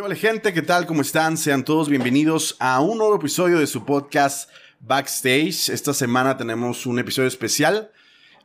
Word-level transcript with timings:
¿Qué 0.00 0.06
hola 0.06 0.14
gente? 0.14 0.54
¿Qué 0.54 0.62
tal? 0.62 0.86
¿Cómo 0.86 1.02
están? 1.02 1.36
Sean 1.36 1.62
todos 1.62 1.90
bienvenidos 1.90 2.56
a 2.58 2.80
un 2.80 2.96
nuevo 2.96 3.16
episodio 3.16 3.58
de 3.58 3.66
su 3.66 3.84
podcast 3.84 4.50
Backstage. 4.80 5.68
Esta 5.68 5.92
semana 5.92 6.38
tenemos 6.38 6.86
un 6.86 6.98
episodio 6.98 7.28
especial. 7.28 7.90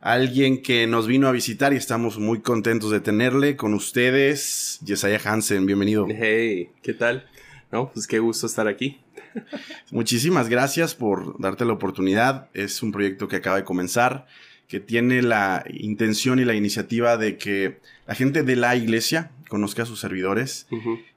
Alguien 0.02 0.60
que 0.60 0.86
nos 0.86 1.06
vino 1.06 1.28
a 1.28 1.32
visitar 1.32 1.72
y 1.72 1.76
estamos 1.76 2.18
muy 2.18 2.42
contentos 2.42 2.90
de 2.90 3.00
tenerle 3.00 3.56
con 3.56 3.72
ustedes. 3.72 4.80
Yesaya 4.84 5.18
Hansen, 5.24 5.64
bienvenido. 5.64 6.06
Hey, 6.10 6.72
¿qué 6.82 6.92
tal? 6.92 7.26
No, 7.72 7.90
pues 7.90 8.06
qué 8.06 8.18
gusto 8.18 8.46
estar 8.46 8.68
aquí. 8.68 9.00
Muchísimas 9.90 10.50
gracias 10.50 10.94
por 10.94 11.40
darte 11.40 11.64
la 11.64 11.72
oportunidad. 11.72 12.50
Es 12.52 12.82
un 12.82 12.92
proyecto 12.92 13.28
que 13.28 13.36
acaba 13.36 13.56
de 13.56 13.64
comenzar, 13.64 14.26
que 14.68 14.78
tiene 14.78 15.22
la 15.22 15.64
intención 15.70 16.38
y 16.38 16.44
la 16.44 16.52
iniciativa 16.52 17.16
de 17.16 17.38
que 17.38 17.80
la 18.06 18.14
gente 18.14 18.42
de 18.42 18.56
la 18.56 18.76
iglesia 18.76 19.30
conozca 19.48 19.82
a 19.82 19.86
sus 19.86 20.00
servidores. 20.00 20.66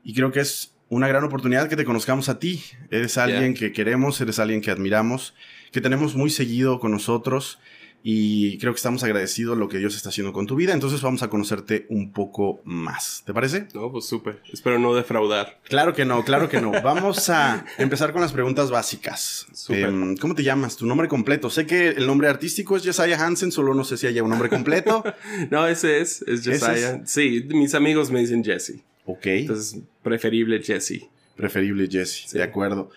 Y 0.04 0.14
creo 0.14 0.32
que 0.32 0.40
es 0.40 0.76
una 0.90 1.08
gran 1.08 1.24
oportunidad 1.24 1.70
que 1.70 1.76
te 1.76 1.86
conozcamos 1.86 2.30
a 2.30 2.40
ti. 2.40 2.64
Eres 2.90 3.18
alguien 3.18 3.54
que 3.54 3.72
queremos, 3.72 4.20
eres 4.22 4.40
alguien 4.40 4.62
que 4.62 4.72
admiramos, 4.72 5.34
que 5.72 5.82
tenemos 5.82 6.16
muy 6.16 6.30
seguido 6.30 6.80
con 6.80 6.92
nosotros 6.92 7.60
y 8.02 8.58
creo 8.60 8.72
que 8.72 8.78
estamos 8.78 9.04
agradecidos 9.04 9.58
lo 9.58 9.68
que 9.68 9.78
Dios 9.78 9.96
está 9.96 10.10
haciendo 10.10 10.32
con 10.32 10.48
tu 10.48 10.56
vida. 10.56 10.74
Entonces 10.74 11.02
vamos 11.02 11.22
a 11.22 11.30
conocerte 11.30 11.86
un 11.90 12.12
poco 12.14 12.62
más. 12.64 13.24
¿Te 13.26 13.34
parece? 13.34 13.68
No, 13.74 13.92
pues 13.92 14.06
súper. 14.06 14.42
Espero 14.52 14.80
no 14.80 14.96
defraudar. 14.96 15.60
Claro 15.64 15.94
que 15.94 16.06
no, 16.06 16.24
claro 16.24 16.48
que 16.48 16.62
no. 16.62 16.72
Vamos 16.72 17.30
a 17.30 17.66
empezar 17.78 18.14
con 18.14 18.22
las 18.22 18.32
preguntas 18.32 18.72
básicas. 18.72 19.48
Em, 19.70 20.16
¿Cómo 20.16 20.34
te 20.34 20.44
llamas? 20.44 20.78
¿Tu 20.78 20.86
nombre 20.86 21.08
completo? 21.08 21.50
Sé 21.50 21.66
que 21.66 21.90
el 21.90 22.08
nombre 22.08 22.30
artístico 22.30 22.78
es 22.78 22.86
Josiah 22.86 23.22
Hansen, 23.22 23.52
solo 23.52 23.74
no 23.74 23.84
sé 23.84 23.98
si 23.98 24.08
haya 24.08 24.24
un 24.24 24.30
nombre 24.30 24.50
completo. 24.50 25.04
no, 25.52 25.68
ese 25.68 26.00
es, 26.00 26.22
es 26.22 26.46
Josiah. 26.46 27.02
Sí, 27.06 27.46
mis 27.50 27.76
amigos 27.76 28.12
me 28.12 28.22
dicen 28.22 28.44
Jesse. 28.44 28.82
Ok. 29.06 29.26
Entonces, 29.26 29.82
preferible 30.04 30.62
Jesse. 30.64 31.10
Preferible 31.36 31.88
Jesse, 31.90 32.32
de 32.32 32.44
acuerdo. 32.44 32.92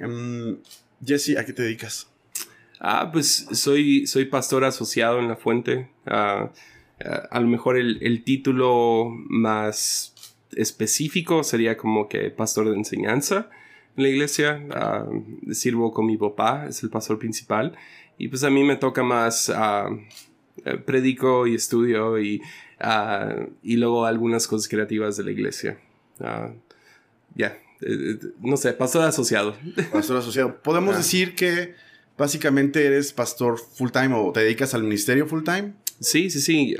Um, 0.00 0.58
Jesse, 1.04 1.36
¿a 1.36 1.44
qué 1.44 1.52
te 1.52 1.62
dedicas? 1.62 2.08
Ah, 2.80 3.10
pues 3.12 3.46
soy, 3.52 4.06
soy 4.06 4.26
pastor 4.26 4.64
asociado 4.64 5.18
en 5.18 5.28
la 5.28 5.36
fuente. 5.36 5.88
Ah, 6.06 6.50
a 7.30 7.40
lo 7.40 7.46
mejor 7.46 7.78
el, 7.78 8.24
título 8.24 9.08
más 9.28 10.14
específico 10.52 11.44
sería 11.44 11.76
como 11.76 12.08
que 12.08 12.30
pastor 12.30 12.68
de 12.70 12.76
enseñanza 12.76 13.50
en 13.96 14.02
la 14.02 14.08
iglesia. 14.08 14.64
Ah, 14.70 15.06
sirvo 15.52 15.92
con 15.92 16.06
mi 16.06 16.16
papá, 16.16 16.66
es 16.68 16.82
el 16.82 16.90
pastor 16.90 17.18
principal. 17.18 17.76
Y 18.16 18.28
pues 18.28 18.42
a 18.44 18.50
mí 18.50 18.64
me 18.64 18.76
toca 18.76 19.02
más 19.02 19.50
eh, 19.50 20.76
predico 20.84 21.46
y 21.46 21.54
estudio 21.54 22.18
y, 22.18 22.42
y 23.62 23.76
luego 23.76 24.06
algunas 24.06 24.46
cosas 24.46 24.68
creativas 24.68 25.16
de 25.16 25.24
la 25.24 25.30
iglesia. 25.30 25.78
Ya, 27.34 27.58
eh, 27.80 27.86
eh, 27.86 28.18
no 28.40 28.56
sé, 28.56 28.72
pastor 28.72 29.02
asociado. 29.02 29.56
Pastor 29.92 30.18
asociado. 30.18 30.60
Podemos 30.62 30.96
decir 30.96 31.34
que 31.34 31.74
básicamente 32.18 32.84
eres 32.84 33.12
pastor 33.12 33.58
full 33.58 33.90
time 33.90 34.14
o 34.14 34.32
te 34.32 34.40
dedicas 34.40 34.74
al 34.74 34.82
ministerio 34.82 35.26
full 35.26 35.44
time. 35.44 35.72
Sí, 36.00 36.30
sí, 36.30 36.40
sí, 36.40 36.76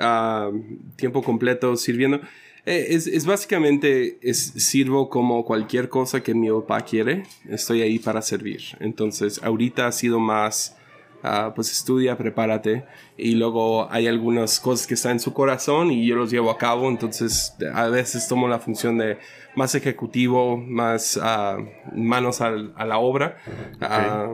tiempo 0.96 1.22
completo 1.22 1.76
sirviendo. 1.76 2.20
Eh, 2.66 2.88
es, 2.90 3.24
básicamente, 3.24 4.18
es, 4.20 4.52
sirvo 4.56 5.08
como 5.08 5.44
cualquier 5.44 5.88
cosa 5.88 6.22
que 6.22 6.34
mi 6.34 6.50
papá 6.50 6.82
quiere, 6.82 7.22
estoy 7.48 7.80
ahí 7.80 7.98
para 7.98 8.20
servir. 8.20 8.60
Entonces, 8.80 9.40
ahorita 9.42 9.86
ha 9.86 9.92
sido 9.92 10.20
más, 10.20 10.76
ah, 11.22 11.52
pues 11.54 11.72
estudia, 11.72 12.18
prepárate, 12.18 12.84
y 13.16 13.36
luego 13.36 13.90
hay 13.90 14.06
algunas 14.06 14.60
cosas 14.60 14.86
que 14.86 14.94
están 14.94 15.12
en 15.12 15.20
su 15.20 15.32
corazón 15.32 15.90
y 15.90 16.06
yo 16.06 16.16
los 16.16 16.30
llevo 16.30 16.50
a 16.50 16.58
cabo, 16.58 16.88
entonces 16.90 17.54
a 17.72 17.88
veces 17.88 18.28
tomo 18.28 18.48
la 18.48 18.58
función 18.58 18.98
de 18.98 19.16
más 19.56 19.74
ejecutivo, 19.74 20.58
más 20.58 21.18
ah, 21.22 21.56
manos 21.94 22.42
a 22.42 22.50
la 22.50 22.98
obra. 22.98 23.38
Ah, 23.80 24.30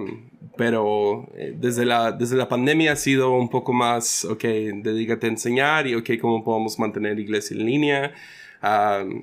pero 0.57 1.29
eh, 1.35 1.55
desde, 1.57 1.85
la, 1.85 2.13
desde 2.13 2.37
la 2.37 2.49
pandemia 2.49 2.93
ha 2.93 2.97
sido 2.97 3.33
un 3.37 3.49
poco 3.49 3.73
más, 3.73 4.25
ok, 4.25 4.43
dedícate 4.43 5.27
a 5.27 5.31
enseñar 5.31 5.87
y 5.87 5.95
ok, 5.95 6.11
cómo 6.21 6.45
podemos 6.45 6.79
mantener 6.79 7.19
iglesia 7.19 7.57
en 7.57 7.67
línea 7.67 8.15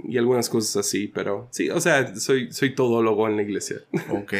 y 0.08 0.18
algunas 0.18 0.50
cosas 0.50 0.86
así, 0.86 1.08
pero 1.08 1.48
sí, 1.52 1.70
o 1.70 1.82
sea, 1.82 2.16
soy, 2.16 2.52
soy 2.52 2.76
todólogo 2.76 3.28
en 3.28 3.38
la 3.38 3.44
iglesia. 3.44 3.78
Ok. 4.12 4.34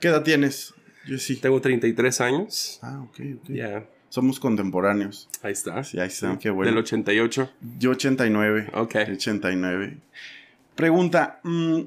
¿Qué 0.00 0.08
edad 0.08 0.22
tienes? 0.22 0.74
Yo 1.06 1.18
sí. 1.18 1.36
Tengo 1.36 1.60
33 1.60 2.20
años. 2.20 2.78
Ah, 2.82 3.00
ok, 3.02 3.20
ok. 3.40 3.48
Ya. 3.48 3.84
Somos 4.08 4.38
contemporáneos. 4.38 5.28
Ahí 5.42 5.52
está. 5.52 5.82
Sí, 5.84 5.98
ahí 5.98 6.06
está, 6.06 6.38
qué 6.38 6.50
bueno. 6.50 6.70
¿Del 6.70 6.78
88? 6.78 7.50
Yo 7.78 7.90
89. 7.90 8.70
Ok. 8.74 8.94
89. 9.10 9.98
Pregunta, 10.74 11.40
mm, 11.42 11.80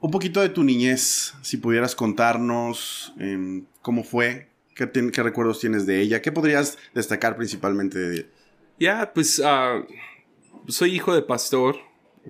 un 0.00 0.10
poquito 0.10 0.40
de 0.40 0.48
tu 0.48 0.62
niñez, 0.64 1.34
si 1.42 1.56
pudieras 1.56 1.94
contarnos 1.94 3.12
em, 3.18 3.64
cómo 3.82 4.04
fue, 4.04 4.48
qué, 4.74 5.22
recuerdos 5.22 5.60
tienes 5.60 5.86
de 5.86 6.00
ella, 6.00 6.22
qué 6.22 6.30
podrías 6.30 6.78
destacar 6.94 7.36
principalmente 7.36 7.98
de 7.98 8.14
ella. 8.14 8.26
Ya, 8.78 9.12
pues 9.12 9.42
ah, 9.44 9.82
soy 10.68 10.94
hijo 10.94 11.14
de 11.14 11.22
pastor, 11.22 11.76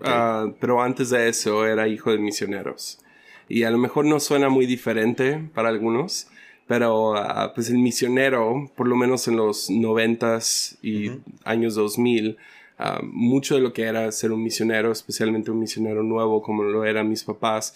ah, 0.03 0.47
pero 0.61 0.83
antes 0.83 1.11
de 1.11 1.29
eso 1.29 1.67
era 1.67 1.89
hijo 1.89 2.11
de 2.11 2.19
misioneros. 2.19 3.01
Y 3.49 3.65
a 3.65 3.71
lo 3.71 3.79
mejor 3.79 4.05
no 4.05 4.21
suena 4.21 4.49
muy 4.49 4.67
diferente 4.67 5.51
para 5.55 5.69
algunos, 5.69 6.29
pero 6.67 7.17
ah, 7.17 7.53
pues 7.55 7.69
el 7.69 7.79
misionero, 7.79 8.71
por 8.77 8.89
lo 8.89 8.97
menos 8.97 9.29
en 9.29 9.37
los 9.37 9.69
noventas 9.69 10.79
y 10.83 11.11
años 11.45 11.75
2000, 11.75 12.39
Ah, 12.79 13.01
mucho 13.03 13.57
de 13.57 13.61
lo 13.61 13.73
que 13.73 13.83
era 13.83 14.11
ser 14.13 14.31
un 14.31 14.43
misionero, 14.43 14.93
especialmente 14.93 15.51
un 15.51 15.59
misionero 15.59 16.05
nuevo 16.05 16.41
como 16.43 16.63
lo 16.63 16.85
eran 16.85 17.09
mis 17.09 17.25
papás, 17.25 17.75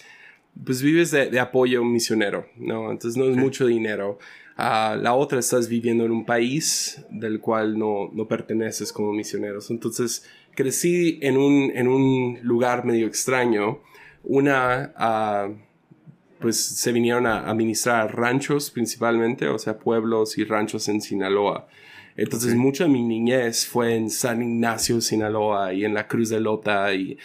pues 0.63 0.81
vives 0.81 1.11
de, 1.11 1.37
apoyo 1.39 1.79
a 1.79 1.81
un 1.81 1.91
misionero, 1.91 2.47
¿no? 2.55 2.89
Entonces 2.89 3.17
no 3.17 3.29
es 3.29 3.35
mucho 3.35 3.65
dinero. 3.65 4.17
Uh, 4.57 4.95
la 5.01 5.13
otra, 5.13 5.39
estás 5.39 5.67
viviendo 5.67 6.05
en 6.05 6.11
un 6.11 6.25
país 6.25 7.03
del 7.09 7.41
cual 7.41 7.77
no, 7.77 8.11
no 8.13 8.27
perteneces 8.27 8.93
como 8.93 9.11
misioneros. 9.11 9.69
Entonces 9.71 10.25
crecí 10.55 11.19
en 11.21 11.37
un, 11.37 11.71
en 11.75 11.87
un 11.89 12.39
lugar 12.43 12.85
medio 12.85 13.07
extraño. 13.07 13.79
Una, 14.23 14.93
uh, 14.97 15.53
pues 16.39 16.63
se 16.63 16.93
vinieron 16.93 17.25
a 17.25 17.49
administrar 17.49 18.15
ranchos 18.15 18.71
principalmente, 18.71 19.49
o 19.49 19.59
sea, 19.59 19.79
pueblos 19.79 20.37
y 20.37 20.45
ranchos 20.45 20.87
en 20.87 21.01
Sinaloa. 21.01 21.67
Entonces, 22.15 22.55
mucho 22.55 22.83
de 22.83 22.89
mi 22.89 23.01
niñez 23.01 23.65
fue 23.65 23.95
en 23.95 24.09
San 24.09 24.41
Ignacio, 24.41 25.01
Sinaloa, 25.01 25.73
y 25.73 25.83
en 25.85 25.93
la 25.93 26.07
Cruz 26.07 26.29
de 26.29 26.39
Lota, 26.39 26.93
y 26.93 27.17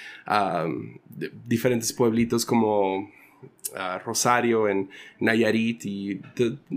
diferentes 1.46 1.92
pueblitos 1.92 2.46
como 2.46 3.10
ah, 3.76 3.98
Rosario, 4.04 4.68
en 4.68 4.88
Nayarit, 5.20 5.84
y 5.84 6.20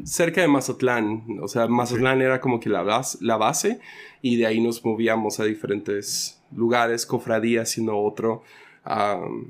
cerca 0.04 0.42
de 0.42 0.48
Mazatlán. 0.48 1.24
O 1.42 1.48
sea, 1.48 1.68
Mazatlán 1.68 2.22
era 2.22 2.42
como 2.42 2.60
que 2.60 2.70
la, 2.70 3.02
la 3.22 3.38
base, 3.38 3.80
y 4.22 4.36
de 4.36 4.46
ahí 4.46 4.62
nos 4.62 4.84
movíamos 4.84 5.40
a 5.40 5.46
diferentes 5.46 6.42
lugares, 6.54 7.06
cofradías, 7.06 7.70
sino 7.70 7.98
otro. 7.98 8.44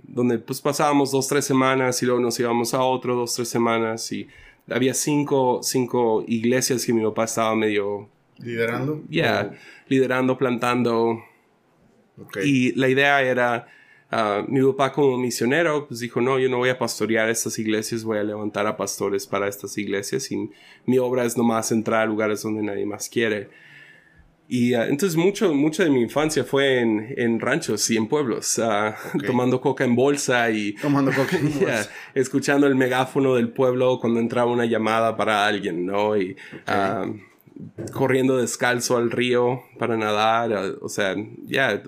donde 0.04 0.38
pues 0.38 0.62
pasábamos 0.62 1.12
dos, 1.12 1.28
tres 1.28 1.46
semanas 1.46 2.02
y 2.04 2.06
luego 2.06 2.22
nos 2.22 2.40
íbamos 2.40 2.74
a 2.74 2.84
otro, 2.84 3.16
dos, 3.16 3.34
tres 3.34 3.50
semanas 3.50 4.12
y 4.12 4.28
había 4.70 4.94
cinco, 4.94 5.62
cinco 5.64 6.24
iglesias 6.28 6.86
que 6.86 6.94
mi 6.94 7.04
papá 7.04 7.24
estaba 7.24 7.56
medio 7.56 8.10
¿Liderando? 8.44 9.04
Ya, 9.10 9.52
liderando, 9.88 10.38
plantando. 10.38 11.24
Y 12.44 12.74
la 12.74 12.88
idea 12.88 13.22
era, 13.22 13.68
uh, 14.12 14.50
mi 14.52 14.62
papá 14.72 14.92
como 14.92 15.18
misionero, 15.18 15.88
pues 15.88 16.00
dijo, 16.00 16.22
no, 16.22 16.40
yo 16.40 16.50
no 16.50 16.58
voy 16.58 16.70
a 16.70 16.78
pastorear 16.78 17.30
estas 17.30 17.58
iglesias, 17.60 18.04
voy 18.04 18.18
a 18.18 18.24
levantar 18.24 18.68
a 18.68 18.78
pastores 18.78 19.26
para 19.28 19.48
estas 19.48 19.78
iglesias 19.78 20.32
y 20.32 20.50
mi 20.86 20.98
obra 20.98 21.26
es 21.26 21.38
nomás 21.38 21.72
entrar 21.72 22.02
a 22.02 22.06
lugares 22.06 22.42
donde 22.44 22.64
nadie 22.64 22.86
más 22.86 23.10
quiere. 23.10 23.50
Y 24.48 24.76
uh, 24.76 24.82
entonces 24.82 25.16
mucho, 25.16 25.54
mucho 25.54 25.82
de 25.82 25.90
mi 25.90 26.02
infancia 26.02 26.44
fue 26.44 26.82
en, 26.82 27.14
en 27.16 27.40
ranchos 27.40 27.90
y 27.90 27.96
en 27.96 28.08
pueblos, 28.08 28.60
uh, 28.60 29.20
tomando 29.26 29.62
coca 29.62 29.86
en 29.86 29.96
bolsa 29.96 30.52
y 30.52 30.74
tomando 30.74 31.12
coca 31.14 31.38
en 31.38 31.54
bolsa. 31.60 31.90
escuchando 32.14 32.68
el 32.68 32.76
megáfono 32.76 33.36
del 33.36 33.50
pueblo 33.50 33.98
cuando 34.00 34.20
entraba 34.20 34.52
una 34.52 34.66
llamada 34.66 35.16
para 35.16 35.46
alguien, 35.46 35.86
¿no? 35.86 36.18
Y 36.18 36.36
corriendo 37.94 38.38
descalzo 38.38 38.98
al 38.98 39.12
río 39.12 39.64
para 39.78 39.98
nadar, 39.98 40.76
o 40.82 40.90
sea, 40.90 41.16
ya, 41.46 41.82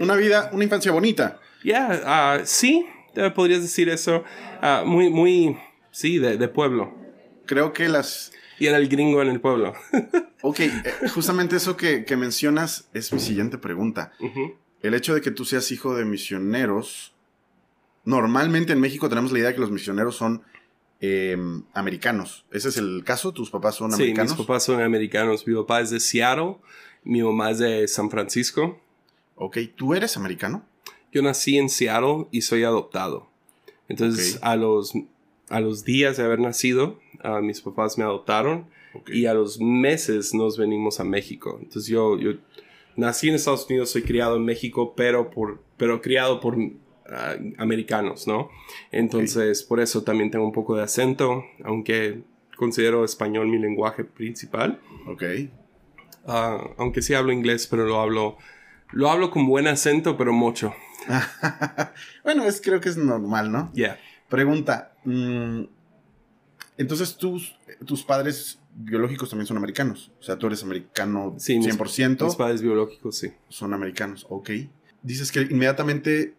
Una 0.00 0.16
vida, 0.16 0.50
una 0.52 0.64
infancia 0.64 0.92
bonita. 0.92 1.40
Ya, 1.64 2.02
ah, 2.04 2.40
sí, 2.44 2.86
podrías 3.34 3.62
decir 3.62 3.88
eso. 3.88 4.24
Ah, 4.60 4.82
muy, 4.86 5.10
muy, 5.10 5.56
sí, 5.90 6.18
de, 6.18 6.36
de 6.36 6.48
pueblo. 6.48 6.94
Creo 7.46 7.72
que 7.72 7.88
las... 7.88 8.32
Y 8.58 8.66
era 8.66 8.76
el 8.76 8.88
gringo 8.88 9.22
en 9.22 9.28
el 9.28 9.40
pueblo. 9.40 9.74
Ok, 10.40 10.60
eh, 10.60 10.82
justamente 11.12 11.56
eso 11.56 11.76
que, 11.76 12.04
que 12.04 12.16
mencionas 12.16 12.88
es 12.94 13.12
mi 13.12 13.18
siguiente 13.18 13.58
pregunta. 13.58 14.12
El 14.82 14.94
hecho 14.94 15.12
de 15.14 15.20
que 15.20 15.32
tú 15.32 15.44
seas 15.44 15.72
hijo 15.72 15.96
de 15.96 16.04
misioneros, 16.04 17.12
normalmente 18.04 18.72
en 18.72 18.78
México 18.80 19.08
tenemos 19.08 19.32
la 19.32 19.40
idea 19.40 19.48
de 19.48 19.54
que 19.56 19.60
los 19.60 19.72
misioneros 19.72 20.14
son 20.14 20.44
eh, 21.00 21.36
americanos. 21.74 22.44
¿Ese 22.50 22.68
es 22.70 22.76
el 22.76 23.02
caso? 23.04 23.32
¿Tus 23.32 23.50
papás 23.50 23.76
son 23.76 23.90
Sí, 23.92 24.02
americanos? 24.02 24.32
mis 24.36 24.46
papás 24.46 24.64
son 24.64 24.80
americanos. 24.80 25.46
Mi 25.46 25.54
papá 25.54 25.80
es 25.80 25.90
de 25.90 26.00
Seattle, 26.00 26.56
mi 27.04 27.22
mamá 27.22 27.50
es 27.50 27.58
de 27.58 27.86
San 27.88 28.10
Francisco. 28.10 28.80
Ok, 29.36 29.58
¿tú 29.76 29.94
eres 29.94 30.16
americano? 30.16 30.64
Yo 31.12 31.22
nací 31.22 31.56
en 31.56 31.68
Seattle 31.68 32.26
y 32.30 32.42
soy 32.42 32.64
adoptado. 32.64 33.28
Entonces, 33.88 34.38
a, 34.42 34.56
los, 34.56 34.92
a 35.48 35.60
los 35.60 35.84
días 35.84 36.16
de 36.16 36.24
haber 36.24 36.40
nacido, 36.40 36.98
ah, 37.22 37.40
mis 37.40 37.60
papás 37.62 37.96
me 37.96 38.04
adoptaron 38.04 38.66
y 39.06 39.26
a 39.26 39.34
los 39.34 39.60
meses 39.60 40.34
nos 40.34 40.58
venimos 40.58 41.00
a 41.00 41.04
México. 41.04 41.58
Entonces, 41.62 41.86
yo, 41.86 42.18
yo 42.18 42.32
nací 42.96 43.28
en 43.28 43.36
Estados 43.36 43.66
Unidos, 43.70 43.90
soy 43.90 44.02
criado 44.02 44.36
en 44.36 44.44
México, 44.44 44.92
pero, 44.96 45.30
por, 45.30 45.62
pero 45.78 46.02
criado 46.02 46.40
por 46.40 46.56
americanos, 47.58 48.26
¿no? 48.26 48.50
Entonces, 48.92 49.62
por 49.62 49.80
eso 49.80 50.02
también 50.02 50.30
tengo 50.30 50.44
un 50.44 50.52
poco 50.52 50.76
de 50.76 50.82
acento, 50.82 51.44
aunque 51.64 52.22
considero 52.56 53.04
español 53.04 53.46
mi 53.48 53.58
lenguaje 53.58 54.04
principal. 54.04 54.80
Ok. 55.06 55.22
Ah, 56.26 56.58
aunque 56.76 57.00
sí 57.02 57.14
hablo 57.14 57.32
inglés, 57.32 57.66
pero 57.66 57.86
lo 57.86 58.00
hablo, 58.00 58.36
lo 58.92 59.10
hablo 59.10 59.30
con 59.30 59.46
buen 59.46 59.66
acento, 59.66 60.16
pero 60.16 60.32
mucho. 60.32 60.74
bueno, 62.24 62.44
es, 62.44 62.60
creo 62.60 62.80
que 62.80 62.88
es 62.88 62.96
normal, 62.96 63.50
¿no? 63.50 63.72
Yeah. 63.72 63.98
Pregunta. 64.28 64.92
mm, 65.04 65.62
entonces, 66.76 67.16
tus, 67.16 67.56
tus 67.86 68.02
padres 68.04 68.60
biológicos 68.74 69.30
también 69.30 69.46
son 69.46 69.56
americanos. 69.56 70.12
O 70.20 70.22
sea, 70.22 70.36
tú 70.38 70.46
eres 70.46 70.62
americano 70.62 71.34
Sí, 71.38 71.58
mis- 71.58 71.76
100%. 71.76 72.24
Mis 72.24 72.36
padres 72.36 72.62
biológicos, 72.62 73.16
sí. 73.18 73.32
son 73.48 73.74
americanos. 73.74 74.26
Ok. 74.28 74.50
Dices 75.02 75.32
que 75.32 75.42
inmediatamente 75.42 76.34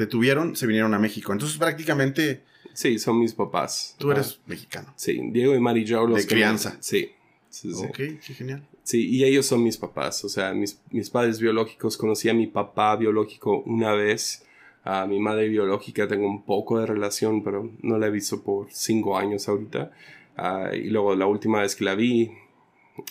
te 0.00 0.06
tuvieron, 0.06 0.56
se 0.56 0.66
vinieron 0.66 0.94
a 0.94 0.98
México. 0.98 1.30
Entonces, 1.30 1.58
prácticamente, 1.58 2.42
Sí, 2.72 2.98
son 2.98 3.18
mis 3.18 3.34
papás. 3.34 3.96
tú 3.98 4.08
Ah, 4.10 4.14
eres 4.14 4.40
mexicano. 4.46 4.94
sí, 4.96 5.20
Diego 5.30 5.54
y 5.54 5.60
Mari 5.60 5.84
Jo 5.86 6.06
los 6.06 6.20
De 6.20 6.26
crianza. 6.26 6.78
Sí. 6.80 7.10
Sí, 7.50 7.74
sí. 7.74 7.84
Ok, 7.84 7.96
qué 7.96 8.34
genial. 8.34 8.66
Sí, 8.82 9.08
y 9.10 9.24
ellos 9.24 9.44
son 9.44 9.62
mis 9.62 9.76
papás. 9.76 10.24
O 10.24 10.30
sea, 10.30 10.54
mis, 10.54 10.80
mis 10.90 11.10
padres 11.10 11.38
biológicos. 11.38 11.98
Conocí 11.98 12.30
a 12.30 12.34
mi 12.34 12.46
papá 12.46 12.96
biológico 12.96 13.58
una 13.66 13.92
vez. 13.92 14.46
A 14.84 15.06
mi 15.06 15.18
madre 15.20 15.48
biológica 15.48 16.08
tengo 16.08 16.26
un 16.26 16.44
poco 16.46 16.78
de 16.78 16.86
relación, 16.86 17.44
pero 17.44 17.70
no 17.82 17.98
la 17.98 18.06
he 18.06 18.10
visto 18.10 18.42
por 18.42 18.68
cinco 18.72 19.18
años 19.18 19.48
ahorita. 19.48 19.90
Ah, 20.38 20.70
y 20.74 20.88
luego 20.88 21.14
la 21.14 21.26
última 21.26 21.60
vez 21.60 21.76
que 21.76 21.84
la 21.84 21.94
vi, 21.94 22.30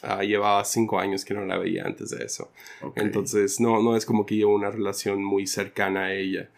ah, 0.02 0.24
llevaba 0.24 0.66
cinco 0.66 0.98
años 1.00 1.24
que 1.24 1.36
no 1.36 1.46
la 1.46 1.60
veía 1.60 1.84
antes 1.86 2.10
de 2.10 2.24
eso. 2.26 2.50
Ok. 2.82 2.98
Entonces, 2.98 3.60
no, 3.60 3.84
no 3.84 3.96
es 3.96 4.06
como 4.08 4.26
que 4.26 4.36
llevo 4.38 4.56
una 4.56 4.72
relación 4.72 5.24
muy 5.24 5.46
cercana 5.46 6.06
a 6.06 6.14
ella. 6.16 6.50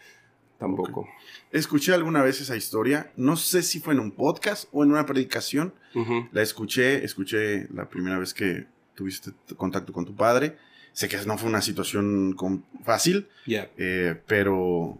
Tampoco. 0.62 1.08
Escuché 1.50 1.92
alguna 1.92 2.22
vez 2.22 2.40
esa 2.40 2.56
historia. 2.56 3.10
No 3.16 3.36
sé 3.36 3.62
si 3.62 3.80
fue 3.80 3.94
en 3.94 4.00
un 4.00 4.12
podcast 4.12 4.68
o 4.72 4.84
en 4.84 4.90
una 4.92 5.04
predicación. 5.06 5.74
Ujú. 5.94 6.28
La 6.32 6.42
escuché, 6.42 7.04
escuché 7.04 7.66
la 7.74 7.88
primera 7.88 8.18
vez 8.18 8.32
que 8.32 8.66
tuviste 8.94 9.32
contacto 9.56 9.92
con 9.92 10.04
tu 10.04 10.14
padre. 10.14 10.56
Sé 10.92 11.08
que 11.08 11.16
no 11.26 11.36
fue 11.38 11.48
una 11.48 11.62
situación 11.62 12.34
con- 12.34 12.64
fácil, 12.84 13.26
Yeah. 13.46 13.70
eh, 13.78 14.14
pero, 14.26 14.98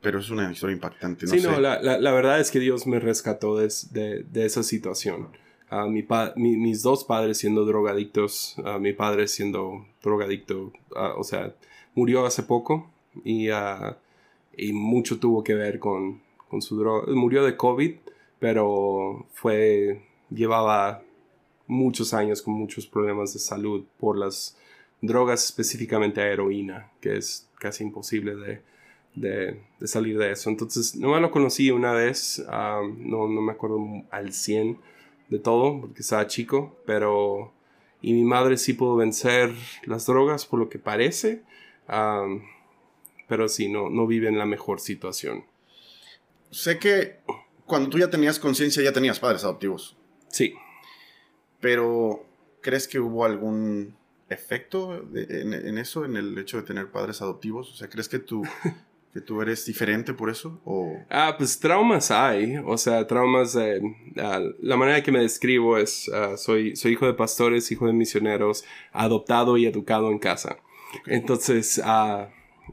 pero 0.00 0.18
es 0.20 0.30
una 0.30 0.50
historia 0.52 0.74
impactante. 0.74 1.26
No 1.26 1.32
sí, 1.32 1.40
sé. 1.40 1.48
no, 1.50 1.58
la, 1.60 1.80
la- 1.82 1.98
la 1.98 2.12
verdad 2.12 2.40
es 2.40 2.50
que 2.50 2.60
Dios 2.60 2.86
me 2.86 3.00
rescató 3.00 3.56
de, 3.58 3.68
de- 3.90 4.22
de 4.22 4.46
esa 4.46 4.62
situación. 4.62 5.28
Ah, 5.70 5.86
mi 5.86 6.02
pa- 6.02 6.32
mi- 6.36 6.56
mis 6.56 6.82
dos 6.82 7.04
padres 7.04 7.38
siendo 7.38 7.64
drogadictos, 7.64 8.54
ah, 8.64 8.78
mi 8.78 8.92
padre 8.92 9.26
siendo 9.28 9.86
drogadicto, 10.02 10.72
ah, 10.94 11.14
o 11.16 11.24
sea, 11.24 11.54
murió 11.94 12.24
hace 12.26 12.42
poco 12.42 12.90
y, 13.24 13.48
ah, 13.48 13.98
y 14.56 14.72
mucho 14.72 15.18
tuvo 15.18 15.42
que 15.44 15.54
ver 15.54 15.78
con, 15.78 16.20
con 16.48 16.62
su 16.62 16.78
droga. 16.78 17.12
Murió 17.12 17.44
de 17.44 17.56
COVID, 17.56 17.94
pero 18.38 19.26
fue, 19.32 20.02
llevaba 20.30 21.02
muchos 21.66 22.14
años 22.14 22.42
con 22.42 22.54
muchos 22.54 22.86
problemas 22.86 23.32
de 23.32 23.38
salud 23.38 23.84
por 23.98 24.18
las 24.18 24.56
drogas, 25.00 25.44
específicamente 25.44 26.20
a 26.20 26.28
heroína, 26.28 26.90
que 27.00 27.16
es 27.16 27.48
casi 27.58 27.84
imposible 27.84 28.34
de, 28.36 28.62
de, 29.14 29.60
de 29.78 29.86
salir 29.86 30.18
de 30.18 30.32
eso. 30.32 30.50
Entonces, 30.50 30.96
nomás 30.96 31.20
lo 31.20 31.30
conocí 31.30 31.70
una 31.70 31.92
vez, 31.92 32.44
ah, 32.48 32.82
no, 32.98 33.28
no 33.28 33.40
me 33.40 33.52
acuerdo 33.52 33.80
al 34.10 34.32
100 34.32 34.78
de 35.30 35.38
todo, 35.38 35.80
porque 35.80 36.00
estaba 36.00 36.26
chico, 36.26 36.76
pero... 36.86 37.52
Y 38.02 38.12
mi 38.12 38.24
madre 38.24 38.58
sí 38.58 38.74
pudo 38.74 38.96
vencer 38.96 39.50
las 39.86 40.04
drogas, 40.04 40.44
por 40.44 40.58
lo 40.58 40.68
que 40.68 40.78
parece, 40.78 41.42
ah, 41.88 42.26
pero 43.28 43.48
sí, 43.48 43.68
no, 43.68 43.88
no 43.90 44.06
vive 44.06 44.28
en 44.28 44.38
la 44.38 44.46
mejor 44.46 44.80
situación. 44.80 45.44
Sé 46.50 46.78
que 46.78 47.18
cuando 47.66 47.88
tú 47.90 47.98
ya 47.98 48.10
tenías 48.10 48.38
conciencia 48.38 48.82
ya 48.82 48.92
tenías 48.92 49.18
padres 49.20 49.44
adoptivos, 49.44 49.96
Sí, 50.28 50.54
pero 51.60 52.24
¿crees 52.60 52.88
que 52.88 52.98
hubo 53.00 53.24
algún 53.24 53.96
efecto 54.28 55.02
de- 55.02 55.42
en, 55.42 55.52
en 55.54 55.78
eso, 55.78 56.04
en 56.04 56.16
el 56.16 56.36
hecho 56.38 56.56
de 56.56 56.62
tener 56.64 56.90
padres 56.90 57.22
adoptivos? 57.22 57.70
O 57.72 57.76
sea, 57.76 57.88
¿crees 57.88 58.08
que 58.08 58.18
tú, 58.18 58.42
que 59.12 59.20
tú 59.20 59.40
eres 59.40 59.64
diferente 59.64 60.12
por 60.12 60.30
eso? 60.30 60.60
O... 60.64 60.96
Ah, 61.08 61.34
pues 61.38 61.58
traumas 61.58 62.10
hay, 62.10 62.56
o 62.64 62.76
sea, 62.76 63.06
traumas, 63.06 63.54
eh, 63.56 63.80
ah, 64.18 64.40
la 64.60 64.76
manera 64.76 65.02
que 65.02 65.12
me 65.12 65.20
describo 65.20 65.78
es, 65.78 66.10
ah, 66.12 66.36
soy, 66.36 66.74
soy 66.76 66.92
hijo 66.92 67.06
de 67.06 67.14
pastores, 67.14 67.70
hijo 67.70 67.86
de 67.86 67.92
misioneros, 67.92 68.64
adoptado 68.92 69.56
y 69.56 69.66
educado 69.66 70.10
en 70.10 70.18
casa. 70.18 70.56
Entonces, 71.06 71.80
ah, 71.84 72.28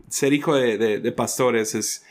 ser 0.10 0.34
hijo 0.34 0.56
de, 0.56 0.78
de- 0.78 1.00
de 1.00 1.12
pastores 1.12 1.76
es, 1.76 2.04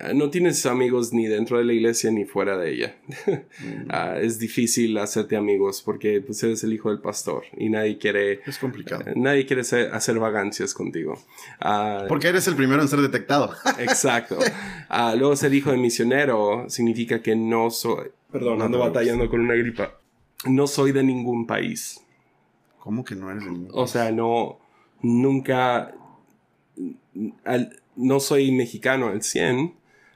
ah, 0.00 0.12
no 0.14 0.30
tienes 0.30 0.64
amigos 0.66 1.12
ni 1.12 1.26
dentro 1.26 1.58
de 1.58 1.64
la 1.64 1.72
iglesia 1.72 2.10
ni 2.10 2.24
fuera 2.24 2.56
de 2.58 2.72
ella. 2.72 2.94
Ah, 3.90 4.16
es 4.20 4.38
difícil 4.38 4.96
hacerte 4.98 5.36
amigos 5.36 5.82
porque 5.84 6.20
pues 6.20 6.42
eres 6.42 6.64
el 6.64 6.72
hijo 6.72 6.88
del 6.90 7.00
pastor 7.00 7.44
y 7.56 7.68
nadie 7.68 7.98
quiere, 7.98 8.40
Es 8.46 8.58
complicado. 8.58 9.04
nadie 9.14 9.46
quiere 9.46 9.62
ser- 9.62 9.92
hacer 9.94 10.18
vagancias 10.18 10.74
contigo. 10.74 11.18
Ah, 11.60 12.04
Porque 12.08 12.28
eres 12.28 12.48
el 12.48 12.56
primero 12.56 12.82
en 12.82 12.88
ser 12.88 13.00
detectado. 13.00 13.54
Exacto. 13.78 14.38
Luego 15.16 15.36
ser 15.36 15.52
hijo 15.54 15.70
de 15.70 15.76
misionero 15.76 16.64
significa 16.68 17.22
que 17.22 17.36
no 17.36 17.70
soy... 17.70 18.08
Perdón, 18.32 18.58
No 18.58 18.64
ando 18.64 18.78
batallando 18.80 19.28
con 19.28 19.40
una 19.40 19.54
gripa. 19.54 19.96
No 20.46 20.66
soy 20.66 20.90
de 20.92 21.02
ningún 21.04 21.46
país. 21.46 22.00
¿Cómo 22.80 23.04
que 23.04 23.14
no 23.14 23.30
eres 23.30 23.44
de 23.44 23.50
ningún 23.50 23.70
O 23.72 23.86
sea, 23.86 24.10
no... 24.10 24.58
Nunca... 25.02 25.94
al- 27.44 27.80
no 27.96 28.20
soy 28.20 28.50
mexicano 28.52 29.08
al 29.08 29.22
100. 29.22 29.74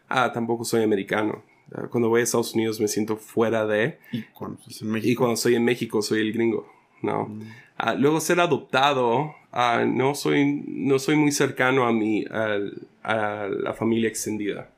Ah, 0.08 0.32
tampoco 0.32 0.64
soy 0.64 0.82
americano. 0.82 1.42
Ah, 1.72 1.86
Cuando 1.90 2.08
voy 2.08 2.20
a 2.20 2.24
Estados 2.24 2.54
Unidos 2.54 2.80
me 2.80 2.88
siento 2.88 3.16
fuera 3.16 3.66
de... 3.66 3.98
Y 4.12 4.22
cuando 4.22 4.58
en 4.80 4.86
Y 4.88 4.90
México. 4.90 5.20
cuando 5.20 5.34
estoy 5.34 5.54
en 5.54 5.64
México 5.64 6.00
soy 6.02 6.20
el 6.20 6.32
gringo, 6.32 6.66
¿no? 7.02 7.26
Mm. 7.26 7.42
Ah, 7.76 7.94
luego 7.94 8.18
ser 8.20 8.40
adoptado, 8.40 9.34
ah, 9.52 9.84
no, 9.86 10.14
soy, 10.14 10.64
no 10.66 10.98
soy 10.98 11.14
muy 11.16 11.30
cercano 11.30 11.86
a, 11.86 11.92
mi, 11.92 12.24
a 12.24 13.48
la 13.48 13.72
familia 13.74 14.08
extendida. 14.08 14.70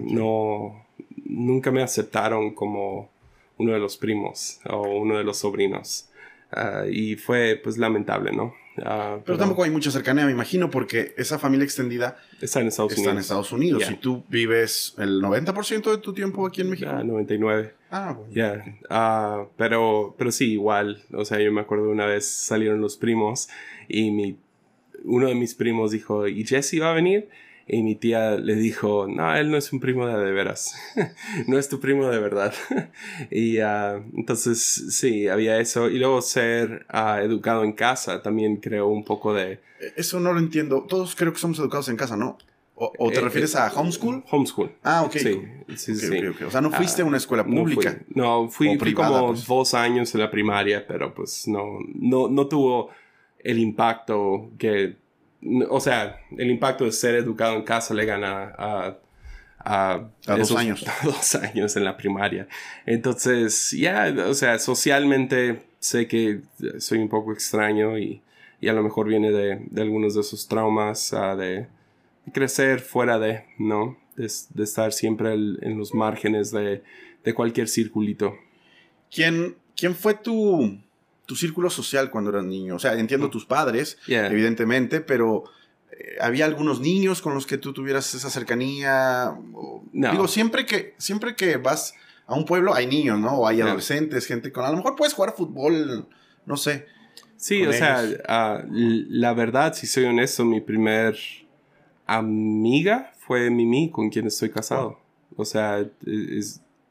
No, 0.00 0.86
nunca 1.24 1.70
me 1.70 1.82
aceptaron 1.82 2.54
como 2.54 3.10
uno 3.58 3.72
de 3.72 3.78
los 3.78 3.96
primos 3.96 4.60
o 4.68 4.82
uno 4.98 5.16
de 5.18 5.24
los 5.24 5.38
sobrinos. 5.38 6.10
Y 6.90 7.16
fue 7.16 7.60
pues 7.62 7.78
lamentable, 7.78 8.32
¿no? 8.32 8.54
Ah, 8.82 9.18
Pero 9.24 9.38
tampoco 9.38 9.62
hay 9.62 9.70
mucha 9.70 9.90
cercanía, 9.90 10.24
me 10.26 10.32
imagino, 10.32 10.70
porque 10.70 11.14
esa 11.16 11.38
familia 11.38 11.64
extendida 11.64 12.16
está 12.40 12.60
en 12.60 12.68
Estados 12.68 12.92
está 12.92 13.02
en 13.02 13.08
Unidos. 13.10 13.24
Estados 13.24 13.52
Unidos. 13.52 13.82
Ya. 13.82 13.92
Y 13.92 13.96
tú 13.96 14.24
vives 14.28 14.94
el 14.98 15.22
90% 15.22 15.90
de 15.90 15.98
tu 15.98 16.12
tiempo 16.12 16.46
aquí 16.46 16.62
en 16.62 16.70
México. 16.70 16.90
Ah, 16.92 17.04
99. 17.04 17.74
Ah, 17.90 18.14
bueno. 18.16 18.32
Ya, 18.34 18.64
ah, 18.90 19.46
pero, 19.56 20.14
pero 20.18 20.32
sí, 20.32 20.52
igual. 20.52 21.04
O 21.12 21.24
sea, 21.24 21.40
yo 21.40 21.52
me 21.52 21.60
acuerdo 21.60 21.88
una 21.88 22.06
vez 22.06 22.26
salieron 22.26 22.80
los 22.80 22.96
primos 22.96 23.48
y 23.88 24.10
mi, 24.10 24.36
uno 25.04 25.28
de 25.28 25.34
mis 25.34 25.54
primos 25.54 25.92
dijo, 25.92 26.26
¿y 26.26 26.44
Jesse 26.44 26.80
va 26.80 26.90
a 26.90 26.94
venir? 26.94 27.28
Y 27.66 27.82
mi 27.82 27.94
tía 27.94 28.32
le 28.36 28.56
dijo, 28.56 29.06
no, 29.08 29.34
él 29.34 29.50
no 29.50 29.56
es 29.56 29.72
un 29.72 29.80
primo 29.80 30.06
de, 30.06 30.22
de 30.22 30.32
veras. 30.32 30.74
no 31.46 31.58
es 31.58 31.68
tu 31.68 31.80
primo 31.80 32.08
de 32.10 32.18
verdad. 32.18 32.52
y 33.30 33.58
ah, 33.60 34.02
entonces, 34.14 34.60
sí, 34.90 35.28
había 35.28 35.58
eso. 35.58 35.88
Y 35.88 35.98
luego 35.98 36.20
ser 36.20 36.84
ah, 36.90 37.20
educado 37.22 37.64
en 37.64 37.72
casa 37.72 38.20
también 38.22 38.56
creó 38.58 38.88
un 38.88 39.02
poco 39.04 39.32
de... 39.32 39.52
Eh, 39.80 39.92
Eso 39.96 40.20
no 40.20 40.32
lo 40.34 40.40
entiendo. 40.40 40.84
Todos 40.88 41.14
creo 41.16 41.32
que 41.32 41.38
somos 41.38 41.58
educados 41.58 41.88
en 41.88 41.96
casa, 41.96 42.16
¿no? 42.18 42.36
¿O, 42.76 42.92
o 42.98 43.10
te 43.10 43.18
Eh, 43.18 43.20
refieres 43.22 43.54
eh, 43.54 43.58
a 43.58 43.72
homeschool? 43.72 44.24
Homeschool. 44.30 44.72
Ah, 44.82 45.02
ok. 45.04 45.12
Sí, 45.12 45.40
sí, 45.76 45.92
Ok, 45.92 45.98
sí. 45.98 46.18
ok, 46.26 46.34
ok. 46.34 46.46
O 46.48 46.50
sea, 46.50 46.60
no 46.60 46.70
fuiste 46.70 47.00
a 47.00 47.04
una 47.06 47.16
escuela 47.16 47.44
No 47.44 47.62
fui, 47.64 47.74
pública. 47.74 47.98
no, 48.14 48.48
fui, 48.50 48.66
O 48.66 48.70
fui 48.72 48.78
privada, 48.78 49.20
como 49.20 49.28
pues. 49.32 49.46
dos 49.46 49.72
años 49.74 50.12
en 50.14 50.20
la 50.20 50.30
primaria, 50.30 50.86
pero 50.86 51.14
pues 51.14 51.46
no, 51.48 51.78
no, 51.94 52.28
no 52.28 52.46
tuvo 52.46 52.90
el 53.38 53.58
impacto 53.58 54.50
que 54.58 54.96
o 55.68 55.80
sea, 55.80 56.20
el 56.36 56.50
impacto 56.50 56.84
de 56.84 56.92
ser 56.92 57.14
educado 57.16 57.54
en 57.56 57.62
casa 57.62 57.94
le 57.94 58.04
gana 58.04 58.54
a... 58.56 58.98
A, 59.66 60.10
dos 60.26 60.54
años. 60.54 60.84
A 61.02 61.06
dos 61.06 61.34
años 61.36 61.74
en 61.76 61.84
la 61.84 61.96
primaria. 61.96 62.46
Entonces, 62.84 63.70
ya, 63.70 64.14
o 64.26 64.34
sea, 64.34 64.58
socialmente 64.58 65.62
sé 65.78 66.06
que 66.06 66.40
soy 66.78 66.98
un 66.98 67.08
poco 67.08 67.32
extraño 67.32 67.96
y, 67.98 68.20
y 68.60 68.68
a 68.68 68.74
lo 68.74 68.82
mejor 68.82 69.08
viene 69.08 69.30
de, 69.30 69.62
de 69.70 69.82
algunos 69.82 70.14
de 70.14 70.20
esos 70.20 70.48
traumas, 70.48 71.14
uh, 71.14 71.34
de, 71.34 71.66
crecer 72.32 72.80
fuera 72.80 73.18
de, 73.18 73.44
¿no? 73.58 73.96
De, 74.16 74.30
de 74.50 74.64
estar 74.64 74.92
siempre 74.92 75.32
en 75.32 75.78
los 75.78 75.94
márgenes 75.94 76.50
de, 76.50 76.82
de 77.24 77.34
cualquier 77.34 77.68
circulito. 77.68 78.36
¿Quién, 79.10 79.56
quién 79.76 79.94
fue 79.94 80.14
tu, 80.14 80.78
tu 81.26 81.36
círculo 81.36 81.70
social 81.70 82.10
cuando 82.10 82.30
eras 82.30 82.44
niño? 82.44 82.76
O 82.76 82.78
sea, 82.78 82.94
entiendo 82.94 83.28
mm. 83.28 83.30
tus 83.30 83.46
padres, 83.46 83.98
evidentemente, 84.06 85.00
pero 85.00 85.44
eh, 85.90 86.16
¿había 86.20 86.44
algunos 86.44 86.80
niños 86.80 87.22
con 87.22 87.34
los 87.34 87.46
que 87.46 87.58
tú 87.58 87.72
tuvieras 87.72 88.14
esa 88.14 88.30
cercanía? 88.30 89.36
No. 89.92 90.10
Digo, 90.10 90.28
siempre 90.28 90.66
que, 90.66 90.94
siempre 90.98 91.36
que 91.36 91.56
vas 91.56 91.94
a 92.26 92.34
un 92.34 92.44
pueblo 92.44 92.74
hay 92.74 92.86
niños, 92.86 93.18
¿no? 93.18 93.38
O 93.38 93.46
hay 93.46 93.60
adolescentes, 93.60 94.26
gente 94.26 94.52
con... 94.52 94.64
A 94.64 94.70
lo 94.70 94.76
mejor 94.76 94.96
puedes 94.96 95.14
jugar 95.14 95.34
fútbol, 95.36 96.08
no 96.46 96.56
sé. 96.56 96.86
Sí, 97.36 97.66
o 97.66 97.72
sea, 97.72 98.02
ah, 98.26 98.62
la 98.70 99.34
verdad, 99.34 99.74
si 99.74 99.86
soy 99.86 100.04
honesto, 100.04 100.44
mi 100.44 100.60
primer 100.60 101.16
amiga 102.06 103.12
fue 103.18 103.50
Mimi, 103.50 103.90
con 103.90 104.08
quien 104.08 104.26
estoy 104.26 104.50
casado. 104.50 104.98
O 105.36 105.44
sea, 105.44 105.86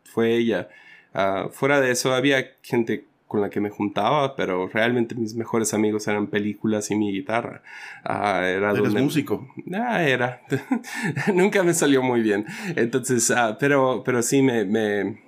fue 0.03 0.35
ella. 0.35 0.69
Ah, 1.13 1.49
fuera 1.51 1.79
de 1.79 1.91
eso, 1.91 2.13
había 2.13 2.55
gente 2.61 3.07
con 3.33 3.41
la 3.41 3.49
que 3.49 3.59
me 3.59 3.71
juntaba, 3.71 4.35
pero 4.35 4.67
realmente 4.67 5.15
mis 5.15 5.33
mejores 5.33 5.73
amigos 5.73 6.07
eran 6.07 6.27
películas 6.27 6.91
y 6.91 6.95
mi 6.95 7.11
guitarra. 7.11 7.63
Uh, 8.07 8.43
era 8.43 8.71
¿Eres 8.73 8.93
músico? 8.93 9.47
Ah, 9.73 10.03
era. 10.03 10.43
Nunca 11.33 11.63
me 11.63 11.73
salió 11.73 12.03
muy 12.03 12.21
bien. 12.21 12.45
Entonces, 12.75 13.31
ah, 13.31 13.57
pero, 13.59 14.03
pero 14.05 14.21
sí 14.21 14.43
me... 14.43 14.65
me 14.65 15.23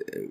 eh, 0.00 0.30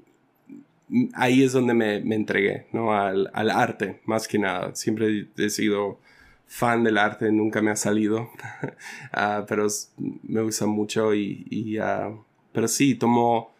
ahí 1.13 1.43
es 1.43 1.53
donde 1.53 1.73
me, 1.73 2.01
me 2.01 2.15
entregué, 2.15 2.67
¿no? 2.73 2.93
Al, 2.93 3.31
al, 3.33 3.51
arte, 3.51 4.01
más 4.03 4.27
que 4.27 4.37
nada. 4.37 4.75
Siempre 4.75 5.29
he 5.37 5.49
sido 5.49 6.01
fan 6.45 6.83
del 6.83 6.97
arte, 6.97 7.31
nunca 7.31 7.61
me 7.61 7.71
ha 7.71 7.77
salido, 7.77 8.31
pero 9.47 9.67
me 10.23 10.41
gusta 10.41 10.65
mucho 10.65 11.15
y... 11.15 11.47
y 11.49 11.77
pero 12.51 12.67
sí, 12.67 12.95
tomó 12.95 13.54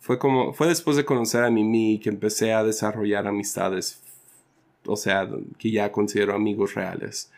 fue 0.00 0.18
como, 0.18 0.54
fue 0.54 0.66
después 0.66 0.96
de 0.96 1.04
conocer 1.04 1.44
a 1.44 1.50
Mimi 1.50 2.00
que 2.02 2.08
empecé 2.08 2.54
a 2.54 2.64
desarrollar 2.64 3.26
amistades, 3.26 4.00
o 4.86 4.96
sea, 4.96 5.28
que 5.58 5.70
ya 5.70 5.92
considero 5.92 6.34
amigos 6.34 6.74
reales. 6.74 7.30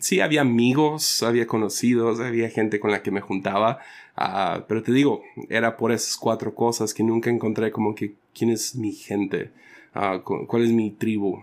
sí, 0.00 0.20
había 0.20 0.40
amigos, 0.40 1.22
había 1.22 1.46
conocidos, 1.46 2.20
había 2.20 2.48
gente 2.48 2.80
con 2.80 2.90
la 2.90 3.02
que 3.02 3.10
me 3.10 3.20
juntaba, 3.20 3.80
ah, 4.16 4.64
pero 4.66 4.82
te 4.82 4.92
digo, 4.92 5.22
era 5.50 5.76
por 5.76 5.92
esas 5.92 6.16
cuatro 6.16 6.54
cosas 6.54 6.94
que 6.94 7.04
nunca 7.04 7.28
encontré 7.28 7.70
como 7.70 7.94
que 7.94 8.14
quién 8.34 8.50
es 8.50 8.74
mi 8.74 8.92
gente, 8.92 9.52
ah, 9.94 10.22
cuál 10.24 10.64
es 10.64 10.70
mi 10.70 10.90
tribu. 10.90 11.40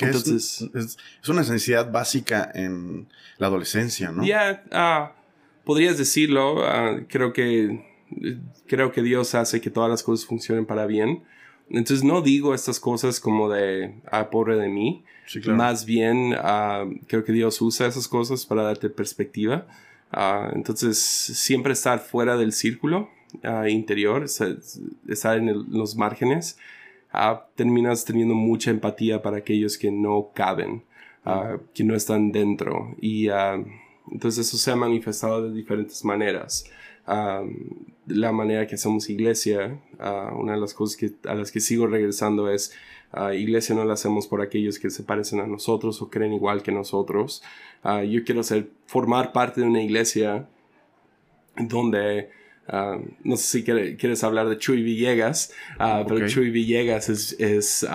Entonces, 0.00 0.68
es, 0.74 0.96
es, 1.22 1.28
una 1.28 1.40
necesidad 1.40 1.90
básica 1.90 2.50
en 2.54 3.08
la 3.38 3.46
adolescencia, 3.46 4.10
¿no? 4.10 4.24
Ya, 4.24 4.64
ah, 4.72 5.12
podrías 5.64 5.96
decirlo, 5.96 6.62
creo 7.08 7.32
que 7.32 7.87
creo 8.66 8.92
que 8.92 9.02
Dios 9.02 9.34
hace 9.34 9.60
que 9.60 9.70
todas 9.70 9.90
las 9.90 10.02
cosas 10.02 10.26
funcionen 10.26 10.66
para 10.66 10.86
bien. 10.86 11.22
Entonces 11.70 12.04
no 12.04 12.22
digo 12.22 12.54
estas 12.54 12.80
cosas 12.80 13.20
como 13.20 13.50
de, 13.50 13.94
ah, 14.10 14.30
pobre 14.30 14.56
de 14.56 14.68
mí. 14.68 15.04
Más 15.46 15.84
bien, 15.84 16.34
ah, 16.38 16.86
creo 17.06 17.24
que 17.24 17.32
Dios 17.32 17.60
usa 17.60 17.86
esas 17.86 18.08
cosas 18.08 18.46
para 18.46 18.62
darte 18.62 18.88
perspectiva. 18.88 19.66
Ah, 20.10 20.50
entonces, 20.54 20.98
siempre 20.98 21.74
estar 21.74 21.98
fuera 21.98 22.38
del 22.38 22.52
círculo 22.52 23.10
ah, 23.42 23.68
interior, 23.68 24.24
estar 24.24 25.36
en 25.36 25.66
los 25.70 25.96
márgenes, 25.96 26.58
terminas 27.56 28.06
teniendo 28.06 28.34
mucha 28.34 28.70
empatía 28.70 29.20
para 29.20 29.38
aquellos 29.38 29.76
que 29.76 29.90
no 29.90 30.30
caben, 30.34 30.82
que 31.74 31.84
no 31.84 31.94
están 31.94 32.32
dentro. 32.32 32.96
Y 33.00 33.28
entonces 34.10 34.46
eso 34.46 34.56
se 34.56 34.70
ha 34.70 34.76
manifestado 34.76 35.42
de 35.42 35.54
diferentes 35.54 36.02
maneras 36.06 36.64
la 38.08 38.32
manera 38.32 38.66
que 38.66 38.74
hacemos 38.74 39.08
iglesia, 39.10 39.78
una 40.34 40.52
de 40.52 40.60
las 40.60 40.74
cosas 40.74 40.96
que, 40.96 41.12
a 41.28 41.34
las 41.34 41.52
que 41.52 41.60
sigo 41.60 41.86
regresando 41.86 42.50
es, 42.50 42.72
iglesia 43.34 43.74
no 43.74 43.84
la 43.84 43.94
hacemos 43.94 44.26
por 44.26 44.42
aquellos 44.42 44.78
que 44.78 44.90
se 44.90 45.02
parecen 45.02 45.40
a 45.40 45.46
nosotros 45.46 46.02
o 46.02 46.10
creen 46.10 46.32
igual 46.32 46.62
que 46.62 46.72
nosotros. 46.72 47.42
yo 47.84 48.24
quiero 48.24 48.42
ser, 48.42 48.68
formar 48.86 49.32
parte 49.32 49.60
de 49.60 49.66
una 49.66 49.82
iglesia 49.82 50.46
donde, 51.56 52.30
no 53.24 53.36
sé 53.36 53.58
si 53.58 53.64
quieres 53.64 54.24
hablar 54.24 54.48
de 54.48 54.58
Chuy 54.58 54.82
Villegas, 54.82 55.52
pero 55.78 56.28
Chuy 56.28 56.50
Villegas 56.50 57.08
es, 57.08 57.32
es 57.38 57.86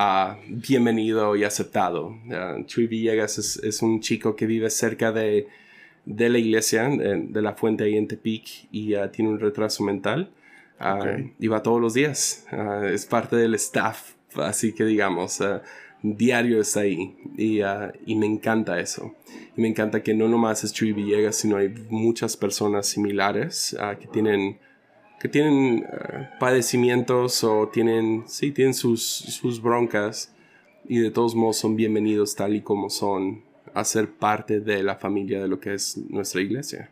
bienvenido 0.48 1.36
y 1.36 1.44
aceptado. 1.44 2.18
Chuy 2.66 2.88
Villegas 2.88 3.38
es, 3.38 3.58
es 3.58 3.82
un 3.82 4.00
chico 4.02 4.36
que 4.36 4.46
vive 4.46 4.70
cerca 4.70 5.12
de 5.12 5.48
de 6.06 6.30
la 6.30 6.38
iglesia, 6.38 6.90
de, 6.90 7.42
la 7.42 7.54
fuente 7.54 7.84
ahí 7.84 7.98
en 7.98 8.08
Tepic, 8.08 8.68
y 8.72 8.94
tiene 9.12 9.32
un 9.32 9.40
retraso 9.40 9.84
mental. 9.84 10.32
Ah, 10.80 11.18
y 11.40 11.48
va 11.48 11.64
todos 11.64 11.80
los 11.80 11.94
días. 11.94 12.46
Ah, 12.52 12.82
es 12.92 13.06
parte 13.06 13.36
del 13.36 13.56
staff, 13.56 14.14
así 14.36 14.74
que 14.74 14.84
digamos, 14.84 15.40
ah, 15.42 15.62
diario 16.02 16.60
está 16.60 16.82
ahí. 16.82 17.16
Y, 17.38 17.62
y, 18.06 18.16
me 18.16 18.26
encanta 18.26 18.80
eso. 18.80 19.16
Y 19.56 19.62
me 19.62 19.70
encanta 19.70 20.04
que 20.04 20.14
no 20.14 20.28
nomás 20.28 20.64
es 20.64 20.74
Chuy 20.74 20.92
Villegas, 20.92 21.38
sino 21.38 21.58
hay 21.58 21.70
muchas 21.90 22.36
personas 22.36 22.88
similares 22.88 23.76
que 24.00 24.08
tienen 24.08 24.60
que 25.24 25.30
tienen 25.30 25.86
padecimientos 26.38 27.46
o 27.46 27.70
tienen, 27.70 28.26
sí, 28.28 28.52
tienen 28.52 28.74
sus, 28.74 29.02
sus 29.02 29.62
broncas 29.62 30.36
y 30.84 31.00
de 31.00 31.12
todos 31.12 31.34
modos 31.34 31.56
son 31.56 31.78
bienvenidos 31.78 32.36
tal 32.36 32.56
y 32.56 32.62
como 32.62 32.90
son 32.90 33.42
a 33.74 33.84
ser 33.84 34.10
parte 34.10 34.60
de 34.60 34.84
la 34.84 34.96
familia 34.96 35.42
de 35.42 35.48
lo 35.48 35.60
que 35.60 35.74
es 35.74 35.98
nuestra 36.10 36.42
iglesia. 36.42 36.90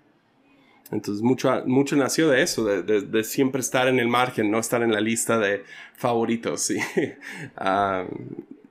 Entonces, 0.91 1.23
mucho, 1.23 1.63
mucho 1.65 1.95
nació 1.95 2.29
de 2.29 2.41
eso, 2.41 2.65
de, 2.65 3.23
siempre 3.23 3.61
estar 3.61 3.87
en 3.87 3.97
el 3.99 4.09
margen, 4.09 4.51
no 4.51 4.59
estar 4.59 4.83
en 4.83 4.91
la 4.91 4.99
lista 4.99 5.39
de 5.39 5.63
favoritos. 5.95 6.61
¿sí? 6.61 6.79
Ah, 7.55 8.05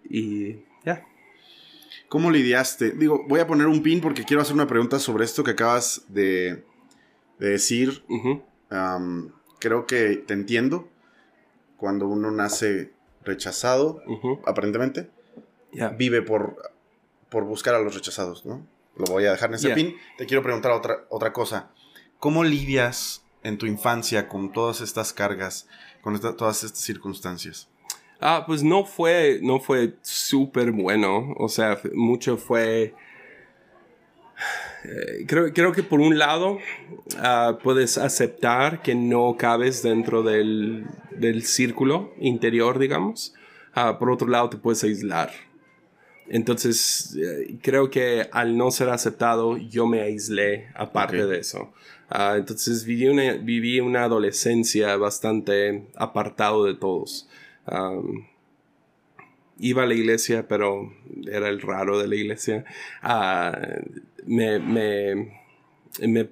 y 0.09 0.57
ya. 0.85 1.07
¿Cómo 2.09 2.31
lidiaste? 2.31 2.91
Digo, 2.91 3.25
voy 3.27 3.41
a 3.41 3.47
poner 3.47 3.69
un 3.69 3.83
pin 3.83 4.01
porque 4.01 4.25
quiero 4.25 4.43
hacer 4.43 4.55
una 4.55 4.67
pregunta 4.67 4.99
sobre 4.99 5.25
esto 5.25 5.45
que 5.45 5.53
acabas 5.53 6.05
de, 6.09 6.63
decir. 7.39 8.03
creo 9.59 9.87
que 9.87 10.17
te 10.17 10.35
entiendo. 10.35 10.89
Cuando 11.79 12.07
uno 12.07 12.31
nace 12.31 12.91
rechazado, 13.25 14.03
aparentemente, 14.45 15.09
vive 15.97 16.21
por 16.21 16.57
por 17.31 17.45
buscar 17.45 17.75
a 17.75 17.81
los 17.81 17.95
rechazados, 17.95 18.45
¿no? 18.45 18.67
Lo 18.97 19.05
voy 19.07 19.25
a 19.25 19.33
dejar 19.33 19.51
en 19.51 19.55
ese 19.55 19.71
pin. 19.71 19.97
Te 20.19 20.27
quiero 20.27 20.43
preguntar 20.43 20.73
otra, 20.73 21.05
otra 21.09 21.33
cosa. 21.33 21.71
¿Cómo 22.19 22.45
lidias 22.45 23.25
en 23.43 23.57
tu 23.57 23.67
infancia 23.67 24.29
con 24.29 24.53
todas 24.53 24.81
estas 24.81 25.13
cargas, 25.13 25.69
con 26.03 26.21
todas 26.21 26.65
estas 26.65 26.83
circunstancias? 26.83 27.69
Ah, 28.21 28.45
pues 28.47 28.63
no 28.63 28.85
fue, 28.85 29.39
no 29.43 29.61
fue 29.61 29.95
súper 30.03 30.73
bueno. 30.73 31.35
O 31.39 31.49
sea, 31.49 31.81
mucho 31.95 32.37
fue... 32.37 32.95
Eh, 34.85 35.25
creo, 35.27 35.53
creo, 35.53 35.73
que 35.73 35.83
por 35.83 36.01
un 36.01 36.19
lado 36.19 36.59
ah, 37.19 37.59
puedes 37.63 37.99
aceptar 37.99 38.83
que 38.83 38.95
no 38.95 39.37
cabes 39.39 39.83
dentro 39.83 40.23
del, 40.23 40.87
del 41.11 41.45
círculo 41.45 42.13
interior, 42.19 42.79
digamos. 42.79 43.35
Ah, 43.75 43.99
por 43.99 44.11
otro 44.11 44.29
lado, 44.29 44.51
te 44.51 44.57
puedes 44.57 44.83
aislar. 44.85 45.31
Entonces, 46.31 47.17
eh, 47.17 47.57
creo 47.61 47.91
que 47.91 48.29
al 48.31 48.57
no 48.57 48.71
ser 48.71 48.89
aceptado, 48.89 49.57
yo 49.57 49.87
me 49.89 50.01
aislé 50.01 50.69
aparte 50.77 51.27
de 51.27 51.39
eso. 51.39 51.73
Ah, 52.09 52.37
entonces, 52.39 52.85
viví 52.85 53.09
una, 53.09 53.33
viví 53.35 53.81
una 53.81 54.05
adolescencia 54.05 54.97
bastante 54.97 55.89
apartado 55.97 56.65
de 56.65 56.75
todos. 56.75 57.29
iba 59.59 59.83
a 59.83 59.87
la 59.87 59.95
iglesia, 59.95 60.47
pero 60.49 60.93
era 61.31 61.49
el 61.49 61.61
raro 61.61 61.99
de 61.99 62.07
la 62.07 62.15
iglesia. 62.15 62.65
Ah, 63.03 63.59
me, 64.25 64.61
me, 64.61 65.33
me, 66.01 66.29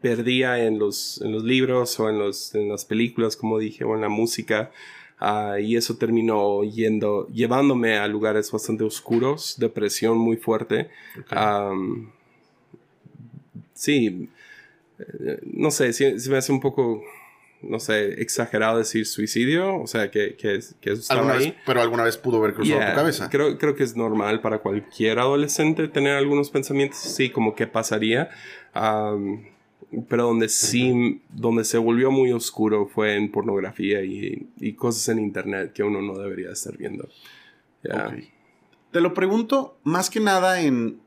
perdía 0.00 0.64
en 0.64 0.78
los, 0.78 1.20
en 1.22 1.32
los 1.32 1.44
libros 1.44 1.98
o 2.00 2.10
en, 2.10 2.18
los, 2.18 2.54
en 2.54 2.68
las 2.68 2.84
películas, 2.84 3.36
como 3.36 3.58
dije, 3.58 3.84
o 3.84 3.94
en 3.94 4.00
la 4.00 4.08
música. 4.08 4.72
Ah, 5.18 5.56
y 5.60 5.76
eso 5.76 5.96
terminó 5.96 6.62
yendo, 6.62 7.26
llevándome 7.28 7.96
a 7.96 8.06
lugares 8.06 8.50
bastante 8.52 8.84
oscuros, 8.84 9.56
depresión 9.58 10.18
muy 10.18 10.36
fuerte. 10.36 10.90
sí, 13.72 14.28
eh, 14.98 15.38
no 15.44 15.70
sé, 15.70 15.92
se, 15.92 16.16
me 16.30 16.36
hace 16.36 16.52
un 16.52 16.60
poco 16.60 17.02
no 17.62 17.80
sé, 17.80 18.20
exagerado 18.20 18.78
decir 18.78 19.06
suicidio, 19.06 19.80
o 19.80 19.86
sea, 19.86 20.10
que, 20.10 20.36
que, 20.36 20.60
que 20.80 20.90
eso 20.92 21.00
estaba 21.00 21.20
¿Alguna 21.20 21.38
ahí. 21.38 21.46
vez, 21.46 21.54
pero 21.64 21.80
alguna 21.80 22.04
vez 22.04 22.16
pudo 22.18 22.36
haber 22.36 22.54
cruzado 22.54 22.78
Yeah, 22.78 22.90
tu 22.90 22.96
cabeza. 22.96 23.30
Creo, 23.30 23.58
creo 23.58 23.74
que 23.74 23.82
es 23.82 23.96
normal 23.96 24.40
para 24.40 24.58
cualquier 24.58 25.18
adolescente 25.18 25.88
tener 25.88 26.14
algunos 26.16 26.50
pensamientos 26.50 27.04
así, 27.04 27.30
como 27.30 27.54
qué 27.54 27.66
pasaría. 27.66 28.28
Am, 28.74 29.46
pero 30.08 30.24
donde 30.24 30.48
sí, 30.48 31.22
donde 31.30 31.64
se 31.64 31.78
volvió 31.78 32.10
muy 32.10 32.32
oscuro 32.32 32.86
fue 32.86 33.16
en 33.16 33.30
pornografía 33.30 34.02
y, 34.02 34.48
y 34.58 34.72
cosas 34.74 35.08
en 35.08 35.18
internet 35.20 35.72
que 35.72 35.82
uno 35.82 36.02
no 36.02 36.18
debería 36.18 36.50
estar 36.50 36.76
viendo. 36.76 37.08
Yeah. 37.82 38.16
Te 38.90 39.00
lo 39.00 39.14
pregunto 39.14 39.78
más 39.84 40.10
que 40.10 40.20
nada 40.20 40.60
en 40.60 41.00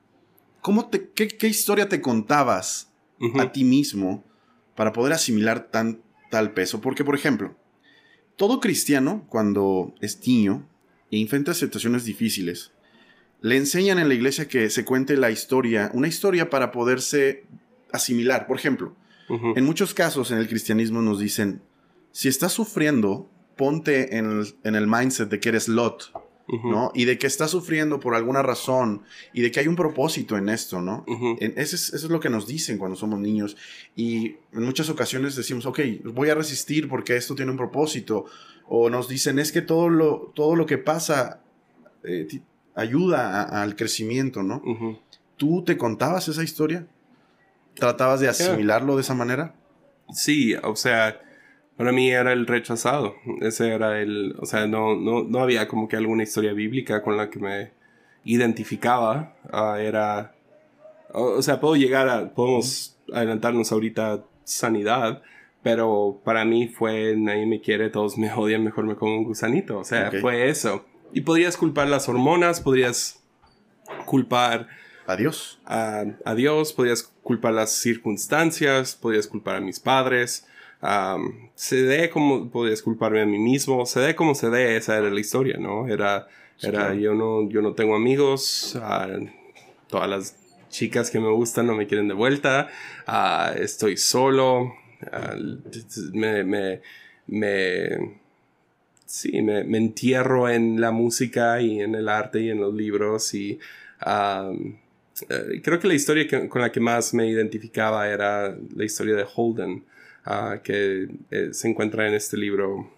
cómo 0.61 0.89
te, 0.89 1.09
qué, 1.09 1.27
qué 1.27 1.47
historia 1.47 1.89
te 1.89 2.01
contabas 2.01 2.91
a 3.37 3.51
ti 3.51 3.63
mismo 3.63 4.23
para 4.75 4.93
poder 4.93 5.13
asimilar 5.13 5.69
tan 5.71 6.01
tal 6.29 6.53
peso. 6.53 6.81
Porque, 6.81 7.03
por 7.03 7.15
ejemplo, 7.15 7.55
todo 8.35 8.59
cristiano, 8.59 9.25
cuando 9.27 9.93
es 10.01 10.25
niño 10.25 10.67
e 11.11 11.19
enfrenta 11.19 11.53
situaciones 11.53 12.05
difíciles, 12.05 12.71
le 13.41 13.57
enseñan 13.57 13.99
en 13.99 14.07
la 14.07 14.13
iglesia 14.13 14.47
que 14.47 14.69
se 14.69 14.85
cuente 14.85 15.17
la 15.17 15.31
historia, 15.31 15.91
una 15.93 16.07
historia 16.07 16.49
para 16.49 16.71
poderse 16.71 17.43
asimilar. 17.91 18.47
Por 18.47 18.57
ejemplo, 18.57 18.95
en 19.55 19.63
muchos 19.65 19.93
casos 19.93 20.31
en 20.31 20.37
el 20.39 20.47
cristianismo 20.47 21.01
nos 21.01 21.19
dicen, 21.19 21.61
si 22.11 22.27
estás 22.27 22.51
sufriendo, 22.51 23.29
ponte 23.55 24.17
en 24.17 24.25
el, 24.39 24.55
en 24.63 24.75
el 24.75 24.87
mindset 24.87 25.29
de 25.29 25.39
que 25.39 25.49
eres 25.49 25.67
Lot. 25.67 26.11
¿no? 26.71 26.91
Y 26.95 27.05
de 27.05 27.19
que 27.19 27.27
estás 27.27 27.51
sufriendo 27.51 27.99
por 27.99 28.15
alguna 28.15 28.41
razón 28.41 29.03
y 29.33 29.41
de 29.43 29.51
que 29.51 29.59
hay 29.59 29.67
un 29.67 29.75
propósito 29.75 30.35
en 30.35 30.49
esto, 30.49 30.81
¿no? 30.81 31.05
En- 31.39 31.53
Eso 31.57 31.75
es, 31.75 31.93
eso 31.93 32.07
es 32.07 32.11
lo 32.11 32.19
que 32.19 32.31
nos 32.31 32.47
dicen 32.47 32.79
cuando 32.79 32.97
somos 32.97 33.19
niños 33.19 33.55
y 33.95 34.29
en 34.51 34.63
muchas 34.63 34.89
ocasiones 34.89 35.35
decimos, 35.35 35.67
ok, 35.67 35.79
voy 36.05 36.29
a 36.29 36.33
resistir 36.33 36.89
porque 36.89 37.15
esto 37.15 37.35
tiene 37.35 37.51
un 37.51 37.57
propósito. 37.57 38.25
O 38.67 38.89
nos 38.89 39.07
dicen, 39.07 39.37
es 39.37 39.51
que 39.51 39.61
todo 39.61 39.89
lo, 39.89 40.31
todo 40.33 40.55
lo 40.55 40.65
que 40.65 40.79
pasa 40.79 41.43
eh, 42.03 42.27
ayuda 42.73 43.43
a- 43.43 43.61
al 43.61 43.75
crecimiento, 43.75 44.41
¿no? 44.41 44.63
¿Tú 45.37 45.63
te 45.63 45.77
contabas 45.77 46.27
esa 46.29 46.43
historia? 46.43 46.87
¿Tratabas 47.79 48.19
de 48.19 48.29
asimilarlo 48.29 48.95
de 48.95 49.01
esa 49.01 49.13
manera? 49.13 49.55
Sí, 50.11 50.55
o 50.63 50.75
sea, 50.75 51.21
para 51.77 51.91
mí 51.91 52.09
era 52.11 52.33
el 52.33 52.45
rechazado. 52.47 53.15
Ese 53.41 53.69
era 53.73 53.99
el, 54.01 54.35
o 54.39 54.45
sea, 54.45 54.67
no, 54.67 54.95
no, 54.95 55.23
no 55.23 55.39
había 55.39 55.67
como 55.67 55.87
que 55.87 55.95
alguna 55.95 56.23
historia 56.23 56.53
bíblica 56.53 57.01
con 57.01 57.15
la 57.17 57.29
que 57.29 57.39
me 57.39 57.71
identificaba. 58.23 59.35
Ah, 59.51 59.77
era, 59.79 60.35
o, 61.13 61.23
o 61.37 61.41
sea, 61.41 61.59
puedo 61.59 61.75
llegar 61.75 62.09
a, 62.09 62.33
podemos 62.33 62.97
adelantarnos 63.13 63.71
ahorita 63.71 64.13
a 64.13 64.23
sanidad, 64.43 65.21
pero 65.63 66.21
para 66.23 66.45
mí 66.45 66.67
fue 66.67 67.15
nadie 67.17 67.45
me 67.45 67.61
quiere, 67.61 67.89
todos 67.89 68.17
me 68.17 68.31
odian, 68.33 68.63
mejor 68.63 68.85
me 68.85 68.95
como 68.95 69.17
un 69.17 69.23
gusanito. 69.23 69.79
O 69.79 69.83
sea, 69.83 70.09
Ok. 70.09 70.21
fue 70.21 70.49
eso. 70.49 70.85
Y 71.13 71.21
podrías 71.21 71.57
culpar 71.57 71.87
las 71.87 72.07
hormonas, 72.07 72.61
podrías 72.61 73.23
culpar 74.05 74.67
Adiós. 75.09 75.59
a, 75.65 76.05
a 76.23 76.35
Dios, 76.35 76.71
podías 76.71 77.01
culpar 77.23 77.53
las 77.53 77.71
circunstancias, 77.71 78.95
podías 78.95 79.25
culpar 79.27 79.55
a 79.55 79.59
mis 79.59 79.79
padres, 79.79 80.45
se 81.55 81.83
dé 81.83 82.09
como 82.09 82.49
podías 82.49 82.81
culparme 82.81 83.21
a 83.21 83.25
mí 83.25 83.39
mismo, 83.39 83.85
se 83.85 83.99
dé 84.01 84.15
como 84.15 84.35
se 84.35 84.49
dé, 84.49 84.77
esa 84.77 84.97
era 84.97 85.09
la 85.09 85.19
historia, 85.19 85.57
¿no? 85.57 85.87
Era, 85.87 86.27
Sí, 86.57 86.67
era 86.67 86.79
claro. 86.79 86.93
yo, 86.95 87.13
no, 87.15 87.49
yo 87.49 87.61
no 87.61 87.73
tengo 87.73 87.95
amigos, 87.95 88.77
ah, 88.81 89.07
todas 89.87 90.09
las 90.09 90.35
chicas 90.69 91.09
que 91.09 91.19
me 91.19 91.31
gustan 91.31 91.65
no 91.67 91.73
me 91.73 91.87
quieren 91.87 92.07
de 92.07 92.13
vuelta, 92.13 92.67
ah, 93.07 93.53
estoy 93.57 93.97
solo, 93.97 94.73
ah, 95.11 95.35
me, 96.13 96.43
me, 96.43 96.81
me, 97.27 98.19
sí, 99.05 99.41
me, 99.41 99.63
me 99.63 99.77
entierro 99.77 100.49
en 100.49 100.79
la 100.79 100.91
música 100.91 101.61
y 101.61 101.79
en 101.81 101.95
el 101.95 102.09
arte 102.09 102.41
y 102.41 102.49
en 102.49 102.59
los 102.59 102.73
libros 102.73 103.33
y 103.33 103.57
eh, 105.29 105.61
creo 105.63 105.79
que 105.79 105.87
la 105.87 105.93
historia 105.95 106.27
que- 106.27 106.47
con 106.49 106.61
la 106.61 106.71
que 106.71 106.79
más 106.79 107.13
me 107.13 107.27
identificaba 107.27 108.07
era 108.09 108.55
la 108.75 108.83
historia 108.85 109.15
de 109.15 109.25
Holden, 109.35 109.83
ah, 110.25 110.59
que 110.63 111.09
eh, 111.31 111.49
se 111.51 111.67
encuentra 111.69 112.07
en 112.07 112.13
este 112.13 112.37
libro. 112.37 112.89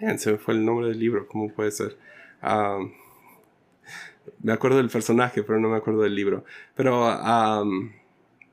Man, 0.00 0.18
se 0.18 0.32
me 0.32 0.38
fue 0.38 0.54
el 0.54 0.64
nombre 0.64 0.88
del 0.88 0.98
libro, 0.98 1.26
¿cómo 1.26 1.52
puede 1.52 1.70
ser? 1.72 1.96
Am, 2.40 2.92
me 4.42 4.52
acuerdo 4.52 4.76
del 4.76 4.88
personaje, 4.90 5.42
pero 5.42 5.58
no 5.58 5.68
me 5.70 5.76
acuerdo 5.76 6.02
del 6.02 6.14
libro. 6.14 6.44
Pero 6.76 7.04
am, 7.06 7.92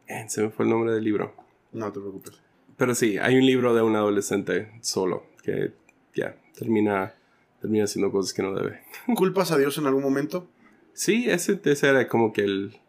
man, 0.10 0.30
se 0.30 0.42
me 0.42 0.50
fue 0.50 0.66
el 0.66 0.72
nombre 0.72 0.92
del 0.94 1.04
libro. 1.04 1.34
No 1.74 1.92
te 1.92 2.00
preocupes. 2.00 2.34
Pero 2.78 2.96
sí, 2.96 3.18
hay 3.18 3.36
un 3.36 3.46
libro 3.46 3.74
de 3.74 3.82
un 3.82 3.96
adolescente 3.96 4.72
solo 4.82 5.26
que 5.44 5.72
ya 6.16 6.36
termina, 6.58 7.14
termina 7.62 7.84
haciendo 7.86 8.12
cosas 8.12 8.34
que 8.34 8.42
no 8.42 8.54
debe. 8.54 8.82
¿Culpas 9.16 9.52
a 9.52 9.58
Dios 9.58 9.78
en 9.78 9.86
algún 9.86 10.04
momento? 10.04 10.48
Sí, 10.96 11.30
ese, 11.30 11.60
ese 11.64 11.88
era 11.90 12.08
como 12.08 12.34
que 12.34 12.42
el... 12.42 12.80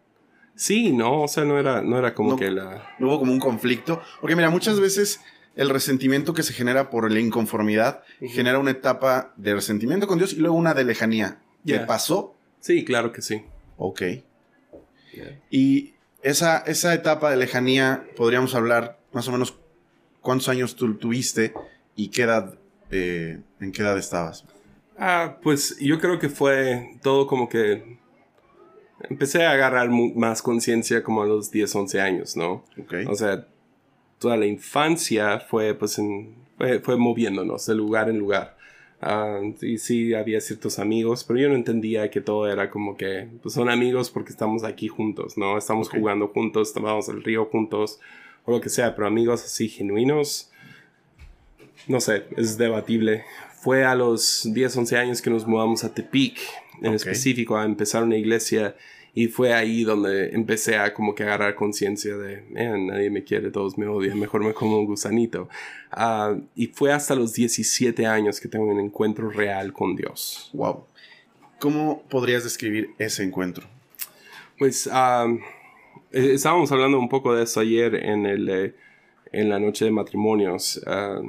Sí, 0.55 0.93
no, 0.93 1.23
o 1.23 1.29
sea, 1.29 1.45
no 1.45 1.59
era, 1.59 1.83
no 1.83 1.99
era 1.99 2.15
como 2.15 2.31
No. 2.31 2.37
que 2.37 2.51
la... 2.51 2.89
¿No 2.99 3.09
hubo 3.09 3.19
como 3.19 3.33
un 3.33 3.41
conflicto? 3.41 4.01
Porque 4.23 4.35
mira, 4.37 4.49
muchas 4.49 4.81
veces 4.81 5.21
el 5.55 5.69
resentimiento 5.69 6.33
que 6.33 6.43
se 6.43 6.55
genera 6.55 6.89
por 6.89 7.11
la 7.13 7.21
inconformidad 7.21 8.03
genera 8.21 8.59
una 8.59 8.71
etapa 8.71 9.35
de 9.37 9.55
resentimiento 9.55 10.07
con 10.07 10.17
Dios 10.19 10.33
y 10.33 10.37
luego 10.37 10.57
una 10.57 10.73
de 10.73 10.85
lejanía. 10.85 11.41
¿Qué 11.67 11.73
Ya. 11.75 11.87
pasó? 11.87 12.35
Sí, 12.61 12.85
claro 12.85 13.13
que 13.13 13.21
sí. 13.23 13.45
Ok. 13.77 14.03
Y 15.51 15.95
esa, 16.23 16.59
esa 16.59 16.95
etapa 16.95 17.31
de 17.31 17.37
lejanía, 17.37 18.05
podríamos 18.17 18.55
hablar 18.55 18.99
más 19.13 19.29
o 19.29 19.33
menos 19.33 19.59
cuántos 20.21 20.49
años 20.49 20.77
tú 20.77 20.95
tuviste 20.95 21.55
y 21.95 22.09
qué 22.09 22.23
edad, 22.23 22.59
eh, 22.91 23.41
en 23.61 23.73
qué 23.73 23.83
edad 23.83 23.97
estabas. 23.99 24.45
Ah, 24.99 25.39
pues 25.43 25.79
yo 25.79 26.01
creo 26.01 26.19
que 26.19 26.29
fue 26.29 26.99
todo 27.03 27.27
como 27.27 27.49
que... 27.49 27.97
Empecé 29.09 29.45
a 29.45 29.53
agarrar 29.53 29.91
más 29.91 30.41
conciencia 30.41 31.03
como 31.03 31.23
a 31.23 31.27
los 31.27 31.51
10, 31.51 31.75
11 31.75 32.01
años, 32.01 32.37
¿no? 32.37 32.65
Ok. 32.81 32.95
O 33.09 33.15
sea, 33.15 33.47
toda 34.19 34.37
la 34.37 34.47
infancia 34.47 35.39
fue 35.39 35.75
pues 35.75 35.99
en, 35.99 36.35
fue, 36.57 36.81
fue 36.81 36.97
moviéndonos 36.97 37.67
de 37.67 37.75
lugar 37.75 38.09
en 38.09 38.19
lugar. 38.19 38.57
Ah, 39.01 39.41
y 39.61 39.79
sí, 39.79 40.15
había 40.15 40.41
ciertos 40.41 40.79
amigos, 40.79 41.25
pero 41.25 41.39
yo 41.39 41.49
no 41.49 41.55
entendía 41.55 42.11
que 42.11 42.23
todo 42.23 42.51
era 42.51 42.71
como 42.71 42.97
que 42.97 43.29
pues, 43.43 43.55
son 43.55 43.69
amigos 43.69 44.11
porque 44.11 44.31
estamos 44.31 44.65
aquí 44.65 44.89
juntos, 44.89 45.37
¿no? 45.37 45.59
Estamos 45.59 45.91
jugando 45.91 46.29
juntos, 46.29 46.73
vamos 46.75 47.09
al 47.09 47.23
río 47.23 47.45
juntos, 47.47 48.01
o 48.47 48.53
lo 48.53 48.61
que 48.61 48.71
sea, 48.71 48.95
pero 48.95 49.07
amigos 49.07 49.45
así 49.45 49.69
genuinos, 49.69 50.51
no 51.89 52.01
sé, 52.01 52.25
es 52.37 52.57
debatible. 52.57 53.25
Fue 53.67 53.85
a 53.85 53.97
los 53.97 54.43
10, 54.45 54.77
11 54.77 54.97
años 54.97 55.21
que 55.21 55.29
nos 55.29 55.45
mudamos 55.45 55.83
a 55.83 55.93
Tepic, 55.93 56.39
en 56.83 56.91
Ok. 56.91 56.95
específico, 56.95 57.57
a 57.57 57.65
empezar 57.65 58.05
una 58.05 58.17
iglesia. 58.17 58.77
Y 59.13 59.27
fue 59.27 59.53
ahí 59.55 59.83
donde 59.83 60.29
empecé 60.37 60.77
a 60.77 60.95
como 60.95 61.17
que 61.17 61.25
agarrar 61.25 61.57
conciencia 61.57 62.17
de, 62.17 62.43
"Man, 62.53 62.87
nadie 62.87 63.11
me 63.11 63.25
quiere, 63.25 63.51
todos 63.51 63.77
me 63.77 63.89
odian, 63.89 64.21
mejor 64.21 64.45
me 64.45 64.53
como 64.53 64.79
un 64.79 64.87
gusanito. 64.87 65.49
Ah, 65.91 66.37
y 66.55 66.69
fue 66.69 66.93
hasta 66.93 67.17
los 67.17 67.33
17 67.33 68.07
años 68.07 68.39
que 68.41 68.47
tengo 68.47 68.67
un 68.67 68.79
encuentro 68.79 69.31
real 69.31 69.73
con 69.73 69.97
Dios. 69.97 70.49
Wow. 70.53 70.85
¿Cómo 71.59 72.05
podrías 72.09 72.45
describir 72.45 72.91
ese 72.99 73.25
encuentro? 73.25 73.67
Pues 74.61 74.87
eh, 74.87 75.39
estábamos 76.13 76.71
hablando 76.71 77.01
un 77.01 77.09
poco 77.09 77.35
de 77.35 77.43
eso 77.43 77.59
ayer 77.59 77.97
en, 77.97 78.27
el, 78.27 78.49
eh, 78.49 78.75
en 79.33 79.49
la 79.49 79.59
noche 79.59 79.87
de 79.87 79.91
matrimonios. 79.91 80.81
Ah, 80.87 81.21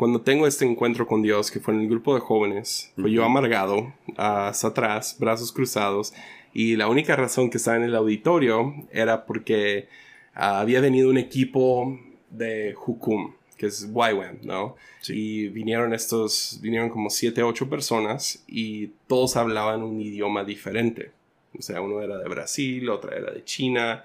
cuando 0.00 0.22
tengo 0.22 0.46
este 0.46 0.64
encuentro 0.64 1.06
con 1.06 1.20
Dios, 1.20 1.50
que 1.50 1.60
fue 1.60 1.74
en 1.74 1.82
el 1.82 1.88
grupo 1.90 2.14
de 2.14 2.20
jóvenes, 2.22 2.90
fue 2.98 3.12
yo 3.12 3.20
Ujú. 3.20 3.28
amargado, 3.32 3.92
ah, 4.16 4.48
hasta 4.48 4.68
atrás, 4.68 5.14
brazos 5.20 5.52
cruzados, 5.52 6.14
y 6.54 6.76
la 6.76 6.88
única 6.88 7.16
razón 7.16 7.50
que 7.50 7.58
estaba 7.58 7.76
en 7.76 7.82
el 7.82 7.94
auditorio 7.94 8.74
era 8.90 9.26
porque 9.26 9.88
ah, 10.32 10.58
había 10.60 10.80
venido 10.80 11.10
un 11.10 11.18
equipo 11.18 12.00
de 12.30 12.74
Hukum, 12.74 13.34
que 13.58 13.66
es 13.66 13.92
YWAM, 13.92 14.38
¿no? 14.42 14.74
Sí. 15.02 15.12
Y 15.12 15.48
vinieron 15.50 15.92
estos, 15.92 16.60
vinieron 16.62 16.88
como 16.88 17.10
siete, 17.10 17.42
ocho 17.42 17.68
personas 17.68 18.42
y 18.46 18.86
todos 19.06 19.36
hablaban 19.36 19.82
un 19.82 20.00
idioma 20.00 20.44
diferente. 20.44 21.10
O 21.58 21.60
sea, 21.60 21.82
uno 21.82 22.00
era 22.00 22.16
de 22.16 22.26
Brasil, 22.26 22.88
otra 22.88 23.18
era 23.18 23.32
de 23.32 23.44
China 23.44 24.02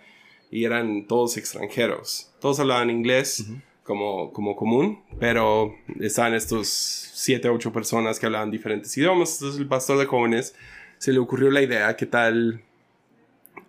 y 0.51 0.65
eran 0.65 1.07
todos 1.07 1.37
extranjeros. 1.37 2.33
Todos 2.41 2.59
hablaban 2.59 2.89
inglés. 2.89 3.45
Como, 3.85 4.33
como 4.33 4.55
común, 4.55 4.99
pero 5.19 5.75
estaban 5.99 6.33
estos 6.33 6.67
siete, 6.67 7.49
ocho 7.49 7.71
personas 7.71 8.19
que 8.19 8.25
hablaban 8.25 8.49
diferentes 8.49 8.97
idiomas. 8.97 9.35
Entonces 9.35 9.61
el 9.61 9.67
pastor 9.67 9.99
de 9.99 10.05
jóvenes 10.05 10.55
se 10.97 11.13
le 11.13 11.19
ocurrió 11.19 11.51
la 11.51 11.61
idea, 11.61 11.95
¿qué 11.95 12.07
tal 12.07 12.63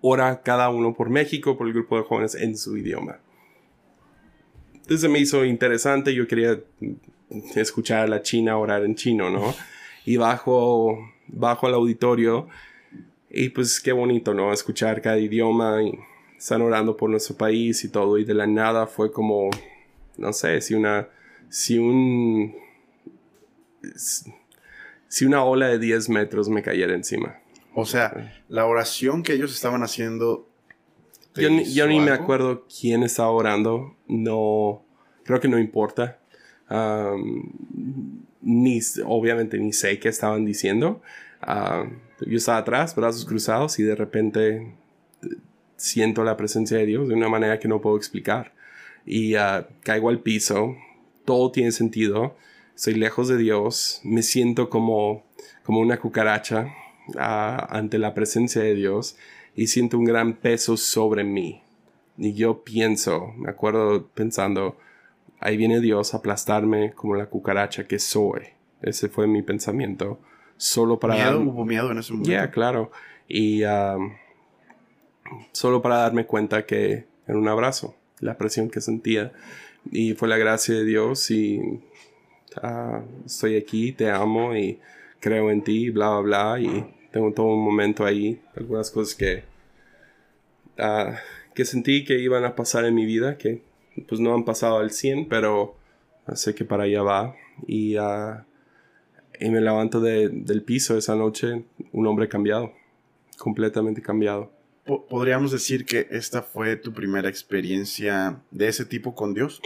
ora 0.01 0.43
cada 0.43 0.71
uno 0.71 0.95
por 0.95 1.11
México, 1.11 1.59
por 1.59 1.67
el 1.67 1.75
grupo 1.75 1.99
de 1.99 2.05
jóvenes 2.05 2.35
en 2.35 2.57
su 2.57 2.79
idioma? 2.79 3.19
Entonces 4.75 5.11
me 5.11 5.19
hizo 5.19 5.45
interesante, 5.45 6.15
yo 6.15 6.27
quería 6.27 6.61
escuchar 7.55 8.05
a 8.05 8.07
la 8.07 8.23
china 8.23 8.57
orar 8.57 8.85
en 8.85 8.95
chino, 8.95 9.29
¿no? 9.29 9.55
Y 10.07 10.17
bajo, 10.17 10.97
bajo 11.27 11.67
al 11.67 11.75
auditorio 11.75 12.49
y 13.29 13.51
pues 13.51 13.81
qué 13.81 13.93
bonito, 13.93 14.33
¿no? 14.33 14.51
Escuchar 14.51 15.03
cada 15.03 15.19
idioma 15.19 15.83
y 15.83 15.93
están 16.39 16.63
orando 16.63 16.97
por 16.97 17.11
nuestro 17.11 17.37
país 17.37 17.85
y 17.85 17.91
todo 17.91 18.17
y 18.17 18.25
de 18.25 18.33
la 18.33 18.47
nada 18.47 18.87
fue 18.87 19.13
como 19.13 19.51
no 20.17 20.33
sé, 20.33 20.61
si 20.61 20.75
una, 20.75 21.09
si 21.49 21.79
un, 21.79 22.55
si 25.09 25.25
una 25.25 25.45
ola 25.45 25.69
de 25.69 25.79
10 25.79 26.09
metros 26.09 26.49
me 26.49 26.63
cayera 26.63 26.95
encima. 26.95 27.39
O 27.75 27.85
sea, 27.85 28.33
la 28.49 28.67
oración 28.67 29.23
que 29.23 29.35
ellos 29.35 29.55
estaban 29.55 29.83
haciendo. 29.83 30.49
Yo, 31.35 31.51
ni, 31.51 31.65
yo 31.73 31.87
ni 31.87 32.01
me 32.01 32.11
acuerdo 32.11 32.67
quién 32.81 33.03
estaba 33.03 33.31
orando. 33.31 33.95
No, 34.09 34.83
creo 35.25 35.41
que 35.41 35.49
no 35.49 35.59
importa. 35.59 36.19
ni, 38.41 38.81
obviamente 39.05 39.59
ni 39.59 39.73
sé 39.73 39.99
qué 39.99 40.09
estaban 40.09 40.47
diciendo. 40.47 41.03
yo 41.47 42.37
estaba 42.37 42.59
atrás, 42.59 42.95
brazos 42.95 43.27
cruzados, 43.27 43.79
y 43.79 43.83
de 43.83 43.95
repente 43.95 44.75
siento 45.77 46.25
la 46.25 46.37
presencia 46.37 46.79
de 46.79 46.87
Dios 46.87 47.09
de 47.09 47.15
una 47.15 47.29
manera 47.29 47.59
que 47.59 47.69
no 47.69 47.81
puedo 47.81 47.97
explicar. 47.97 48.55
Y 49.07 49.37
ah, 49.37 49.69
caigo 49.83 50.11
al 50.11 50.21
piso, 50.21 50.77
todo 51.25 51.51
tiene 51.53 51.73
sentido, 51.73 52.37
soy 52.75 52.95
lejos 52.95 53.29
de 53.29 53.39
Dios, 53.39 54.01
me 54.05 54.23
siento 54.23 54.69
como, 54.69 55.25
como 55.63 55.81
una 55.81 55.99
cucaracha 55.99 56.75
ante 57.17 57.99
la 57.99 58.15
presencia 58.15 58.63
de 58.63 58.75
Dios 58.75 59.17
y 59.55 59.69
siento 59.69 59.97
un 59.97 60.05
gran 60.05 60.35
peso 60.35 60.77
sobre 60.77 61.25
mí. 61.25 61.63
Y 62.19 62.35
yo 62.35 62.65
pienso, 62.65 63.33
me 63.37 63.51
acuerdo 63.51 64.09
pensando, 64.09 64.77
ahí 65.41 65.57
viene 65.57 65.81
Dios 65.81 66.13
a 66.13 66.19
aplastarme 66.19 66.93
como 66.93 67.15
la 67.15 67.27
cucaracha 67.27 67.87
que 67.87 67.99
soy. 67.99 68.43
Ese 68.83 69.09
fue 69.09 69.27
mi 69.27 69.43
pensamiento. 69.43 70.19
Solo 70.57 70.99
para... 70.99 71.15
¿Miedo? 71.15 71.41
¿Hubo 71.41 71.65
miedo 71.65 71.91
en 71.93 71.99
ese 71.99 72.13
momento? 72.13 72.31
Ya, 72.31 72.51
claro. 72.51 72.91
Y 73.29 73.63
solo 75.53 75.83
para 75.83 75.97
darme 75.99 76.27
cuenta 76.27 76.67
que 76.67 77.07
era 77.27 77.39
un 77.39 77.49
abrazo, 77.49 77.95
la 78.21 78.37
presión 78.37 78.71
que 78.71 78.81
sentía. 78.81 79.33
Y 79.91 80.15
fue 80.15 80.29
la 80.29 80.37
gracia 80.37 80.75
de 80.75 80.85
Dios 80.85 81.31
y 81.31 81.59
uh, 82.63 83.03
estoy 83.25 83.57
aquí, 83.57 83.93
te 83.93 84.11
amo 84.11 84.57
y 84.57 84.81
creo 85.21 85.51
en 85.51 85.63
ti, 85.63 85.91
bla, 85.91 86.21
bla, 86.21 86.55
bla. 86.55 86.61
Y 86.61 86.85
tengo 87.13 87.33
todo 87.33 87.47
un 87.47 87.65
momento 87.65 88.05
ahí, 88.05 88.41
algunas 88.57 88.91
cosas 88.91 89.15
que, 89.15 89.45
ah, 90.79 91.19
que 91.55 91.65
sentí 91.65 92.05
que 92.05 92.19
iban 92.19 92.45
a 92.45 92.55
pasar 92.55 92.85
en 92.85 92.95
mi 92.95 93.07
vida, 93.07 93.39
que 93.39 93.63
pues 94.09 94.21
no 94.21 94.35
han 94.35 94.45
pasado 94.45 94.79
al 94.79 94.91
100, 94.91 95.29
pero 95.29 95.77
sé 96.35 96.55
que 96.55 96.65
para 96.65 96.85
allá 96.85 97.03
va. 97.03 97.35
Y, 97.67 97.97
uh, 97.97 98.43
y 99.41 99.49
me 99.51 99.61
levanto 99.61 100.01
del 100.01 100.63
piso 100.63 100.97
esa 100.97 101.15
noche, 101.15 101.65
un 101.93 102.07
hombre 102.07 102.29
cambiado, 102.29 102.73
completamente 103.39 104.03
cambiado. 104.03 104.56
¿Podríamos 104.87 105.51
decir 105.51 105.85
que 105.85 106.07
esta 106.11 106.43
fue 106.43 106.77
tu 106.77 106.93
primera 106.93 107.29
experiencia 107.29 108.41
de 108.51 108.69
ese 108.69 108.85
tipo 108.85 109.15
con 109.15 109.35
Dios? 109.35 109.61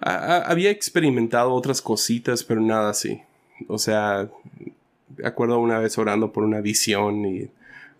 había 0.00 0.70
experimentado 0.70 1.52
otras 1.52 1.80
cositas, 1.80 2.44
pero 2.44 2.60
nada 2.60 2.90
así. 2.90 3.22
O 3.68 3.78
sea, 3.78 4.28
acuerdo 5.24 5.58
una 5.60 5.78
vez 5.78 5.96
orando 5.96 6.32
por 6.32 6.44
una 6.44 6.60
visión 6.60 7.24
y 7.24 7.48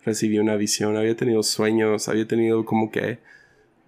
recibí 0.03 0.37
una 0.37 0.55
visión, 0.55 0.97
había 0.97 1.15
tenido 1.15 1.41
sueños, 1.41 2.07
había 2.07 2.27
tenido 2.27 2.63
como 2.63 2.91
que, 2.91 3.19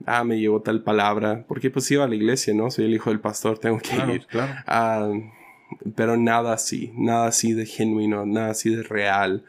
ah, 0.05 0.23
me 0.23 0.39
llegó 0.39 0.61
tal 0.61 0.81
palabra, 0.81 1.45
porque 1.47 1.69
pues 1.69 1.89
iba 1.91 2.05
a 2.05 2.07
la 2.07 2.15
iglesia, 2.15 2.53
¿no? 2.53 2.71
Soy 2.71 2.85
el 2.85 2.95
hijo 2.95 3.11
del 3.11 3.19
pastor, 3.19 3.59
tengo 3.59 3.79
que 3.79 3.95
ir. 4.15 4.25
Claro. 4.27 4.53
Ah, 4.65 5.11
pero 5.95 6.17
nada 6.17 6.53
así, 6.53 6.91
nada 6.95 7.27
así 7.27 7.53
de 7.53 7.65
genuino, 7.65 8.25
nada 8.25 8.51
así 8.51 8.73
de 8.73 8.83
real, 8.83 9.43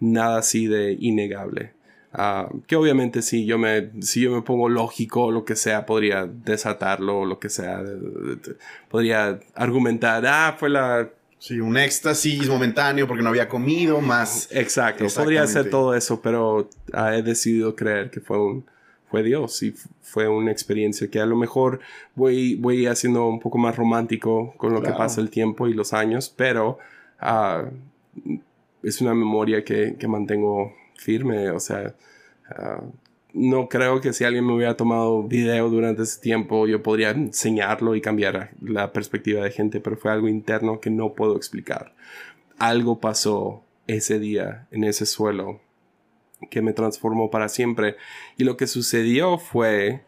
nada 0.00 0.38
así 0.38 0.66
de 0.66 0.96
innegable. 0.98 1.73
Ah, 2.16 2.48
que 2.68 2.76
obviamente 2.76 3.22
si 3.22 3.44
yo 3.44 3.58
me 3.58 3.90
si 4.00 4.20
yo 4.20 4.30
me 4.30 4.42
pongo 4.42 4.68
lógico 4.68 5.32
lo 5.32 5.44
que 5.44 5.56
sea 5.56 5.84
podría 5.84 6.26
desatarlo 6.26 7.22
o 7.22 7.24
lo 7.26 7.40
que 7.40 7.50
sea 7.50 7.82
podría 8.88 9.40
argumentar 9.56 10.24
ah 10.24 10.54
fue 10.56 10.70
la 10.70 11.08
Sí, 11.40 11.60
un 11.60 11.76
éxtasis 11.76 12.48
momentáneo 12.48 13.06
porque 13.06 13.22
no 13.22 13.28
había 13.28 13.50
comido, 13.50 14.00
más. 14.00 14.48
Exacto, 14.50 15.04
podría 15.14 15.46
ser 15.46 15.68
todo 15.68 15.94
eso, 15.94 16.22
pero 16.22 16.70
he 16.94 17.20
decidido 17.20 17.76
creer 17.76 18.10
que 18.10 18.20
fue 18.20 18.38
un 18.38 18.64
fue 19.10 19.22
Dios 19.22 19.62
y 19.62 19.74
fue 20.02 20.26
una 20.26 20.50
experiencia 20.50 21.08
que 21.08 21.20
a 21.20 21.26
lo 21.26 21.36
mejor 21.36 21.80
voy, 22.14 22.56
voy 22.56 22.86
haciendo 22.86 23.28
un 23.28 23.40
poco 23.40 23.58
más 23.58 23.76
romántico 23.76 24.54
con 24.56 24.72
lo 24.72 24.82
que 24.82 24.90
pasa 24.90 25.20
el 25.20 25.30
tiempo 25.30 25.68
y 25.68 25.74
los 25.74 25.92
años, 25.92 26.32
pero 26.34 26.78
ah, 27.20 27.64
es 28.82 29.00
una 29.00 29.14
memoria 29.14 29.64
que, 29.64 29.96
que, 29.98 30.08
mantengo 30.08 30.74
firme, 30.96 31.50
o 31.50 31.60
sea, 31.60 31.94
ah, 32.48 32.82
no 33.32 33.68
creo 33.68 34.00
que 34.00 34.12
si 34.12 34.24
alguien 34.24 34.46
me 34.46 34.54
hubiera 34.54 34.76
tomado 34.76 35.24
video 35.24 35.68
durante 35.68 36.02
ese 36.02 36.20
tiempo 36.20 36.68
yo 36.68 36.82
podría 36.82 37.10
enseñarlo 37.10 37.96
y 37.96 38.00
cambiar 38.00 38.52
la 38.62 38.92
perspectiva 38.92 39.42
de 39.42 39.50
gente, 39.50 39.80
pero 39.80 39.96
fue 39.96 40.12
algo 40.12 40.28
interno 40.28 40.80
que 40.80 40.90
no 40.90 41.14
puedo 41.14 41.36
explicar. 41.36 41.94
Algo 42.58 43.00
pasó 43.00 43.64
ese 43.86 44.18
día 44.18 44.68
en 44.70 44.84
ese 44.84 45.04
suelo 45.06 45.60
que 46.50 46.62
me 46.62 46.72
transformó 46.72 47.30
para 47.30 47.48
siempre. 47.48 47.96
Y 48.36 48.44
lo 48.44 48.56
que 48.56 48.66
sucedió 48.66 49.38
fue, 49.38 50.02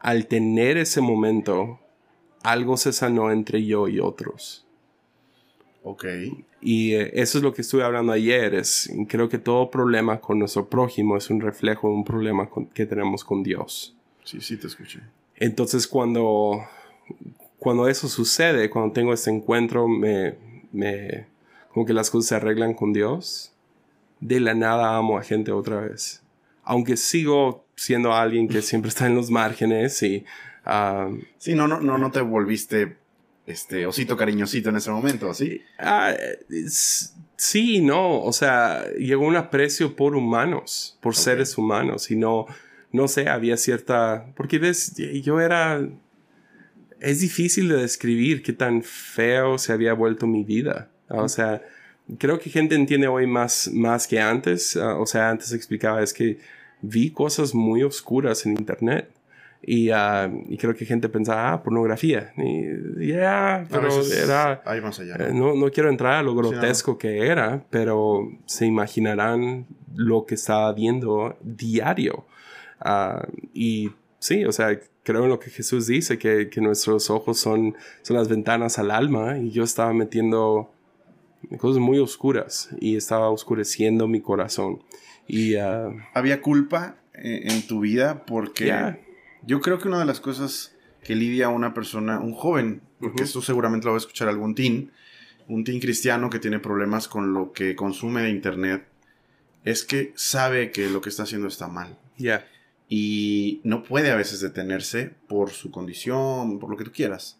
al 0.00 0.26
tener 0.26 0.76
ese 0.76 1.00
momento, 1.00 1.78
algo 2.42 2.76
se 2.76 2.92
sanó 2.92 3.30
entre 3.30 3.64
yo 3.64 3.88
y 3.88 4.00
otros. 4.00 4.63
Ok. 5.86 6.06
Y 6.62 6.94
eh, 6.94 7.10
eso 7.12 7.36
es 7.36 7.44
lo 7.44 7.52
que 7.52 7.60
estuve 7.60 7.84
hablando 7.84 8.10
ayer. 8.12 8.54
Es, 8.54 8.90
creo 9.06 9.28
que 9.28 9.36
todo 9.36 9.70
problema 9.70 10.18
con 10.18 10.38
nuestro 10.38 10.66
prójimo 10.68 11.16
es 11.18 11.28
un 11.28 11.42
reflejo 11.42 11.88
de 11.88 11.94
un 11.94 12.04
problema 12.04 12.48
que 12.72 12.86
tenemos 12.86 13.22
con 13.22 13.42
Dios. 13.42 13.94
Sí, 14.24 14.40
sí, 14.40 14.56
te 14.56 14.66
escuché. 14.66 15.00
Entonces, 15.36 15.86
cuando, 15.86 16.64
cuando 17.58 17.86
eso 17.86 18.08
sucede, 18.08 18.70
cuando 18.70 18.94
tengo 18.94 19.12
este 19.12 19.30
encuentro, 19.30 19.86
me, 19.86 20.36
me, 20.72 21.26
como 21.70 21.84
que 21.84 21.92
las 21.92 22.08
cosas 22.08 22.28
se 22.30 22.34
arreglan 22.36 22.72
con 22.72 22.94
Dios, 22.94 23.52
de 24.20 24.40
la 24.40 24.54
nada 24.54 24.96
amo 24.96 25.18
a 25.18 25.22
gente 25.22 25.52
otra 25.52 25.80
vez. 25.80 26.22
Aunque 26.62 26.96
sigo 26.96 27.66
siendo 27.76 28.14
alguien 28.14 28.48
que 28.48 28.62
siempre 28.62 28.88
está 28.88 29.06
en 29.06 29.16
los 29.16 29.30
márgenes 29.30 30.02
y... 30.02 30.24
Ah, 30.64 31.10
sí, 31.36 31.54
no, 31.54 31.68
no, 31.68 31.78
no, 31.78 31.98
no 31.98 32.10
te 32.10 32.22
volviste 32.22 32.96
este 33.46 33.86
osito 33.86 34.16
cariñosito 34.16 34.70
en 34.70 34.76
ese 34.76 34.90
momento, 34.90 35.32
¿sí? 35.34 35.60
Ah, 35.78 36.14
sí, 37.36 37.80
no, 37.80 38.22
o 38.22 38.32
sea, 38.32 38.86
llegó 38.98 39.26
un 39.26 39.36
aprecio 39.36 39.94
por 39.94 40.16
humanos, 40.16 40.98
por 41.00 41.14
seres 41.14 41.58
humanos 41.58 42.10
y 42.10 42.16
no, 42.16 42.46
no 42.92 43.08
sé, 43.08 43.28
había 43.28 43.56
cierta, 43.56 44.26
porque 44.34 44.58
ves, 44.58 44.94
yo 45.22 45.40
era, 45.40 45.86
es 47.00 47.20
difícil 47.20 47.68
de 47.68 47.76
describir 47.76 48.42
qué 48.42 48.52
tan 48.52 48.82
feo 48.82 49.58
se 49.58 49.72
había 49.72 49.92
vuelto 49.92 50.26
mi 50.26 50.42
vida, 50.42 50.90
o 51.08 51.28
sea, 51.28 51.62
creo 52.18 52.38
que 52.38 52.48
gente 52.48 52.74
entiende 52.74 53.08
hoy 53.08 53.26
más, 53.26 53.70
más 53.72 54.06
que 54.06 54.20
antes, 54.20 54.76
ah, 54.76 54.96
o 54.96 55.06
sea, 55.06 55.28
antes 55.28 55.52
explicaba, 55.52 56.02
es 56.02 56.14
que 56.14 56.38
vi 56.80 57.10
cosas 57.10 57.54
muy 57.54 57.82
oscuras 57.82 58.46
en 58.46 58.52
internet 58.52 59.13
y, 59.66 59.90
uh, 59.90 60.44
y, 60.48 60.58
creo 60.58 60.74
que 60.74 60.84
gente 60.84 61.08
pensaba, 61.08 61.52
ah, 61.52 61.62
pornografía. 61.62 62.32
Y 62.36 63.08
ya, 63.08 63.66
pero 63.70 63.88
era... 64.02 64.62
Hay 64.66 64.80
más 64.80 65.00
allá. 65.00 65.16
Eh, 65.18 65.32
¿no? 65.32 65.54
no, 65.54 65.70
quiero 65.70 65.88
entrar 65.88 66.14
a 66.14 66.22
lo 66.22 66.34
grotesco 66.34 66.98
que 66.98 67.26
era, 67.26 67.64
pero 67.70 68.30
se 68.44 68.66
imaginarán 68.66 69.66
lo 69.94 70.26
que 70.26 70.34
estaba 70.34 70.72
viendo 70.74 71.38
diario. 71.42 72.26
Uh, 72.84 73.26
y 73.54 73.92
sí, 74.18 74.44
o 74.44 74.52
sea, 74.52 74.78
creo 75.02 75.24
en 75.24 75.30
lo 75.30 75.38
que 75.38 75.48
Jesús 75.50 75.86
dice, 75.86 76.18
que, 76.18 76.50
que, 76.50 76.60
nuestros 76.60 77.08
ojos 77.08 77.40
son, 77.40 77.74
son 78.02 78.16
las 78.16 78.28
ventanas 78.28 78.78
al 78.78 78.90
alma. 78.90 79.38
Y 79.38 79.50
yo 79.50 79.64
estaba 79.64 79.94
metiendo 79.94 80.70
cosas 81.58 81.78
muy 81.78 81.98
oscuras 82.00 82.68
y 82.80 82.96
estaba 82.96 83.30
oscureciendo 83.30 84.08
mi 84.08 84.20
corazón. 84.20 84.82
Y, 85.26 85.56
uh, 85.56 85.96
¿Había 86.12 86.42
culpa 86.42 86.96
en, 87.14 87.50
en 87.50 87.66
tu 87.66 87.80
vida 87.80 88.26
porque... 88.26 89.03
Yo 89.46 89.60
creo 89.60 89.78
que 89.78 89.88
una 89.88 89.98
de 89.98 90.04
las 90.04 90.20
cosas 90.20 90.74
que 91.04 91.14
lidia 91.14 91.48
una 91.48 91.74
persona, 91.74 92.18
un 92.18 92.32
joven, 92.32 92.80
porque 92.98 93.22
esto 93.22 93.42
seguramente 93.42 93.84
lo 93.84 93.92
va 93.92 93.98
a 93.98 94.00
escuchar 94.00 94.28
algún 94.28 94.54
teen, 94.54 94.90
un 95.48 95.64
teen 95.64 95.80
cristiano 95.80 96.30
que 96.30 96.38
tiene 96.38 96.58
problemas 96.58 97.06
con 97.08 97.34
lo 97.34 97.52
que 97.52 97.76
consume 97.76 98.22
de 98.22 98.30
internet, 98.30 98.86
es 99.64 99.84
que 99.84 100.12
sabe 100.16 100.70
que 100.70 100.88
lo 100.88 101.00
que 101.00 101.10
está 101.10 101.24
haciendo 101.24 101.48
está 101.48 101.68
mal. 101.68 101.98
Ya. 102.16 102.46
Y 102.88 103.60
no 103.64 103.82
puede 103.82 104.10
a 104.10 104.16
veces 104.16 104.40
detenerse 104.40 105.12
por 105.28 105.50
su 105.50 105.70
condición, 105.70 106.58
por 106.58 106.70
lo 106.70 106.76
que 106.76 106.84
tú 106.84 106.92
quieras. 106.92 107.38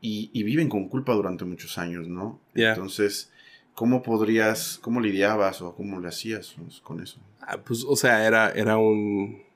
y, 0.00 0.42
viven 0.42 0.68
con 0.68 0.88
culpa 0.88 1.12
durante 1.12 1.44
muchos 1.44 1.78
años, 1.78 2.08
¿no? 2.08 2.40
Entonces, 2.54 3.30
¿cómo 3.74 4.02
podrías, 4.02 4.78
cómo 4.80 5.00
lidiabas 5.00 5.60
o 5.62 5.74
cómo 5.74 6.00
le 6.00 6.08
hacías 6.08 6.56
con 6.82 7.00
eso? 7.00 7.20
Ah, 7.40 7.58
pues, 7.58 7.84
o 7.86 7.96
sea, 7.96 8.26
era, 8.26 8.50
era 8.50 8.78
un 8.78 9.47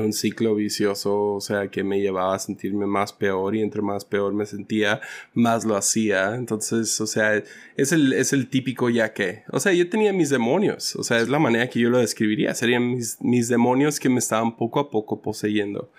un 0.00 0.12
ciclo 0.12 0.54
vicioso, 0.54 1.34
o 1.34 1.40
sea, 1.40 1.68
que 1.68 1.84
me 1.84 2.00
llevaba 2.00 2.34
a 2.34 2.38
sentirme 2.38 2.86
más 2.86 3.12
peor 3.12 3.54
y 3.54 3.62
entre 3.62 3.82
más 3.82 4.04
peor 4.04 4.34
me 4.34 4.46
sentía, 4.46 5.00
más 5.34 5.64
lo 5.64 5.76
hacía. 5.76 6.34
Entonces, 6.34 7.00
o 7.00 7.06
sea, 7.06 7.42
es 7.76 7.92
el, 7.92 8.12
es 8.12 8.32
el 8.32 8.48
típico 8.48 8.90
ya 8.90 9.12
que. 9.12 9.42
O 9.50 9.60
sea, 9.60 9.72
yo 9.72 9.88
tenía 9.88 10.12
mis 10.12 10.30
demonios, 10.30 10.96
o 10.96 11.02
sea, 11.04 11.18
es 11.18 11.28
la 11.28 11.38
manera 11.38 11.68
que 11.68 11.80
yo 11.80 11.90
lo 11.90 11.98
describiría. 11.98 12.54
Serían 12.54 12.90
mis, 12.90 13.20
mis 13.20 13.48
demonios 13.48 14.00
que 14.00 14.08
me 14.08 14.18
estaban 14.18 14.56
poco 14.56 14.80
a 14.80 14.90
poco 14.90 15.22
poseyendo. 15.22 15.90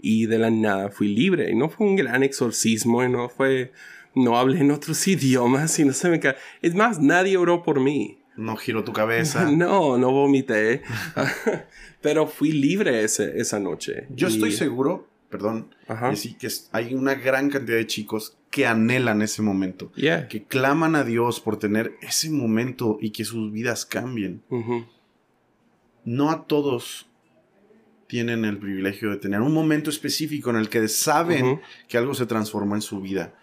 Y 0.00 0.26
de 0.26 0.38
la 0.38 0.50
nada 0.50 0.90
fui 0.90 1.08
libre. 1.08 1.50
Y 1.50 1.54
no 1.54 1.68
fue 1.68 1.86
un 1.86 1.96
gran 1.96 2.22
exorcismo 2.22 3.04
y 3.04 3.08
no 3.08 3.28
fue. 3.28 3.72
No 4.14 4.38
hablé 4.38 4.60
en 4.60 4.70
otros 4.70 5.06
idiomas 5.08 5.78
y 5.78 5.84
no 5.84 5.92
se 5.92 6.08
me 6.08 6.20
cae. 6.20 6.36
Es 6.60 6.74
más, 6.74 7.00
nadie 7.00 7.36
oró 7.36 7.62
por 7.62 7.80
mí. 7.80 8.21
No 8.36 8.56
giró 8.56 8.84
tu 8.84 8.92
cabeza. 8.92 9.50
No, 9.50 9.98
no 9.98 10.10
vomité. 10.10 10.82
Pero 12.00 12.26
fui 12.26 12.52
libre 12.52 13.04
ese, 13.04 13.38
esa 13.38 13.58
noche. 13.58 14.06
Yo 14.10 14.28
estoy 14.28 14.52
seguro, 14.52 15.08
perdón, 15.30 15.74
sí, 16.14 16.34
que 16.34 16.48
hay 16.72 16.94
una 16.94 17.14
gran 17.14 17.48
cantidad 17.48 17.76
de 17.76 17.86
chicos 17.86 18.36
que 18.50 18.66
anhelan 18.66 19.22
ese 19.22 19.40
momento. 19.42 19.92
Que 20.28 20.44
claman 20.48 20.96
a 20.96 21.04
Dios 21.04 21.40
por 21.40 21.58
tener 21.58 21.94
ese 22.02 22.30
momento 22.30 22.98
y 23.00 23.10
que 23.10 23.24
sus 23.24 23.52
vidas 23.52 23.86
cambien. 23.86 24.42
No 26.04 26.30
a 26.30 26.46
todos 26.46 27.08
tienen 28.08 28.44
el 28.44 28.58
privilegio 28.58 29.10
de 29.10 29.16
tener 29.16 29.40
un 29.40 29.54
momento 29.54 29.88
específico 29.88 30.50
en 30.50 30.56
el 30.56 30.68
que 30.68 30.86
saben 30.88 31.62
que 31.88 31.96
algo 31.96 32.14
se 32.14 32.26
transformó 32.26 32.74
en 32.74 32.82
su 32.82 33.00
vida. 33.00 33.34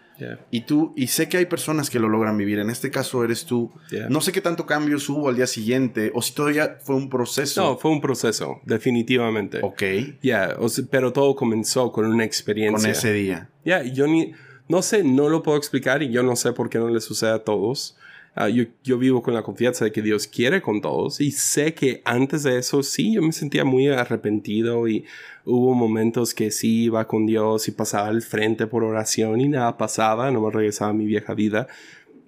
Y 0.51 0.61
tú, 0.61 0.93
y 0.95 1.07
sé 1.07 1.29
que 1.29 1.37
hay 1.37 1.45
personas 1.45 1.89
que 1.89 1.99
lo 1.99 2.09
logran 2.09 2.37
vivir. 2.37 2.59
En 2.59 2.69
este 2.69 2.91
caso 2.91 3.23
eres 3.23 3.45
tú. 3.45 3.71
No 4.09 4.21
sé 4.21 4.31
qué 4.31 4.41
tanto 4.41 4.65
cambio 4.65 4.97
hubo 5.09 5.29
al 5.29 5.35
día 5.35 5.47
siguiente 5.47 6.11
o 6.13 6.21
si 6.21 6.33
todavía 6.33 6.77
fue 6.81 6.95
un 6.95 7.09
proceso. 7.09 7.61
No, 7.61 7.77
fue 7.77 7.91
un 7.91 8.01
proceso, 8.01 8.59
definitivamente. 8.65 9.59
Ok. 9.61 9.83
Ya, 10.21 10.57
pero 10.89 11.13
todo 11.13 11.35
comenzó 11.35 11.91
con 11.91 12.05
una 12.05 12.23
experiencia. 12.23 12.79
Con 12.79 12.91
ese 12.91 13.13
día. 13.13 13.49
Ya, 13.65 13.83
yo 13.83 14.07
ni, 14.07 14.33
no 14.67 14.81
sé, 14.81 15.03
no 15.03 15.29
lo 15.29 15.43
puedo 15.43 15.57
explicar 15.57 16.03
y 16.03 16.11
yo 16.11 16.23
no 16.23 16.35
sé 16.35 16.53
por 16.53 16.69
qué 16.69 16.77
no 16.77 16.89
le 16.89 17.01
sucede 17.01 17.31
a 17.31 17.43
todos. 17.43 17.97
Ah, 18.41 18.47
yo, 18.47 18.63
yo, 18.85 18.97
vivo 18.97 19.21
con 19.21 19.33
la 19.33 19.43
confianza 19.43 19.83
de 19.83 19.91
que 19.91 20.01
Dios 20.01 20.25
quiere 20.25 20.61
con 20.61 20.79
todos 20.79 21.19
y 21.19 21.31
sé 21.31 21.73
que 21.73 22.01
antes 22.05 22.43
de 22.43 22.57
eso 22.57 22.83
sí, 22.83 23.15
yo 23.15 23.21
me 23.21 23.33
sentía 23.33 23.65
muy 23.65 23.89
arrepentido 23.89 24.87
y 24.87 25.03
hubo 25.43 25.73
momentos 25.73 26.33
que 26.33 26.49
sí 26.49 26.85
iba 26.85 27.05
con 27.05 27.25
Dios 27.25 27.67
y 27.67 27.71
pasaba 27.71 28.07
al 28.07 28.21
frente 28.21 28.65
por 28.65 28.85
oración 28.85 29.41
y 29.41 29.49
nada 29.49 29.77
pasaba, 29.77 30.31
no 30.31 30.39
me 30.39 30.51
regresaba 30.51 30.91
a 30.91 30.93
mi 30.93 31.05
vieja 31.05 31.33
vida. 31.33 31.67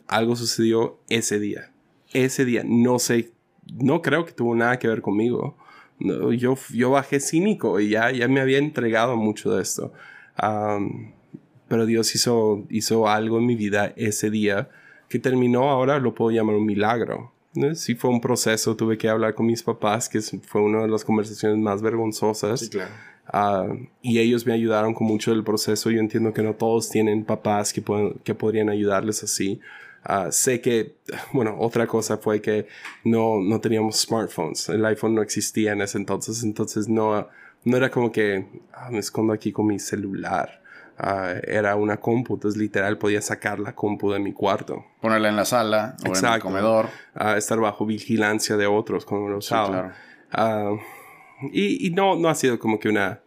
Algo 0.06 0.36
sucedió 0.36 1.00
ese 1.08 1.39
día. 1.39 1.71
Ese 2.12 2.43
día, 2.43 2.63
no 2.65 3.00
sé, 3.00 3.32
no 3.74 4.02
creo 4.02 4.26
que 4.26 4.34
tuvo 4.34 4.54
nada 4.54 4.80
que 4.80 4.89
ver 4.89 5.02
conmigo. 5.02 5.56
yo, 5.97 6.58
yo 6.74 6.91
bajé 6.91 7.21
cínico 7.21 7.80
y 7.80 7.88
ya, 7.88 8.12
ya 8.12 8.28
me 8.28 8.41
había 8.41 8.58
entregado 8.58 9.15
mucho 9.15 9.56
de 9.56 9.62
esto. 9.62 9.93
pero 11.69 11.86
Dios 11.86 12.13
hizo, 12.15 12.65
hizo 12.69 13.08
algo 13.08 13.38
en 13.38 13.45
mi 13.45 13.56
vida 13.56 13.93
ese 13.95 14.30
día 14.30 14.67
que 15.12 15.19
terminó 15.19 15.69
ahora 15.69 16.00
lo 16.00 16.15
puedo 16.15 16.32
llamar 16.32 16.56
un 16.56 16.65
milagro. 16.65 17.32
Sí 17.76 17.95
fue 17.95 18.10
un 18.10 18.21
proceso, 18.21 18.78
tuve 18.78 18.97
que 18.97 19.10
hablar 19.10 19.36
con 19.36 19.45
mis 19.45 19.62
papás, 19.62 20.08
que 20.08 20.21
fue 20.21 20.62
una 20.62 20.84
de 20.84 20.88
las 20.88 21.04
conversaciones 21.04 21.58
más 21.58 21.82
vergonzosas. 21.82 22.62
Sí, 22.62 22.69
claro. 22.69 22.91
Ah, 23.28 23.67
y 24.02 24.19
ellos 24.19 24.45
me 24.45 24.54
ayudaron 24.54 24.93
con 24.93 25.06
mucho 25.06 25.32
del 25.32 25.43
proceso. 25.43 25.91
Yo 25.91 26.00
entiendo 26.00 26.34
que 26.34 26.41
no 26.41 26.54
todos 26.54 26.89
tienen 26.89 27.26
papás 27.26 27.74
que, 27.74 27.82
pueden, 27.82 28.13
que 28.24 28.34
podrían 28.34 28.69
ayudarles 28.69 29.21
así. 29.24 29.60
Uh, 30.08 30.32
sé 30.32 30.62
que, 30.62 30.95
bueno, 31.34 31.58
otra 31.60 31.86
cosa 31.88 32.17
fue 32.17 32.41
que 32.41 32.67
no, 33.04 33.41
no 33.41 33.60
teníamos 33.60 34.00
smartphones. 34.00 34.69
El 34.69 34.86
iPhone 34.86 35.13
no 35.13 35.21
existía 35.21 35.74
en 35.74 35.82
ese 35.82 35.97
entonces, 35.97 36.43
entonces 36.43 36.88
no, 36.88 37.28
no 37.65 37.78
era 37.78 37.91
como 37.91 38.12
que 38.12 38.47
ah, 38.74 38.89
me 38.89 39.00
escondo 39.00 39.34
aquí 39.34 39.52
con 39.52 39.67
mi 39.67 39.78
celular. 39.78 40.62
Ah, 40.97 41.34
era 41.43 41.75
una 41.75 41.97
compu, 41.97 42.36
entonces 42.36 42.60
literal 42.60 42.97
podía 42.97 43.21
sacar 43.21 43.60
la 43.60 43.73
compu 43.73 44.12
de 44.12 44.19
mi 44.19 44.34
cuarto. 44.34 44.86
Ponerla 45.01 45.30
en 45.30 45.36
la 45.36 45.45
sala 45.45 45.95
o 46.06 46.15
en 46.15 46.25
el 46.25 46.39
comedor. 46.39 46.89
Uh, 47.15 47.30
estar 47.38 47.60
bajo 47.60 47.86
vigilancia 47.86 48.56
de 48.58 48.67
otros 48.67 49.06
cuando 49.06 49.30
lo 49.30 49.38
usaba. 49.38 49.95
Ah, 50.32 50.73
y, 51.51 51.88
y 51.88 51.89
no, 51.91 52.15
no 52.15 52.30
ha 52.30 52.36
sido 52.36 52.60
como 52.60 52.80
que 52.80 52.89
una... 52.89 53.19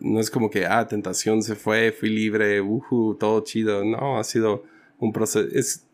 No 0.00 0.20
es 0.20 0.30
como 0.30 0.50
que, 0.50 0.66
ah, 0.66 0.86
tentación 0.86 1.42
se 1.42 1.54
fue, 1.54 1.92
fui 1.92 2.10
libre, 2.10 2.60
uh, 2.60 3.16
todo 3.18 3.42
chido. 3.42 3.84
No, 3.84 4.18
ha 4.18 4.24
sido 4.24 4.64
un 4.98 5.12
proceso... 5.12 5.48
Es, 5.52 5.84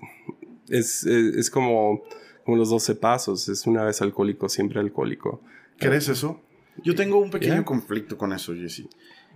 es, 0.69 1.05
es, 1.05 1.51
como, 1.51 2.03
como 2.45 2.57
los 2.57 2.71
12 2.71 2.95
pasos. 2.97 3.49
Es 3.49 3.67
una 3.67 3.85
vez 3.85 4.03
alcohólico, 4.03 4.49
siempre 4.49 4.81
alcohólico. 4.81 5.41
¿Crees 5.79 6.09
eso? 6.09 6.41
Yo 6.83 6.95
tengo 6.95 7.19
un 7.19 7.31
pequeño 7.31 7.65
conflicto 7.65 8.19
con 8.19 8.33
eso, 8.33 8.55
Jesse. 8.55 8.89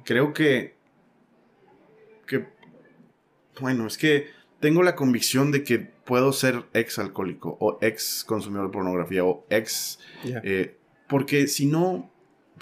Creo 0.05 0.33
que 0.33 0.78
que, 2.29 2.47
bueno, 3.61 3.87
es 3.87 3.99
que 3.99 4.29
tengo 4.61 4.83
la 4.83 4.95
convicción 4.95 5.51
de 5.51 5.64
que 5.64 5.79
puedo 5.79 6.33
ser 6.33 6.64
ex 6.75 6.99
alcohólico 6.99 7.57
o 7.61 7.79
ex 7.81 8.25
consumidor 8.25 8.67
de 8.67 8.73
pornografía 8.73 9.25
o 9.25 9.47
ex... 9.51 9.99
Eh, 10.25 10.77
porque 11.09 11.47
si 11.47 11.67
no, 11.67 12.11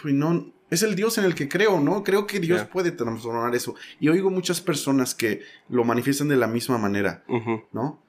pues 0.00 0.14
no, 0.14 0.52
es 0.70 0.82
el 0.82 0.94
Dios 0.94 1.18
en 1.18 1.24
el 1.24 1.34
que 1.34 1.48
creo, 1.48 1.80
¿no? 1.80 2.04
Creo 2.04 2.26
que 2.26 2.40
Dios 2.40 2.64
puede 2.64 2.92
transformar 2.92 3.54
eso. 3.54 3.74
Y 4.00 4.08
oigo 4.08 4.30
muchas 4.30 4.60
personas 4.60 5.14
que 5.14 5.42
lo 5.68 5.84
manifiestan 5.84 6.28
de 6.28 6.36
la 6.36 6.46
misma 6.46 6.78
manera, 6.78 7.24
¿no? 7.72 8.05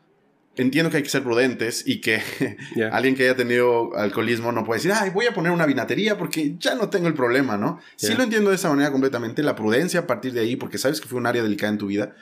Entiendo 0.57 0.89
que 0.89 0.97
hay 0.97 1.03
que 1.03 1.09
ser 1.09 1.23
prudentes 1.23 1.83
y 1.85 2.01
que 2.01 2.21
alguien 2.91 3.15
que 3.15 3.23
haya 3.23 3.35
tenido 3.35 3.95
alcoholismo 3.95 4.51
no 4.51 4.65
puede 4.65 4.79
decir, 4.79 4.91
ay, 4.91 5.11
voy 5.11 5.25
a 5.27 5.33
poner 5.33 5.51
una 5.51 5.65
vinatería 5.65 6.17
porque 6.17 6.55
ya 6.57 6.75
no 6.75 6.89
tengo 6.89 7.07
el 7.07 7.13
problema, 7.13 7.57
¿no? 7.57 7.79
Sí 7.95 8.13
lo 8.15 8.23
entiendo 8.23 8.49
de 8.49 8.55
esa 8.55 8.69
manera 8.69 8.91
completamente, 8.91 9.43
la 9.43 9.55
prudencia 9.55 10.01
a 10.01 10.07
partir 10.07 10.33
de 10.33 10.41
ahí, 10.41 10.55
porque 10.55 10.77
sabes 10.77 10.99
que 10.99 11.07
fue 11.07 11.19
un 11.19 11.27
área 11.27 11.43
delicada 11.43 11.71
en 11.71 11.77
tu 11.77 11.87
vida, 11.87 12.15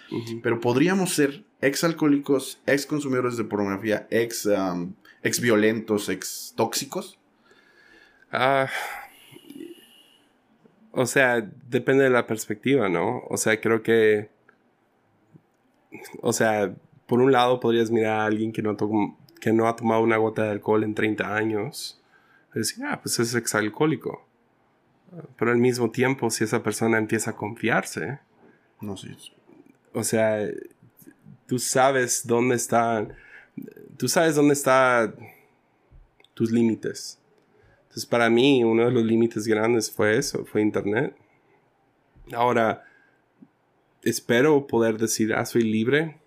pero 0.44 0.60
podríamos 0.60 1.14
ser 1.14 1.44
ex 1.62 1.84
alcohólicos, 1.84 2.60
ex 2.66 2.86
consumidores 2.86 3.38
de 3.38 3.46
pornografía, 3.46 4.08
ex, 4.12 4.48
ex 5.24 5.40
violentos, 5.40 6.10
ex 6.10 6.54
tóxicos. 6.56 7.18
Ah. 8.32 8.68
o 10.92 11.06
sea, 11.06 11.50
depende 11.70 12.04
de 12.04 12.10
la 12.10 12.28
perspectiva, 12.28 12.90
¿no? 12.90 13.24
O 13.30 13.38
sea, 13.38 13.62
creo 13.62 13.82
que... 13.82 14.30
O 16.22 16.34
sea, 16.34 16.76
por 17.08 17.22
un 17.22 17.32
lado 17.32 17.60
podrías 17.60 17.92
mirar 17.92 18.22
a 18.22 18.26
alguien 18.26 18.52
que 18.52 18.62
no, 18.62 18.76
que 19.40 19.54
no 19.54 19.68
ha 19.68 19.76
tomado 19.76 20.02
una 20.02 20.18
gota 20.18 20.44
de 20.44 20.52
alcohol 20.52 20.84
en 20.84 20.96
30 20.96 21.36
años 21.36 22.02
y 22.54 22.60
decir, 22.60 22.84
ah, 22.86 23.00
pues 23.02 23.20
es 23.20 23.36
exalcohólico. 23.36 24.26
Pero 25.38 25.52
al 25.52 25.58
mismo 25.58 25.92
tiempo, 25.92 26.30
si 26.30 26.44
esa 26.44 26.64
persona 26.64 26.98
empieza 26.98 27.32
a 27.32 27.36
confiarse, 27.36 28.20
no 28.82 28.98
sé. 28.98 29.16
O 29.94 30.04
sea, 30.04 30.50
tú 31.46 31.60
sabes 31.60 32.26
dónde 32.26 32.56
están, 32.56 33.14
tú 33.98 34.08
sabes 34.08 34.36
dónde 34.36 34.54
están 34.54 35.16
tus 36.34 36.52
límites. 36.52 37.20
Entonces, 37.84 38.06
para 38.06 38.30
mí, 38.30 38.64
uno 38.64 38.86
de 38.86 38.92
los 38.92 39.04
límites 39.04 39.48
grandes 39.48 39.92
fue 39.92 40.18
eso, 40.18 40.44
fue 40.46 40.62
Internet. 40.62 41.16
Ahora, 42.34 42.84
espero 44.02 44.66
poder 44.68 44.98
decir, 44.98 45.34
ah, 45.34 45.46
soy 45.46 45.64
libre 45.64 46.20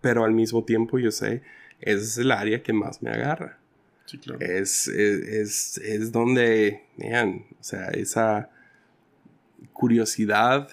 pero 0.00 0.24
al 0.24 0.32
mismo 0.32 0.64
tiempo 0.64 0.98
yo 0.98 1.10
sé, 1.10 1.42
ese 1.80 2.02
es 2.02 2.18
el 2.18 2.32
área 2.32 2.62
que 2.62 2.72
más 2.72 3.02
me 3.02 3.10
agarra. 3.10 3.58
Sí, 4.06 4.18
claro. 4.18 4.40
Es, 4.40 4.88
es, 4.88 5.78
es, 5.78 6.12
donde, 6.12 6.84
vean, 6.96 7.46
o 7.60 7.62
sea, 7.62 7.88
esa 7.88 8.50
curiosidad 9.72 10.68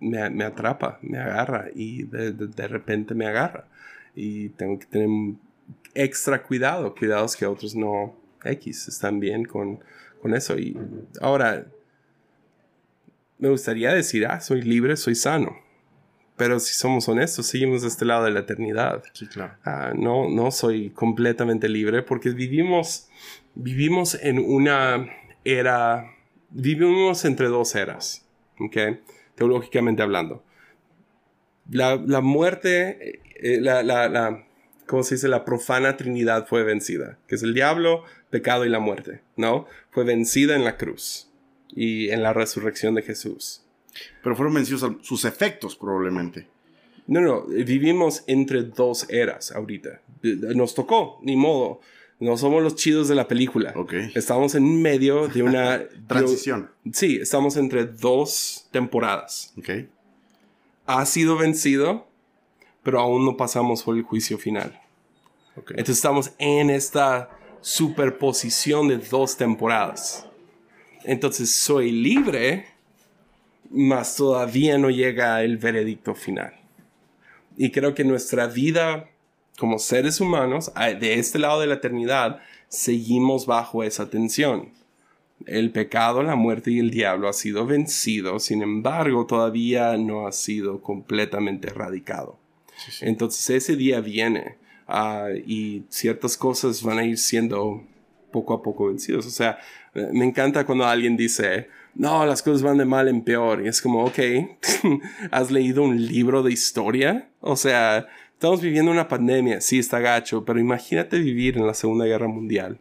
me, 0.00 0.30
me 0.30 0.44
atrapa, 0.44 0.98
me 1.02 1.18
agarra 1.18 1.66
y 1.74 2.04
de, 2.04 2.32
de, 2.32 2.68
repente 2.68 3.14
me 3.14 3.26
agarra. 3.26 3.66
Y 4.14 4.50
tengo 4.50 4.78
que 4.78 4.86
tener 4.86 5.36
extra 5.94 6.42
cuidado, 6.42 6.94
cuidados 6.94 7.36
que 7.36 7.44
otros 7.46 7.74
no 7.74 8.16
X 8.42 8.88
están 8.88 9.20
bien 9.20 9.44
con, 9.44 9.80
con 10.22 10.34
eso. 10.34 10.58
Y 10.58 10.78
ahora, 11.20 11.66
me 13.38 13.50
gustaría 13.50 13.92
decir, 13.92 14.26
ah, 14.26 14.40
soy 14.40 14.62
libre, 14.62 14.96
soy 14.96 15.14
sano 15.14 15.65
pero 16.36 16.60
si 16.60 16.74
somos 16.74 17.08
honestos, 17.08 17.46
seguimos 17.46 17.82
de 17.82 17.88
este 17.88 18.04
lado 18.04 18.24
de 18.24 18.30
la 18.30 18.40
eternidad. 18.40 19.02
Sí, 19.12 19.26
claro. 19.26 19.54
Ah, 19.64 19.92
no, 19.96 20.28
no 20.28 20.50
soy 20.50 20.90
completamente 20.90 21.68
libre 21.68 22.02
porque 22.02 22.30
vivimos, 22.30 23.08
vivimos 23.54 24.14
en 24.14 24.38
una 24.38 25.08
era, 25.44 26.12
vivimos 26.50 27.24
entre 27.24 27.48
dos 27.48 27.74
eras, 27.74 28.26
¿ok? 28.60 28.98
Teológicamente 29.34 30.02
hablando. 30.02 30.44
La, 31.70 31.96
la 31.96 32.20
muerte, 32.20 33.20
eh, 33.36 33.60
la, 33.60 33.82
la, 33.82 34.08
la, 34.08 34.46
¿cómo 34.86 35.02
se 35.02 35.14
dice? 35.14 35.28
La 35.28 35.44
profana 35.44 35.96
trinidad 35.96 36.46
fue 36.46 36.62
vencida, 36.64 37.18
que 37.26 37.36
es 37.36 37.42
el 37.42 37.54
diablo, 37.54 38.04
pecado 38.30 38.64
y 38.66 38.68
la 38.68 38.78
muerte, 38.78 39.22
¿no? 39.36 39.66
Fue 39.90 40.04
vencida 40.04 40.54
en 40.54 40.64
la 40.64 40.76
cruz 40.76 41.30
y 41.70 42.10
en 42.10 42.22
la 42.22 42.32
resurrección 42.32 42.94
de 42.94 43.02
Jesús. 43.02 43.65
Pero 44.22 44.36
fueron 44.36 44.54
vencidos 44.54 44.90
sus 45.02 45.24
efectos 45.24 45.76
probablemente. 45.76 46.48
No, 47.06 47.20
no, 47.20 47.42
vivimos 47.42 48.24
entre 48.26 48.62
dos 48.62 49.08
eras 49.08 49.52
ahorita. 49.52 50.00
Nos 50.22 50.74
tocó, 50.74 51.20
ni 51.22 51.36
modo. 51.36 51.80
No 52.18 52.36
somos 52.36 52.62
los 52.62 52.76
chidos 52.76 53.08
de 53.08 53.14
la 53.14 53.28
película. 53.28 53.72
Ok. 53.76 53.92
Estamos 54.14 54.54
en 54.54 54.80
medio 54.80 55.28
de 55.28 55.42
una... 55.42 55.82
Transición. 56.08 56.70
Sí, 56.92 57.18
estamos 57.20 57.56
entre 57.56 57.84
dos 57.84 58.68
temporadas. 58.70 59.52
Ok. 59.58 59.70
Ha 60.86 61.04
sido 61.04 61.36
vencido, 61.36 62.06
pero 62.82 63.00
aún 63.00 63.24
no 63.24 63.36
pasamos 63.36 63.82
por 63.82 63.96
el 63.96 64.02
juicio 64.02 64.38
final. 64.38 64.80
Ok. 65.56 65.72
Entonces 65.72 65.96
estamos 65.96 66.32
en 66.38 66.70
esta 66.70 67.30
superposición 67.60 68.88
de 68.88 68.98
dos 68.98 69.36
temporadas. 69.36 70.26
Entonces 71.04 71.52
soy 71.52 71.90
libre, 71.90 72.66
mas 73.70 74.16
todavía 74.16 74.78
no 74.78 74.90
llega 74.90 75.42
el 75.42 75.58
veredicto 75.58 76.14
final. 76.14 76.52
Y 77.56 77.70
creo 77.70 77.94
que 77.94 78.04
nuestra 78.04 78.46
vida 78.46 79.08
como 79.58 79.78
seres 79.78 80.20
humanos, 80.20 80.72
de 81.00 81.14
este 81.14 81.38
lado 81.38 81.60
de 81.60 81.66
la 81.66 81.74
eternidad, 81.74 82.40
seguimos 82.68 83.46
bajo 83.46 83.82
esa 83.82 84.10
tensión. 84.10 84.70
El 85.44 85.70
pecado, 85.70 86.22
la 86.22 86.34
muerte 86.36 86.70
y 86.70 86.78
el 86.78 86.90
diablo 86.90 87.28
ha 87.28 87.32
sido 87.32 87.66
vencido, 87.66 88.38
sin 88.38 88.62
embargo, 88.62 89.26
todavía 89.26 89.96
no 89.96 90.26
ha 90.26 90.32
sido 90.32 90.82
completamente 90.82 91.68
erradicado. 91.68 92.38
Sí, 92.76 92.92
sí. 92.92 93.06
Entonces 93.06 93.50
ese 93.50 93.76
día 93.76 94.00
viene 94.00 94.56
ah, 94.86 95.28
y 95.46 95.84
ciertas 95.88 96.36
cosas 96.36 96.82
van 96.82 96.98
a 96.98 97.04
ir 97.04 97.18
siendo 97.18 97.82
poco 98.30 98.54
a 98.54 98.62
poco 98.62 98.86
vencidos. 98.86 99.26
O 99.26 99.30
sea, 99.30 99.58
me 99.94 100.24
encanta 100.24 100.64
cuando 100.64 100.84
alguien 100.84 101.16
dice, 101.16 101.68
no, 101.98 102.26
las 102.26 102.42
cosas 102.42 102.62
van 102.62 102.78
de 102.78 102.84
mal 102.84 103.08
en 103.08 103.22
peor. 103.22 103.64
Y 103.64 103.68
es 103.68 103.80
como, 103.80 104.04
ok, 104.04 104.18
¿has 105.30 105.50
leído 105.50 105.82
un 105.82 106.06
libro 106.06 106.42
de 106.42 106.52
historia? 106.52 107.30
O 107.40 107.56
sea, 107.56 108.06
estamos 108.32 108.60
viviendo 108.60 108.90
una 108.90 109.08
pandemia, 109.08 109.60
sí 109.60 109.78
está 109.78 109.98
gacho, 110.00 110.44
pero 110.44 110.60
imagínate 110.60 111.18
vivir 111.18 111.56
en 111.56 111.66
la 111.66 111.74
Segunda 111.74 112.04
Guerra 112.04 112.28
Mundial. 112.28 112.78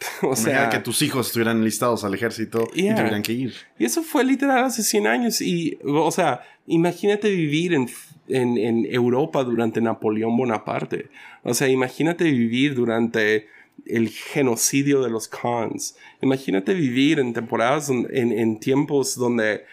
o 0.22 0.26
Imagina 0.26 0.36
sea, 0.36 0.70
que 0.70 0.80
tus 0.80 1.02
hijos 1.02 1.28
estuvieran 1.28 1.62
listados 1.62 2.04
al 2.04 2.14
ejército 2.14 2.68
y 2.74 2.88
tuvieran 2.88 3.22
que 3.22 3.32
ir. 3.32 3.54
y 3.78 3.84
eso 3.84 4.02
fue 4.02 4.24
literal 4.24 4.64
hace 4.64 4.82
100 4.82 5.06
años. 5.06 5.40
Y, 5.40 5.78
o 5.84 6.10
sea, 6.10 6.42
imagínate 6.66 7.30
vivir 7.30 7.74
en, 7.74 7.88
en, 8.28 8.58
en 8.58 8.86
Europa 8.92 9.44
durante 9.44 9.80
Napoleón 9.80 10.36
Bonaparte. 10.36 11.10
O 11.42 11.54
sea, 11.54 11.68
imagínate 11.68 12.24
vivir 12.24 12.74
durante 12.74 13.46
el 13.86 14.08
genocidio 14.08 15.02
de 15.02 15.10
los 15.10 15.28
Khans. 15.28 15.96
Imagínate 16.22 16.74
vivir 16.74 17.18
en 17.18 17.32
temporadas, 17.32 17.88
en, 17.90 18.06
en 18.12 18.58
tiempos 18.60 19.16
donde 19.16 19.64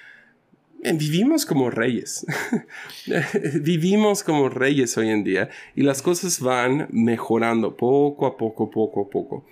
eh, 0.83 0.93
vivimos 0.93 1.45
como 1.45 1.69
reyes. 1.69 2.25
vivimos 3.61 4.23
como 4.23 4.49
reyes 4.49 4.97
hoy 4.97 5.09
en 5.09 5.23
día. 5.23 5.49
Y 5.75 5.83
las 5.83 6.01
cosas 6.01 6.39
van 6.39 6.87
mejorando 6.91 7.75
poco 7.75 8.25
a 8.25 8.37
poco, 8.37 8.69
poco 8.69 9.01
a 9.01 9.09
poco. 9.09 9.45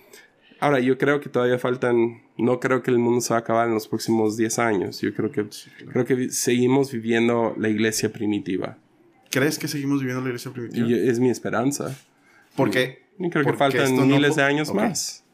Ahora, 0.58 0.80
yo 0.80 0.96
creo 0.96 1.20
que 1.20 1.28
todavía 1.28 1.58
faltan, 1.58 2.22
no 2.38 2.60
creo 2.60 2.82
que 2.82 2.90
el 2.90 2.98
mundo 2.98 3.20
se 3.20 3.30
va 3.34 3.36
a 3.36 3.40
acabar 3.40 3.68
en 3.68 3.74
los 3.74 3.86
próximos 3.88 4.36
10 4.38 4.58
años. 4.58 5.00
Yo 5.02 5.12
creo 5.14 5.30
que, 5.30 5.46
creo 5.92 6.04
que 6.06 6.30
seguimos 6.30 6.90
viviendo 6.92 7.54
la 7.58 7.68
iglesia 7.68 8.10
primitiva. 8.10 8.78
¿Crees 9.30 9.58
que 9.58 9.68
seguimos 9.68 9.98
viviendo 10.00 10.22
la 10.22 10.28
iglesia 10.28 10.50
primitiva? 10.52 10.86
Yo- 10.88 10.96
es 10.96 11.20
mi 11.20 11.28
esperanza. 11.28 11.94
Porque. 12.56 13.05
Creo 13.18 13.44
que 13.44 13.52
faltan 13.54 13.96
no 13.96 14.04
miles 14.06 14.30
po- 14.30 14.36
de 14.36 14.42
años 14.42 14.74
más. 14.74 15.24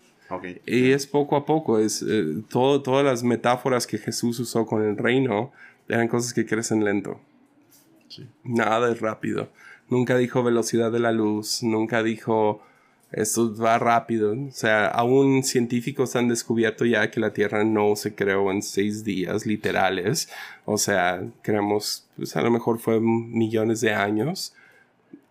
Y 0.66 0.92
es 0.92 1.06
poco 1.06 1.36
a 1.36 1.44
poco. 1.44 1.78
Es, 1.78 2.02
eh, 2.08 2.42
todo, 2.48 2.82
todas 2.82 3.04
las 3.04 3.22
metáforas 3.22 3.86
que 3.86 3.98
Jesús 3.98 4.38
usó 4.40 4.64
con 4.66 4.82
el 4.82 4.96
reino 4.96 5.52
eran 5.88 6.08
cosas 6.08 6.32
que 6.32 6.46
crecen 6.46 6.84
lento. 6.84 7.20
Sí. 8.08 8.26
Nada 8.44 8.90
es 8.90 9.00
rápido. 9.00 9.48
Nunca 9.88 10.16
dijo 10.16 10.42
velocidad 10.42 10.90
de 10.90 11.00
la 11.00 11.12
luz. 11.12 11.62
Nunca 11.62 12.02
dijo 12.02 12.62
esto 13.10 13.54
va 13.54 13.78
rápido. 13.78 14.32
O 14.32 14.50
sea, 14.52 14.86
aún 14.86 15.42
científicos 15.42 16.16
han 16.16 16.28
descubierto 16.28 16.86
ya 16.86 17.10
que 17.10 17.20
la 17.20 17.34
Tierra 17.34 17.62
no 17.62 17.94
se 17.94 18.14
creó 18.14 18.50
en 18.50 18.62
seis 18.62 19.04
días 19.04 19.44
literales. 19.44 20.30
O 20.64 20.78
sea, 20.78 21.22
creemos, 21.42 22.06
pues 22.16 22.34
a 22.36 22.42
lo 22.42 22.50
mejor 22.50 22.78
fue 22.78 23.00
millones 23.00 23.82
de 23.82 23.92
años. 23.92 24.54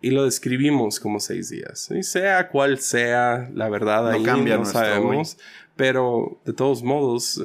Y 0.02 0.10
lo 0.10 0.24
describimos 0.24 0.98
como 0.98 1.20
seis 1.20 1.48
días. 1.48 1.88
Y 1.92 2.02
sea 2.02 2.48
cual 2.48 2.78
sea 2.80 3.48
la 3.54 3.68
verdad 3.68 4.02
No 4.02 4.08
ahí, 4.08 4.22
cambia 4.24 4.58
no 4.58 4.64
sabemos. 4.64 5.38
Pero 5.76 6.40
de 6.44 6.52
todos 6.52 6.82
modos, 6.82 7.40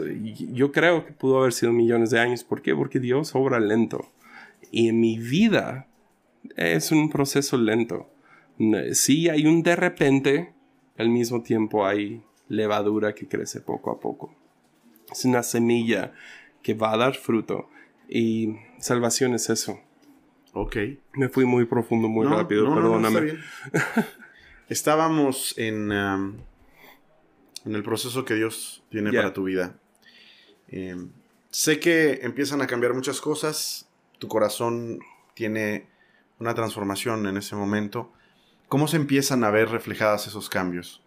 yo 0.52 0.72
creo 0.72 1.06
que 1.06 1.14
pudo 1.14 1.40
haber 1.40 1.54
sido 1.54 1.72
millones 1.72 2.10
de 2.10 2.20
años. 2.20 2.44
¿Por 2.44 2.64
qué? 2.64 2.76
Porque 2.76 3.00
Dios 3.00 3.36
obra 3.36 3.60
lento. 3.60 4.12
Y 4.72 4.90
en 4.90 5.00
mi 5.00 5.20
vida 5.20 5.88
es 6.56 6.92
un 6.92 7.10
proceso 7.12 7.58
lento. 7.58 8.10
Sí 8.94 9.30
hay 9.30 9.46
un 9.46 9.62
de 9.62 9.76
repente, 9.76 10.54
al 10.98 11.10
mismo 11.10 11.44
tiempo 11.44 11.86
hay 11.86 12.24
levadura 12.50 13.14
que 13.14 13.28
crece 13.28 13.62
poco 13.62 13.92
a 13.92 14.00
poco. 14.00 14.34
Es 15.12 15.26
una 15.26 15.44
semilla 15.44 16.12
que 16.64 16.74
va 16.74 16.94
a 16.94 16.98
dar 16.98 17.14
fruto. 17.14 17.70
Y 18.10 18.56
salvación 18.80 19.36
es 19.36 19.50
eso. 19.52 19.80
Ok. 20.60 20.76
Me 21.14 21.30
fui 21.30 21.46
muy 21.46 21.66
profundo, 21.66 22.08
muy 22.08 22.26
No, 22.26 22.36
rápido, 22.36 22.64
no, 22.64 22.70
no, 22.70 22.76
no, 22.76 22.82
perdóname. 22.82 23.28
está 23.28 23.94
bien. 23.94 24.06
Estábamos 24.70 25.54
en, 25.58 25.92
um, 25.92 26.36
en 27.64 27.76
el 27.76 27.84
proceso 27.84 28.26
que 28.26 28.34
Dios 28.34 28.84
tiene 28.90 29.14
para 29.14 29.34
tu 29.34 29.44
vida. 29.44 29.76
Eh, 30.70 30.98
sé 31.52 31.80
que 31.80 32.22
empiezan 32.24 32.62
a 32.64 32.68
cambiar 32.68 32.96
muchas 32.96 33.22
cosas. 33.22 33.88
Tu 34.18 34.28
corazón 34.28 35.00
tiene 35.36 35.86
una 36.40 36.56
transformación 36.56 37.28
en 37.28 37.38
ese 37.38 37.56
momento. 37.56 38.12
¿Cómo 38.68 38.88
se 38.88 38.98
empiezan 38.98 39.44
a 39.44 39.52
ver 39.52 39.70
reflejadas 39.70 40.26
esos 40.26 40.50
cambios? 40.50 41.04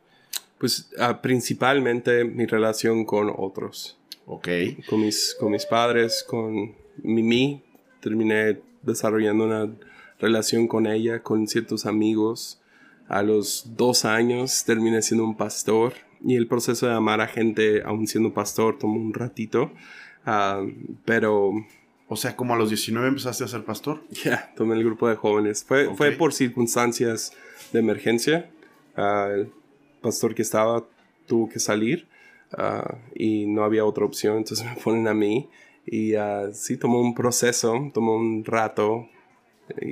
Pues 0.59 0.91
ah, 0.99 1.21
principalmente 1.21 2.25
mi 2.25 2.47
relación 2.47 3.05
con 3.05 3.33
otros. 3.37 3.99
Ok. 4.27 4.47
con 4.89 5.01
mis, 5.01 5.37
con 5.41 5.51
mis 5.51 5.67
padres, 5.67 6.25
con 6.27 6.77
Mimi. 7.03 7.65
Terminé 8.01 8.61
desarrollando 8.83 9.45
una 9.45 9.71
relación 10.19 10.69
con 10.69 10.87
ella, 10.87 11.23
con 11.23 11.47
ciertos 11.47 11.87
amigos. 11.87 12.61
A 13.09 13.23
los 13.23 13.77
dos 13.77 14.05
años 14.05 14.64
terminé 14.64 15.03
siendo 15.03 15.25
un 15.25 15.37
pastor 15.37 15.95
y 16.25 16.37
el 16.37 16.47
proceso 16.47 16.87
de 16.87 16.93
amar 16.93 17.21
a 17.21 17.27
gente 17.27 17.83
aún 17.83 18.07
siendo 18.07 18.33
pastor 18.33 18.79
tomó 18.79 19.01
un 19.01 19.14
ratito. 19.14 19.73
Ah, 20.25 20.62
pero 21.05 21.53
O 22.09 22.16
sea, 22.16 22.35
como 22.35 22.55
a 22.55 22.59
los 22.59 22.71
19 22.71 23.07
empezaste 23.09 23.45
a 23.45 23.49
ser 23.49 23.64
pastor. 23.64 24.03
ya, 24.25 24.53
tomé 24.57 24.75
el 24.75 24.85
grupo 24.85 25.09
de 25.09 25.16
jóvenes. 25.16 25.64
Fue, 25.64 25.95
fue 25.95 26.12
por 26.12 26.33
circunstancias 26.33 27.33
de 27.73 27.79
emergencia. 27.79 28.51
Ah, 28.97 29.29
el 29.33 29.53
pastor 30.03 30.35
que 30.35 30.43
estaba 30.43 30.85
tuvo 31.27 31.49
que 31.49 31.61
salir 31.61 32.09
ah, 32.57 32.97
y 33.14 33.47
no 33.47 33.62
había 33.64 33.85
otra 33.85 34.05
opción, 34.05 34.38
entonces 34.38 34.66
me 34.66 34.75
ponen 34.83 35.07
a 35.09 35.14
mí. 35.14 35.49
Y 35.87 36.14
ah, 36.14 36.51
sí, 36.53 36.77
tomó 36.77 37.01
un 37.01 37.14
proceso, 37.14 37.90
tomó 37.93 38.16
un 38.16 38.45
rato. 38.45 39.09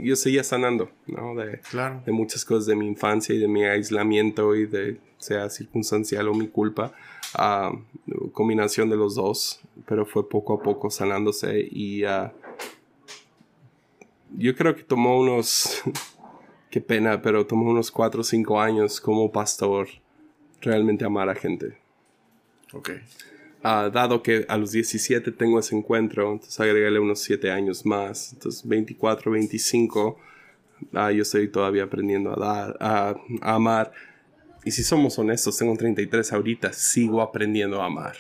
Yo 0.03 0.17
seguía 0.17 0.43
sanando, 0.45 0.91
¿no? 1.07 1.35
De, 1.35 1.61
Claro. 1.71 2.03
de 2.05 2.13
muchas 2.13 2.45
cosas 2.45 2.67
de 2.67 2.77
mi 2.77 2.87
infancia 2.87 3.35
y 3.35 3.39
de 3.39 3.49
mi 3.49 3.65
aislamiento 3.65 4.55
y 4.57 4.67
de 4.67 5.01
sea 5.19 5.49
circunstancial 5.51 6.29
o 6.29 6.35
mi 6.35 6.49
culpa. 6.49 6.93
Ah, 7.35 7.73
combinación 8.33 8.89
de 8.91 8.97
los 8.97 9.15
dos, 9.15 9.61
pero 9.87 10.07
fue 10.07 10.29
poco 10.29 10.55
a 10.55 10.63
poco 10.63 10.91
sanándose 10.91 11.67
y 11.71 12.05
ah, 12.05 12.33
yo 14.37 14.55
creo 14.55 14.75
que 14.75 14.83
tomó 14.83 15.19
unos, 15.19 15.83
qué 16.71 16.81
pena, 16.81 17.23
pero 17.23 17.47
tomó 17.47 17.71
unos 17.71 17.91
4 17.91 18.21
o 18.21 18.25
5 18.25 18.61
años 18.61 19.01
como 19.01 19.31
pastor 19.31 19.89
realmente 20.61 21.05
amar 21.05 21.29
a 21.29 21.35
gente. 21.35 21.79
Ok. 22.73 22.91
Ah, 23.63 23.91
dado 23.93 24.23
que 24.23 24.47
a 24.49 24.57
los 24.57 24.71
17 24.71 25.33
tengo 25.33 25.59
ese 25.59 25.77
encuentro, 25.77 26.33
entonces 26.33 26.59
agregarle 26.61 27.01
unos 27.01 27.21
7 27.21 27.51
años 27.51 27.85
más, 27.85 28.33
entonces 28.33 28.67
24, 28.67 29.33
25, 29.33 30.19
ah, 30.95 31.11
yo 31.11 31.23
estoy 31.23 31.49
todavía 31.49 31.85
aprendiendo 31.85 32.33
a 32.33 32.37
dar, 32.37 32.77
a, 32.81 33.17
a 33.43 33.55
amar. 33.55 33.93
Y 34.65 34.71
si 34.71 34.83
somos 34.85 35.19
honestos, 35.19 35.57
tengo 35.57 35.77
33 35.77 36.33
ahorita, 36.33 36.73
sigo 36.73 37.21
aprendiendo 37.21 37.83
a 37.83 37.87
amar. 37.87 38.17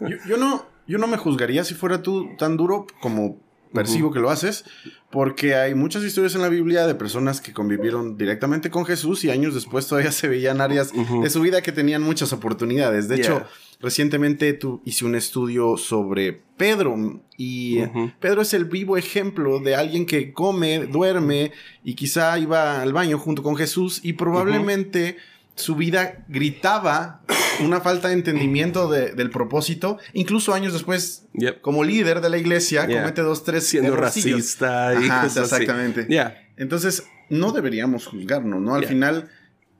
Yo, 0.00 0.16
yo 0.28 0.36
no, 0.36 0.66
yo 0.86 0.98
no 0.98 1.06
me 1.06 1.16
juzgaría 1.16 1.64
si 1.64 1.74
fuera 1.74 2.02
tú 2.02 2.36
tan 2.36 2.56
duro 2.56 2.86
como 3.00 3.38
percibo 3.72 4.12
que 4.12 4.20
lo 4.20 4.30
haces, 4.30 4.64
porque 5.10 5.54
hay 5.54 5.74
muchas 5.74 6.02
historias 6.04 6.34
en 6.34 6.42
la 6.42 6.48
Biblia 6.48 6.86
de 6.86 6.94
personas 6.94 7.40
que 7.40 7.52
convivieron 7.52 8.16
directamente 8.16 8.70
con 8.70 8.84
Jesús 8.84 9.24
y 9.24 9.30
años 9.30 9.54
después 9.54 9.86
todavía 9.86 10.12
se 10.12 10.28
veían 10.28 10.60
áreas 10.60 10.92
de 10.92 11.30
su 11.30 11.40
vida 11.40 11.62
que 11.62 11.72
tenían 11.72 12.02
muchas 12.02 12.32
oportunidades. 12.32 13.08
De 13.08 13.16
hecho, 13.16 13.44
recientemente 13.80 14.52
tú 14.52 14.80
hice 14.84 15.04
un 15.04 15.14
estudio 15.14 15.76
sobre 15.76 16.42
Pedro 16.56 17.22
y. 17.36 17.80
Pedro 18.20 18.42
es 18.42 18.54
el 18.54 18.66
vivo 18.66 18.96
ejemplo 18.96 19.58
de 19.58 19.74
alguien 19.74 20.06
que 20.06 20.32
come, 20.32 20.86
duerme 20.86 21.52
y 21.84 21.94
quizá 21.94 22.38
iba 22.38 22.80
al 22.80 22.92
baño 22.92 23.18
junto 23.18 23.42
con 23.42 23.56
Jesús 23.56 24.00
y 24.02 24.14
probablemente 24.14 25.16
su 25.54 25.74
vida 25.76 26.24
gritaba 26.28 27.20
una 27.64 27.80
falta 27.80 28.08
de 28.08 28.14
entendimiento 28.14 28.88
de- 28.90 29.12
del 29.12 29.30
propósito. 29.30 29.98
Incluso 30.14 30.54
años 30.54 30.72
después, 30.72 31.26
Yep. 31.34 31.60
como 31.60 31.84
líder 31.84 32.20
de 32.20 32.30
la 32.30 32.38
iglesia, 32.38 32.86
Yeah. 32.86 33.00
comete 33.02 33.22
dos, 33.22 33.44
tres 33.44 33.66
Siendo 33.66 33.94
racista 33.96 34.94
y 34.94 35.04
Ajá, 35.08 35.22
cosas 35.22 35.52
así. 35.52 35.62
exactamente. 35.62 36.06
Yeah. 36.08 36.36
Entonces, 36.56 37.04
no 37.28 37.52
deberíamos 37.52 38.06
juzgarnos, 38.06 38.60
¿no? 38.60 38.74
Al 38.74 38.82
Yeah. 38.82 38.88
final, 38.90 39.30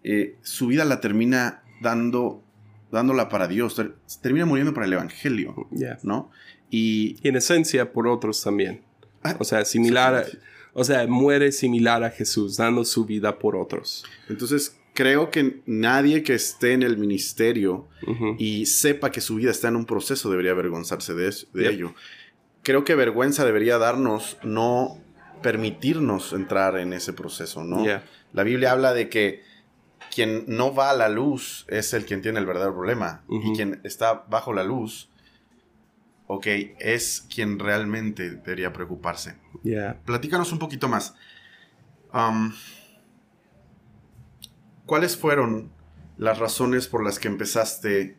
eh, 0.05 0.37
su 0.43 0.67
vida 0.69 0.85
la 0.85 1.01
termina 1.01 1.63
dando, 1.81 2.43
dándola 2.91 3.29
para 3.29 3.49
Dios, 3.49 3.75
ter- 3.77 3.95
termina 4.21 4.45
muriendo 4.47 4.75
para 4.75 4.87
el 4.87 4.93
Evangelio. 4.93 5.69
¿no? 6.03 6.31
Y, 6.71 7.17
Y 7.23 7.29
en 7.29 7.37
esencia 7.37 7.93
por 7.93 8.07
otros 8.07 8.43
también. 8.43 8.83
Ah, 9.23 9.37
O 9.39 9.45
sea, 9.45 9.65
similar 9.65 10.15
a, 10.15 10.25
o 10.75 10.85
sea, 10.85 11.07
muere 11.07 11.53
similar 11.53 12.03
a 12.05 12.11
Jesús, 12.11 12.57
dando 12.57 12.85
su 12.85 13.05
vida 13.05 13.39
por 13.39 13.57
otros. 13.57 14.05
entonces 14.29 14.77
creo 14.95 15.31
que 15.31 15.63
nadie 15.67 16.23
que 16.23 16.35
esté 16.35 16.73
en 16.73 16.83
el 16.83 16.99
ministerio 16.99 17.89
y 18.39 18.67
sepa 18.67 19.11
que 19.11 19.21
su 19.21 19.37
vida 19.37 19.51
está 19.51 19.69
en 19.69 19.77
un 19.77 19.87
proceso 19.87 20.31
debería 20.31 20.51
avergonzarse 20.53 21.15
de, 21.15 21.29
eso- 21.29 21.47
de 21.55 21.63
Yep. 21.65 21.73
ello. 21.73 21.95
Creo 22.63 22.85
que 22.85 22.95
vergüenza 22.95 23.45
debería 23.45 23.79
darnos 23.79 24.37
no 24.43 24.99
permitirnos 25.43 26.33
entrar 26.33 26.79
en 26.79 26.93
ese 26.93 27.13
proceso, 27.13 27.65
¿no? 27.65 27.83
Yeah. 27.85 28.05
La 28.33 28.45
Biblia 28.45 28.71
habla 28.73 28.93
de 28.95 29.09
que 29.09 29.43
quien 30.15 30.45
no 30.47 30.73
va 30.75 30.91
a 30.91 30.95
la 30.97 31.09
luz 31.09 31.65
es 31.69 31.93
el 31.95 32.05
quien 32.05 32.23
tiene 32.23 32.39
el 32.39 32.47
verdadero 32.47 32.75
problema. 32.75 33.25
Y 33.29 33.53
quien 33.57 33.81
está 33.83 34.25
bajo 34.29 34.53
la 34.53 34.63
luz, 34.63 35.09
ok, 36.27 36.47
es 36.79 37.27
quien 37.35 37.59
realmente 37.59 38.31
debería 38.31 38.73
preocuparse. 38.73 39.37
Yeah. 39.65 40.01
Platícanos 40.05 40.53
un 40.53 40.59
poquito 40.59 40.89
más. 40.89 41.15
Am, 42.13 42.55
¿Cuáles 44.87 45.17
fueron 45.17 45.71
las 46.17 46.39
razones 46.39 46.89
por 46.89 47.05
las 47.05 47.19
que 47.19 47.29
empezaste 47.29 48.17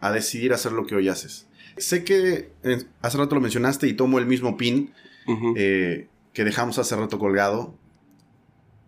a 0.00 0.12
decidir 0.12 0.52
hacer 0.52 0.72
lo 0.72 0.86
que 0.86 0.94
hoy 0.94 1.08
haces? 1.08 1.48
Sé 1.76 2.04
que 2.04 2.52
eh, 2.62 2.84
hace 3.00 3.18
rato 3.18 3.34
lo 3.34 3.40
mencionaste 3.40 3.86
y 3.86 3.94
tomo 3.94 4.18
el 4.18 4.26
mismo 4.26 4.56
pin 4.56 4.92
eh, 5.56 6.08
que 6.32 6.44
dejamos 6.44 6.78
hace 6.78 6.96
rato 6.96 7.18
colgado. 7.18 7.74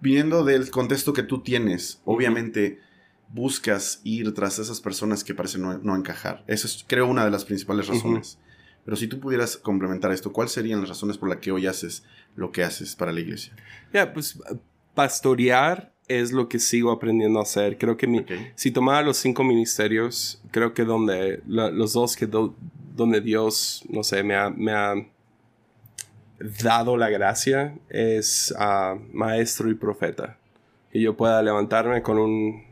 Viniendo 0.00 0.44
del 0.44 0.70
contexto 0.70 1.12
que 1.12 1.22
tú 1.22 1.42
tienes, 1.42 2.00
obviamente 2.04 2.80
buscas 3.28 4.00
ir 4.02 4.32
tras 4.34 4.58
esas 4.58 4.80
personas 4.80 5.24
que 5.24 5.34
parecen 5.34 5.62
no, 5.62 5.78
no 5.78 5.94
encajar. 5.94 6.42
Eso 6.46 6.66
es, 6.66 6.84
creo, 6.86 7.06
una 7.06 7.24
de 7.24 7.30
las 7.30 7.44
principales 7.44 7.86
razones. 7.86 8.38
Pero 8.84 8.96
si 8.96 9.06
tú 9.06 9.20
pudieras 9.20 9.56
complementar 9.56 10.10
esto, 10.10 10.32
¿cuáles 10.32 10.52
serían 10.52 10.80
las 10.80 10.88
razones 10.88 11.18
por 11.18 11.28
las 11.28 11.38
que 11.38 11.52
hoy 11.52 11.66
haces 11.66 12.02
lo 12.34 12.50
que 12.50 12.64
haces 12.64 12.96
para 12.96 13.12
la 13.12 13.20
iglesia? 13.20 13.54
Ya, 13.92 14.12
pues 14.12 14.40
pastorear 14.94 15.94
es 16.10 16.32
lo 16.32 16.48
que 16.48 16.58
sigo 16.58 16.90
aprendiendo 16.90 17.38
a 17.38 17.42
hacer. 17.42 17.78
Creo 17.78 17.96
que 17.96 18.06
mi, 18.06 18.24
si 18.56 18.70
tomara 18.70 19.02
los 19.02 19.16
cinco 19.16 19.44
ministerios, 19.44 20.42
creo 20.50 20.74
que 20.74 20.84
donde 20.84 21.40
la- 21.46 21.70
los 21.70 21.92
dos 21.92 22.16
que 22.16 22.26
do- 22.26 22.54
donde 22.96 23.20
Dios, 23.20 23.84
no 23.88 24.02
sé, 24.02 24.22
me 24.22 24.34
ha, 24.34 24.50
me 24.50 24.72
ha 24.72 24.94
dado 26.62 26.96
la 26.96 27.08
gracia 27.10 27.74
es 27.88 28.54
maestro 29.12 29.70
y 29.70 29.74
profeta. 29.74 30.36
Que 30.90 31.00
yo 31.00 31.16
pueda 31.16 31.42
levantarme 31.42 32.02
con 32.02 32.18
un, 32.18 32.64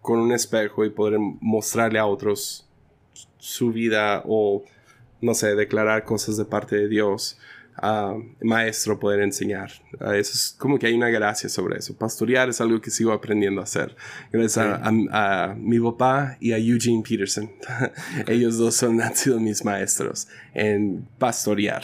con 0.00 0.18
un 0.18 0.32
espejo 0.32 0.84
y 0.84 0.90
poder 0.90 1.18
mostrarle 1.40 1.98
a 1.98 2.06
otros 2.06 2.68
su 3.38 3.72
vida 3.72 4.22
o, 4.26 4.62
no 5.20 5.34
sé, 5.34 5.54
declarar 5.54 6.04
cosas 6.04 6.36
de 6.36 6.44
parte 6.44 6.76
de 6.76 6.88
Dios. 6.88 7.38
Maestro 8.42 8.98
poder 8.98 9.20
enseñar. 9.20 9.70
Ah, 10.00 10.16
eso 10.16 10.32
es 10.32 10.56
como 10.58 10.78
que 10.78 10.86
hay 10.86 10.94
una 10.94 11.10
gracia 11.10 11.48
sobre 11.48 11.78
eso. 11.78 11.94
Pastorear 11.96 12.48
es 12.48 12.60
algo 12.60 12.80
que 12.80 12.90
sigo 12.90 13.12
aprendiendo 13.12 13.60
a 13.60 13.64
hacer. 13.64 13.94
Gracias 14.32 14.58
a, 14.58 14.76
a- 14.76 15.44
a 15.50 15.54
mi 15.54 15.78
papá 15.80 16.36
y 16.40 16.52
a 16.52 16.58
Eugene 16.58 17.02
Peterson. 17.08 17.50
Ellos 18.26 18.56
dos 18.56 18.74
son, 18.76 19.00
han 19.02 19.14
sido 19.14 19.38
mis 19.40 19.64
maestros 19.64 20.28
en 20.54 21.06
pastorear. 21.18 21.82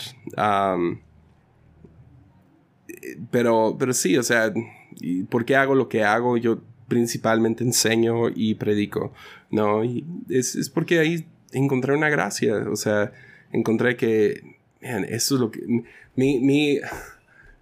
Pero, 3.30 3.76
pero 3.78 3.92
sí, 3.92 4.16
o 4.16 4.22
sea, 4.22 4.52
¿y 5.00 5.24
¿por 5.24 5.44
qué 5.44 5.56
hago 5.56 5.74
lo 5.74 5.88
que 5.88 6.04
hago? 6.04 6.36
Yo 6.36 6.60
principalmente 6.88 7.64
enseño 7.64 8.28
y 8.34 8.54
predico, 8.54 9.12
¿no? 9.50 9.82
Y 9.84 10.04
es, 10.28 10.54
es 10.56 10.68
porque 10.68 10.98
ahí 10.98 11.26
encontré 11.52 11.94
una 11.96 12.10
gracia, 12.10 12.56
o 12.70 12.76
sea, 12.76 13.12
encontré 13.50 13.96
que, 13.96 14.56
man, 14.82 15.04
eso 15.04 15.34
es 15.36 15.40
lo 15.40 15.50
que, 15.50 15.60
mi, 16.16 16.38
mi, 16.40 16.80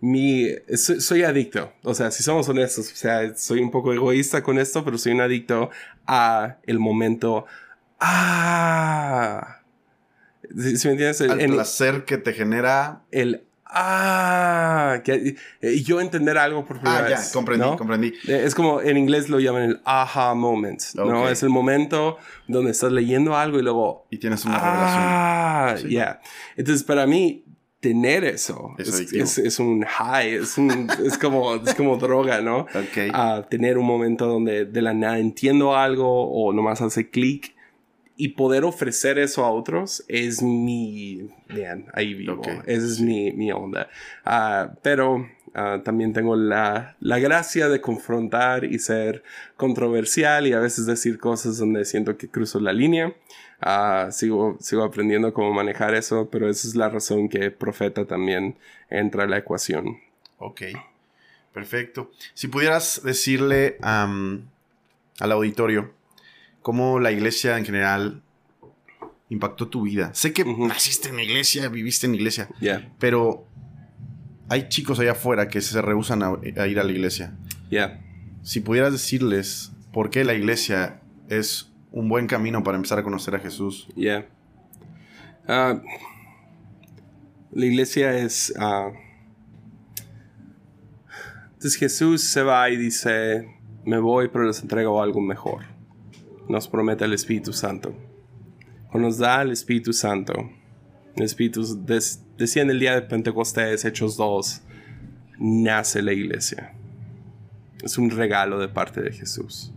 mi, 0.00 0.48
soy, 0.76 1.00
soy 1.00 1.22
adicto, 1.22 1.72
o 1.82 1.94
sea, 1.94 2.10
si 2.10 2.22
somos 2.22 2.48
honestos, 2.48 2.90
o 2.92 2.96
sea, 2.96 3.36
soy 3.36 3.60
un 3.60 3.70
poco 3.70 3.92
egoísta 3.92 4.42
con 4.42 4.58
esto, 4.58 4.84
pero 4.84 4.96
soy 4.98 5.12
un 5.12 5.20
adicto 5.20 5.70
a 6.06 6.56
el 6.64 6.78
momento, 6.78 7.44
ah, 8.00 9.60
¿sí, 10.56 10.76
sí 10.76 10.88
me 10.88 10.92
entiendes? 10.92 11.20
El- 11.20 11.30
Al 11.32 11.40
en- 11.40 11.50
placer 11.52 12.04
que 12.04 12.18
te 12.18 12.32
genera... 12.32 13.02
el 13.10 13.44
ah 13.72 15.00
que, 15.04 15.36
eh, 15.60 15.82
yo 15.82 16.00
entender 16.00 16.38
algo 16.38 16.64
por 16.64 16.80
primera 16.80 17.06
Ah, 17.06 17.08
ya, 17.10 17.16
vez, 17.18 17.32
comprendí, 17.32 17.64
¿no? 17.66 17.76
comprendí. 17.76 18.08
Eh, 18.28 18.42
es 18.44 18.54
como 18.54 18.80
en 18.80 18.96
inglés 18.96 19.28
lo 19.28 19.38
llaman 19.40 19.62
el 19.62 19.80
aha 19.84 20.34
moment 20.34 20.80
no 20.94 21.28
es 21.28 21.42
el 21.42 21.48
momento 21.50 22.18
donde 22.48 22.70
estás 22.72 22.92
leyendo 22.92 23.36
algo 23.36 23.58
y 23.58 23.62
luego 23.62 24.06
Y 24.10 24.18
tienes 24.18 24.44
una 24.44 24.58
revelación. 24.58 25.02
ah 25.04 25.74
Sí. 25.78 25.88
yeah 25.88 26.20
entonces 26.56 26.82
para 26.84 27.06
mí 27.06 27.44
tener 27.80 28.24
eso 28.24 28.74
Es 28.78 28.88
es, 28.88 28.94
adictivo. 28.94 29.24
es- 29.24 29.38
es 29.38 29.58
un 29.58 29.82
high 29.84 30.34
es 30.34 30.58
un 30.58 30.88
es 31.04 31.16
como 31.16 31.54
es 31.56 31.74
como 31.74 31.96
droga 31.96 32.40
no 32.42 32.60
Ok. 32.60 33.10
a 33.12 33.46
tener 33.48 33.78
un 33.78 33.86
momento 33.86 34.26
donde 34.26 34.66
de 34.66 34.82
la 34.82 34.92
nada 34.92 35.18
entiendo 35.18 35.74
algo 35.76 36.28
o 36.30 36.52
nomás 36.52 36.80
hace 36.82 37.08
clic 37.08 37.54
y 38.20 38.28
poder 38.28 38.64
ofrecer 38.64 39.18
eso 39.18 39.46
a 39.46 39.50
otros 39.50 40.04
es 40.06 40.42
mi... 40.42 41.26
Man, 41.48 41.86
ahí 41.94 42.12
vivo. 42.12 42.34
Ok, 42.34 42.48
Esa 42.66 42.86
es 42.86 43.00
mi, 43.00 43.32
mi 43.32 43.50
onda. 43.50 43.88
Ah, 44.26 44.74
pero 44.82 45.26
ah, 45.54 45.80
también 45.82 46.12
tengo 46.12 46.36
la, 46.36 46.96
la 47.00 47.18
gracia 47.18 47.70
de 47.70 47.80
confrontar 47.80 48.64
y 48.64 48.78
ser 48.78 49.22
controversial 49.56 50.46
y 50.46 50.52
a 50.52 50.60
veces 50.60 50.84
decir 50.84 51.18
cosas 51.18 51.56
donde 51.56 51.86
siento 51.86 52.18
que 52.18 52.28
cruzo 52.28 52.60
la 52.60 52.74
línea. 52.74 53.14
Ah, 53.58 54.08
sigo, 54.10 54.58
sigo 54.60 54.84
aprendiendo 54.84 55.32
cómo 55.32 55.54
manejar 55.54 55.94
eso, 55.94 56.28
pero 56.30 56.50
esa 56.50 56.68
es 56.68 56.74
la 56.74 56.90
razón 56.90 57.30
que 57.30 57.50
Profeta 57.50 58.04
también 58.04 58.54
entra 58.90 59.24
a 59.24 59.26
la 59.26 59.38
ecuación. 59.38 59.98
Ok, 60.36 60.60
perfecto. 61.54 62.10
Si 62.34 62.48
pudieras 62.48 63.00
decirle 63.02 63.78
am, 63.80 64.42
al 65.20 65.32
auditorio 65.32 65.98
cómo 66.62 66.98
la 67.00 67.10
iglesia 67.12 67.56
en 67.58 67.64
general 67.64 68.22
impactó 69.28 69.68
tu 69.68 69.82
vida. 69.82 70.10
Sé 70.14 70.32
que 70.32 70.44
naciste 70.44 71.08
en 71.10 71.16
la 71.16 71.22
iglesia, 71.22 71.68
viviste 71.68 72.06
en 72.06 72.12
la 72.12 72.16
iglesia, 72.18 72.48
Yeah, 72.60 72.92
pero 72.98 73.46
hay 74.48 74.68
chicos 74.68 74.98
allá 74.98 75.12
afuera 75.12 75.48
que 75.48 75.60
se 75.60 75.80
rehusan 75.80 76.22
a, 76.22 76.32
a 76.56 76.66
ir 76.66 76.80
a 76.80 76.84
la 76.84 76.90
iglesia. 76.92 77.36
yeah. 77.70 78.00
Si 78.42 78.60
pudieras 78.60 78.92
decirles 78.92 79.70
por 79.92 80.10
qué 80.10 80.24
la 80.24 80.34
iglesia 80.34 81.00
es 81.28 81.70
un 81.92 82.08
buen 82.08 82.26
camino 82.26 82.62
para 82.64 82.76
empezar 82.76 82.98
a 82.98 83.02
conocer 83.02 83.34
a 83.34 83.38
Jesús. 83.38 83.86
Yeah. 83.96 84.26
Ah, 85.46 85.80
la 87.52 87.66
iglesia 87.66 88.16
es. 88.16 88.52
ah, 88.58 88.90
entonces 91.54 91.76
Jesús 91.78 92.22
se 92.22 92.42
va 92.42 92.70
y 92.70 92.76
dice: 92.76 93.46
Me 93.84 93.98
voy, 93.98 94.28
pero 94.28 94.44
les 94.46 94.60
entrego 94.62 95.02
algo 95.02 95.20
mejor. 95.20 95.64
Nos 96.50 96.66
promete 96.68 97.04
el 97.04 97.12
Espíritu 97.12 97.52
Santo. 97.52 97.94
Cuando 98.90 99.08
nos 99.08 99.18
da 99.18 99.42
el 99.42 99.52
Espíritu 99.52 99.92
Santo, 99.92 100.32
el 101.16 101.22
Espíritu 101.22 101.62
des- 101.84 102.22
desciende 102.36 102.72
el 102.72 102.80
día 102.80 102.94
de 102.94 103.02
Pentecostés, 103.02 103.84
Hechos 103.84 104.16
2, 104.16 104.62
nace 105.38 106.02
la 106.02 106.12
iglesia. 106.12 106.72
Es 107.84 107.98
un 107.98 108.10
regalo 108.10 108.58
de 108.58 108.68
parte 108.68 109.00
de 109.00 109.12
Jesús. 109.12 109.72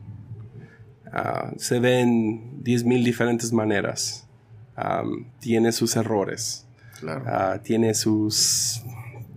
Ah, 1.11 1.53
se 1.57 1.79
ven 1.79 2.63
10.000 2.63 3.03
diferentes 3.03 3.53
maneras. 3.53 4.27
Am, 4.75 5.27
tiene 5.39 5.71
sus 5.71 5.95
errores. 5.95 6.65
Claro. 6.99 7.23
Ah, 7.27 7.59
tiene 7.63 7.93
sus 7.93 8.83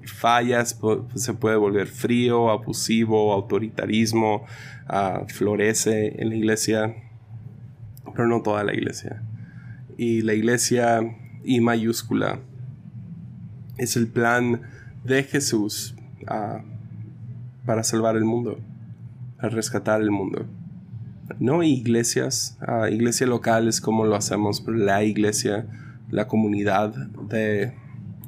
fallas. 0.07 0.79
Se 1.17 1.35
puede 1.35 1.57
volver 1.57 1.87
frío, 1.87 2.49
abusivo, 2.51 3.33
autoritarismo. 3.35 4.47
ah, 4.89 5.25
florece 5.29 6.21
en 6.23 6.31
la 6.31 6.37
iglesia. 6.37 6.95
Pero 8.17 8.27
no 8.27 8.43
toda 8.43 8.65
la 8.65 8.75
iglesia. 8.75 9.23
Y 9.97 10.23
la 10.23 10.35
iglesia 10.35 11.01
I 11.45 11.61
mayúscula 11.61 12.41
es 13.77 13.97
el 13.97 14.09
plan 14.09 14.63
de 15.05 15.23
Jesús 15.23 15.95
ah, 16.27 16.63
para 17.67 17.85
salvar 17.85 18.17
el 18.17 18.25
mundo, 18.25 18.59
para 19.37 19.51
rescatar 19.51 20.01
el 20.01 20.11
mundo 20.11 20.47
no 21.39 21.63
iglesias, 21.63 22.57
ah, 22.61 22.89
iglesias 22.91 23.29
locales 23.29 23.81
como 23.81 24.05
lo 24.05 24.17
hacemos, 24.17 24.61
pero 24.61 24.77
la 24.77 25.03
iglesia, 25.05 25.67
la 26.11 26.29
comunidad 26.29 26.95
de 26.95 27.75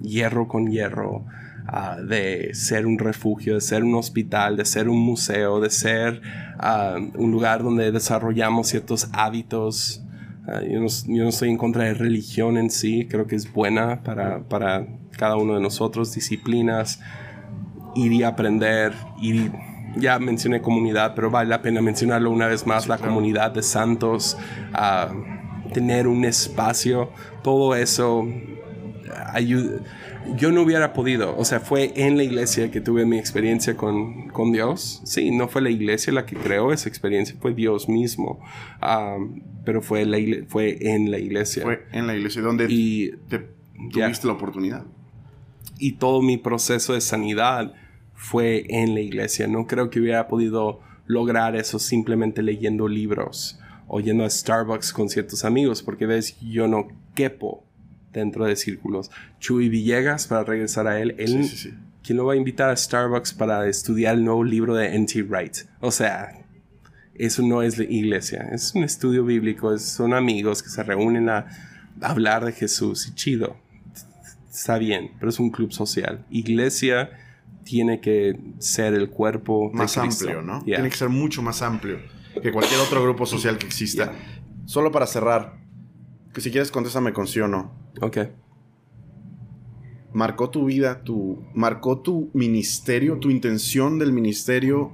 hierro 0.02 0.48
con 0.48 0.70
hierro, 0.70 1.24
ah, 1.68 1.98
de 2.00 2.50
ser 2.54 2.86
un 2.86 2.98
refugio, 2.98 3.54
de 3.54 3.60
ser 3.60 3.84
un 3.84 3.94
hospital, 3.94 4.56
de 4.56 4.64
ser 4.64 4.88
un 4.88 4.98
museo, 4.98 5.60
de 5.60 5.70
ser 5.70 6.20
ah, 6.58 6.96
un 7.14 7.30
lugar 7.30 7.62
donde 7.62 7.92
desarrollamos 7.92 8.68
ciertos 8.68 9.08
hábitos. 9.12 10.02
Ah, 10.46 10.62
yo, 10.62 10.80
no, 10.80 10.86
yo 10.86 11.22
no 11.22 11.28
estoy 11.28 11.50
en 11.50 11.58
contra 11.58 11.84
de 11.84 11.94
religión 11.94 12.56
en 12.56 12.70
sí, 12.70 13.06
creo 13.08 13.26
que 13.26 13.36
es 13.36 13.52
buena 13.52 14.02
para, 14.02 14.40
para 14.48 14.86
cada 15.16 15.36
uno 15.36 15.54
de 15.54 15.60
nosotros, 15.60 16.14
disciplinas, 16.14 17.00
ir 17.94 18.12
y 18.12 18.22
aprender, 18.22 18.94
ir 19.20 19.36
y 19.36 19.52
ya 19.96 20.18
mencioné 20.18 20.60
comunidad, 20.60 21.14
pero 21.14 21.30
vale 21.30 21.50
la 21.50 21.62
pena 21.62 21.80
mencionarlo 21.80 22.30
una 22.30 22.46
vez 22.46 22.66
más, 22.66 22.88
la 22.88 22.98
comunidad 22.98 23.50
de 23.50 23.62
santos, 23.62 24.36
ah, 24.72 25.08
tener 25.72 26.06
un 26.06 26.24
espacio, 26.24 27.10
todo 27.42 27.74
eso 27.74 28.26
ayuda. 29.32 29.80
Yo 30.36 30.52
no 30.52 30.62
hubiera 30.62 30.92
podido, 30.92 31.36
o 31.36 31.44
sea, 31.44 31.60
fue 31.60 31.92
en 31.96 32.16
la 32.16 32.22
iglesia 32.22 32.70
que 32.70 32.80
tuve 32.80 33.06
mi 33.06 33.18
experiencia 33.18 33.76
con, 33.76 34.28
con 34.28 34.52
Dios. 34.52 35.00
Sí, 35.04 35.30
no 35.30 35.48
fue 35.48 35.62
la 35.62 35.70
iglesia 35.70 36.12
la 36.12 36.26
que 36.26 36.36
creó 36.36 36.72
esa 36.72 36.88
experiencia, 36.88 37.36
fue 37.40 37.54
Dios 37.54 37.88
mismo, 37.88 38.40
pero 39.64 39.82
fue, 39.82 40.04
la 40.04 40.18
fue 40.46 40.78
en 40.80 41.10
la 41.10 41.18
iglesia. 41.18 41.62
Fue 41.62 41.86
en 41.92 42.06
la 42.06 42.14
iglesia 42.14 42.42
donde 42.42 42.66
y, 42.68 43.12
te, 43.28 43.46
tuviste 43.92 44.26
la 44.26 44.34
oportunidad. 44.34 44.84
Y 45.78 45.92
todo 45.92 46.22
mi 46.22 46.36
proceso 46.36 46.94
de 46.94 47.00
sanidad 47.00 47.72
fue 48.14 48.66
en 48.68 48.94
la 48.94 49.00
iglesia. 49.00 49.46
No 49.46 49.66
creo 49.66 49.90
que 49.90 50.00
hubiera 50.00 50.28
podido 50.28 50.80
lograr 51.06 51.56
eso 51.56 51.78
simplemente 51.78 52.42
leyendo 52.42 52.88
libros 52.88 53.58
o 53.86 54.00
yendo 54.00 54.24
a 54.24 54.30
Starbucks 54.30 54.92
con 54.92 55.08
ciertos 55.08 55.44
amigos, 55.44 55.82
porque 55.82 56.06
ves, 56.06 56.38
yo 56.40 56.68
no 56.68 56.88
quepo 57.14 57.64
dentro 58.12 58.44
de 58.44 58.56
círculos. 58.56 59.10
Chuy 59.40 59.68
Villegas, 59.68 60.26
para 60.26 60.44
regresar 60.44 60.86
a 60.86 61.00
él, 61.00 61.14
él 61.18 61.48
¿quién 62.02 62.18
lo 62.18 62.26
va 62.26 62.34
a 62.34 62.36
invitar 62.36 62.70
a 62.70 62.76
Starbucks 62.76 63.34
para 63.34 63.66
estudiar 63.68 64.14
el 64.14 64.24
nuevo 64.24 64.44
libro 64.44 64.74
de 64.74 64.94
N.T. 64.94 65.22
Wright? 65.22 65.58
O 65.80 65.90
sea, 65.90 66.44
eso 67.14 67.42
no 67.42 67.62
es 67.62 67.78
la 67.78 67.84
iglesia, 67.84 68.48
es 68.52 68.74
un 68.74 68.84
estudio 68.84 69.24
bíblico, 69.24 69.76
son 69.78 70.14
amigos 70.14 70.62
que 70.62 70.68
se 70.68 70.82
reúnen 70.82 71.28
a 71.28 71.46
hablar 72.00 72.44
de 72.44 72.52
Jesús 72.52 73.08
y 73.08 73.14
chido. 73.14 73.56
Está 74.50 74.78
bien, 74.78 75.12
pero 75.18 75.30
es 75.30 75.38
un 75.38 75.50
club 75.50 75.72
social. 75.72 76.24
Iglesia 76.30 77.10
tiene 77.64 78.00
que 78.00 78.38
ser 78.58 78.94
el 78.94 79.10
cuerpo 79.10 79.70
más 79.72 79.98
amplio, 79.98 80.42
¿no? 80.42 80.62
Tiene 80.64 80.88
que 80.88 80.96
ser 80.96 81.08
mucho 81.08 81.42
más 81.42 81.62
amplio 81.62 81.98
que 82.40 82.52
cualquier 82.52 82.80
otro 82.80 83.02
grupo 83.02 83.26
social 83.26 83.58
que 83.58 83.66
exista. 83.66 84.12
Solo 84.64 84.92
para 84.92 85.06
cerrar, 85.06 85.58
que 86.38 86.42
si 86.42 86.52
quieres 86.52 86.70
contéstame 86.70 87.12
con 87.12 87.26
sí 87.26 87.40
o 87.40 87.48
no. 87.48 87.72
Ok. 88.00 88.18
¿Marcó 90.12 90.50
tu 90.50 90.66
vida, 90.66 91.02
tu, 91.02 91.44
marcó 91.52 91.98
tu 91.98 92.30
ministerio, 92.32 93.18
tu 93.18 93.30
intención 93.30 93.98
del 93.98 94.12
ministerio, 94.12 94.92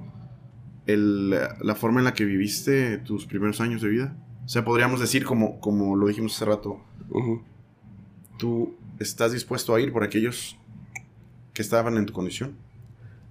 la 0.87 1.75
forma 1.75 1.99
en 1.99 2.05
la 2.05 2.15
que 2.15 2.25
viviste 2.25 2.97
tus 2.97 3.27
primeros 3.27 3.61
años 3.61 3.83
de 3.83 3.89
vida? 3.89 4.17
O 4.43 4.49
sea, 4.49 4.65
podríamos 4.65 4.99
decir, 4.99 5.23
como, 5.23 5.59
como 5.59 5.95
lo 5.95 6.07
dijimos 6.07 6.35
hace 6.35 6.45
rato, 6.45 6.81
tú 8.39 8.75
estás 8.99 9.31
dispuesto 9.31 9.75
a 9.75 9.79
ir 9.79 9.93
por 9.93 10.03
aquellos 10.03 10.57
que 11.53 11.61
estaban 11.61 11.95
en 11.97 12.07
tu 12.07 12.13
condición. 12.13 12.57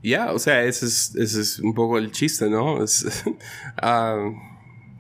Ya, 0.05 0.33
o 0.33 0.39
sea, 0.39 0.63
ese 0.63 0.87
es, 0.87 1.17
ese 1.17 1.41
es, 1.41 1.59
un 1.59 1.75
poco 1.75 1.99
el 1.99 2.13
chiste, 2.13 2.49
¿no? 2.49 2.79
Ah, 3.77 4.31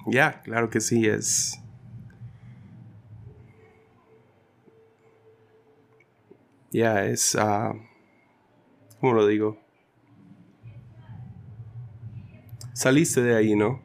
ya, 0.09 0.43
claro 0.43 0.69
que 0.69 0.81
sí, 0.81 1.07
es... 1.07 1.61
Ya, 6.75 7.07
es... 7.07 7.35
Uh, 7.35 7.79
¿Cómo 9.01 9.15
lo 9.15 9.27
digo? 9.27 9.57
Saliste 12.75 13.23
de 13.23 13.37
ahí, 13.37 13.55
¿no? 13.55 13.81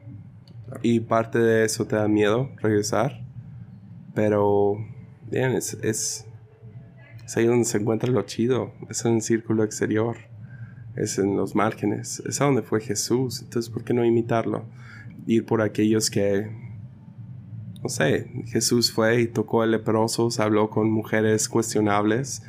Y 0.82 1.00
parte 1.00 1.38
de 1.38 1.64
eso 1.64 1.86
te 1.86 1.96
da 1.96 2.08
miedo 2.08 2.50
regresar. 2.56 3.24
Pero, 4.14 4.76
bien, 5.30 5.52
es, 5.52 5.74
es, 5.82 6.26
es 7.24 7.36
ahí 7.36 7.46
donde 7.46 7.64
se 7.64 7.78
encuentra 7.78 8.10
lo 8.10 8.22
chido. 8.22 8.72
Es 8.90 9.04
en 9.04 9.14
el 9.14 9.22
círculo 9.22 9.64
exterior 9.64 10.16
es 10.96 11.18
en 11.18 11.36
los 11.36 11.54
márgenes, 11.54 12.20
es 12.26 12.40
a 12.40 12.44
donde 12.44 12.62
fue 12.62 12.80
Jesús, 12.80 13.42
entonces 13.42 13.70
¿por 13.70 13.84
qué 13.84 13.94
no 13.94 14.04
imitarlo? 14.04 14.64
Ir 15.26 15.46
por 15.46 15.62
aquellos 15.62 16.10
que, 16.10 16.50
no 17.82 17.88
sé, 17.88 18.28
Jesús 18.46 18.92
fue 18.92 19.20
y 19.20 19.26
tocó 19.26 19.62
a 19.62 19.66
leprosos, 19.66 20.40
habló 20.40 20.68
con 20.68 20.90
mujeres 20.90 21.48
cuestionables, 21.48 22.42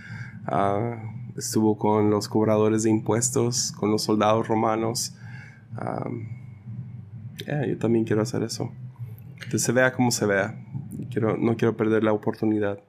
ah, 0.45 1.01
estuvo 1.37 1.77
con 1.77 2.09
los 2.09 2.27
cobradores 2.27 2.83
de 2.83 2.89
impuestos, 2.89 3.71
con 3.73 3.91
los 3.91 4.03
soldados 4.03 4.47
romanos. 4.47 5.15
Ah, 5.75 6.09
yo 7.67 7.77
también 7.77 8.05
quiero 8.05 8.21
hacer 8.21 8.43
eso. 8.43 8.71
Que 9.49 9.57
se 9.57 9.71
vea 9.71 9.93
como 9.93 10.11
se 10.11 10.25
vea. 10.25 10.55
Quiero, 11.09 11.37
no 11.37 11.57
quiero 11.57 11.75
perder 11.75 12.03
la 12.03 12.13
oportunidad. 12.13 12.79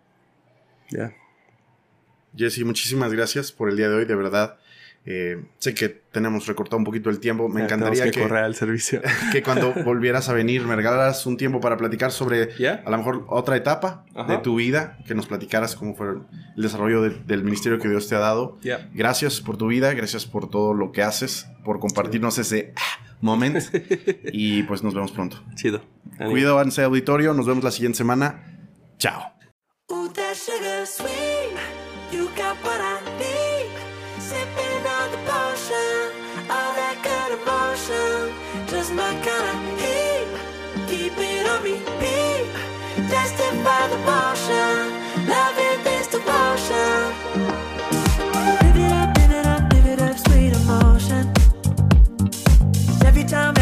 Jesse, 2.36 2.64
muchísimas 2.64 3.12
gracias 3.12 3.52
por 3.52 3.70
el 3.70 3.76
día 3.76 3.88
de 3.88 3.96
hoy, 3.96 4.04
de 4.04 4.14
verdad. 4.14 4.58
Eh, 5.04 5.42
sé 5.58 5.74
que 5.74 5.88
tenemos 5.88 6.46
recortado 6.46 6.76
un 6.78 6.84
poquito 6.84 7.10
el 7.10 7.18
tiempo. 7.18 7.48
Me 7.48 7.64
encantaría 7.64 8.04
que, 8.04 8.10
que 8.12 8.54
servicio. 8.54 9.00
que 9.32 9.42
cuando 9.42 9.72
volvieras 9.84 10.28
a 10.28 10.32
venir 10.32 10.62
me 10.64 10.76
regalaras 10.76 11.26
un 11.26 11.36
tiempo 11.36 11.60
para 11.60 11.76
platicar 11.76 12.12
sobre 12.12 12.50
a 12.66 12.90
lo 12.90 12.98
mejor 12.98 13.24
otra 13.28 13.56
etapa 13.56 14.04
de 14.28 14.38
tu 14.38 14.56
vida, 14.56 14.98
que 15.06 15.14
nos 15.14 15.26
platicaras 15.26 15.74
cómo 15.74 15.96
fue 15.96 16.08
el 16.56 16.62
desarrollo 16.62 17.02
del 17.02 17.44
ministerio 17.44 17.78
que 17.78 17.88
Dios 17.88 18.08
te 18.08 18.14
ha 18.14 18.20
dado. 18.20 18.58
Gracias 18.94 19.40
por 19.40 19.56
tu 19.56 19.68
vida, 19.68 19.92
gracias 19.94 20.26
por 20.26 20.48
todo 20.48 20.74
lo 20.74 20.92
que 20.92 21.02
haces, 21.02 21.48
por 21.64 21.80
compartirnos 21.80 22.38
ese 22.38 22.72
ah, 22.76 23.04
momento. 23.20 23.60
y 24.32 24.62
pues 24.64 24.82
nos 24.82 24.94
vemos 24.94 25.10
pronto. 25.10 25.42
Chido. 25.56 25.82
Cuídense 26.18 26.82
auditorio, 26.82 27.34
nos 27.34 27.46
vemos 27.46 27.64
la 27.64 27.70
siguiente 27.72 27.98
semana. 27.98 28.44
Chao. 28.98 29.32
It 46.64 46.70
up, 48.92 49.18
it 49.18 49.46
up, 49.46 49.74
it 49.74 50.00
up, 50.00 50.16
sweet. 50.18 50.54
Every 53.04 53.24
time. 53.24 53.61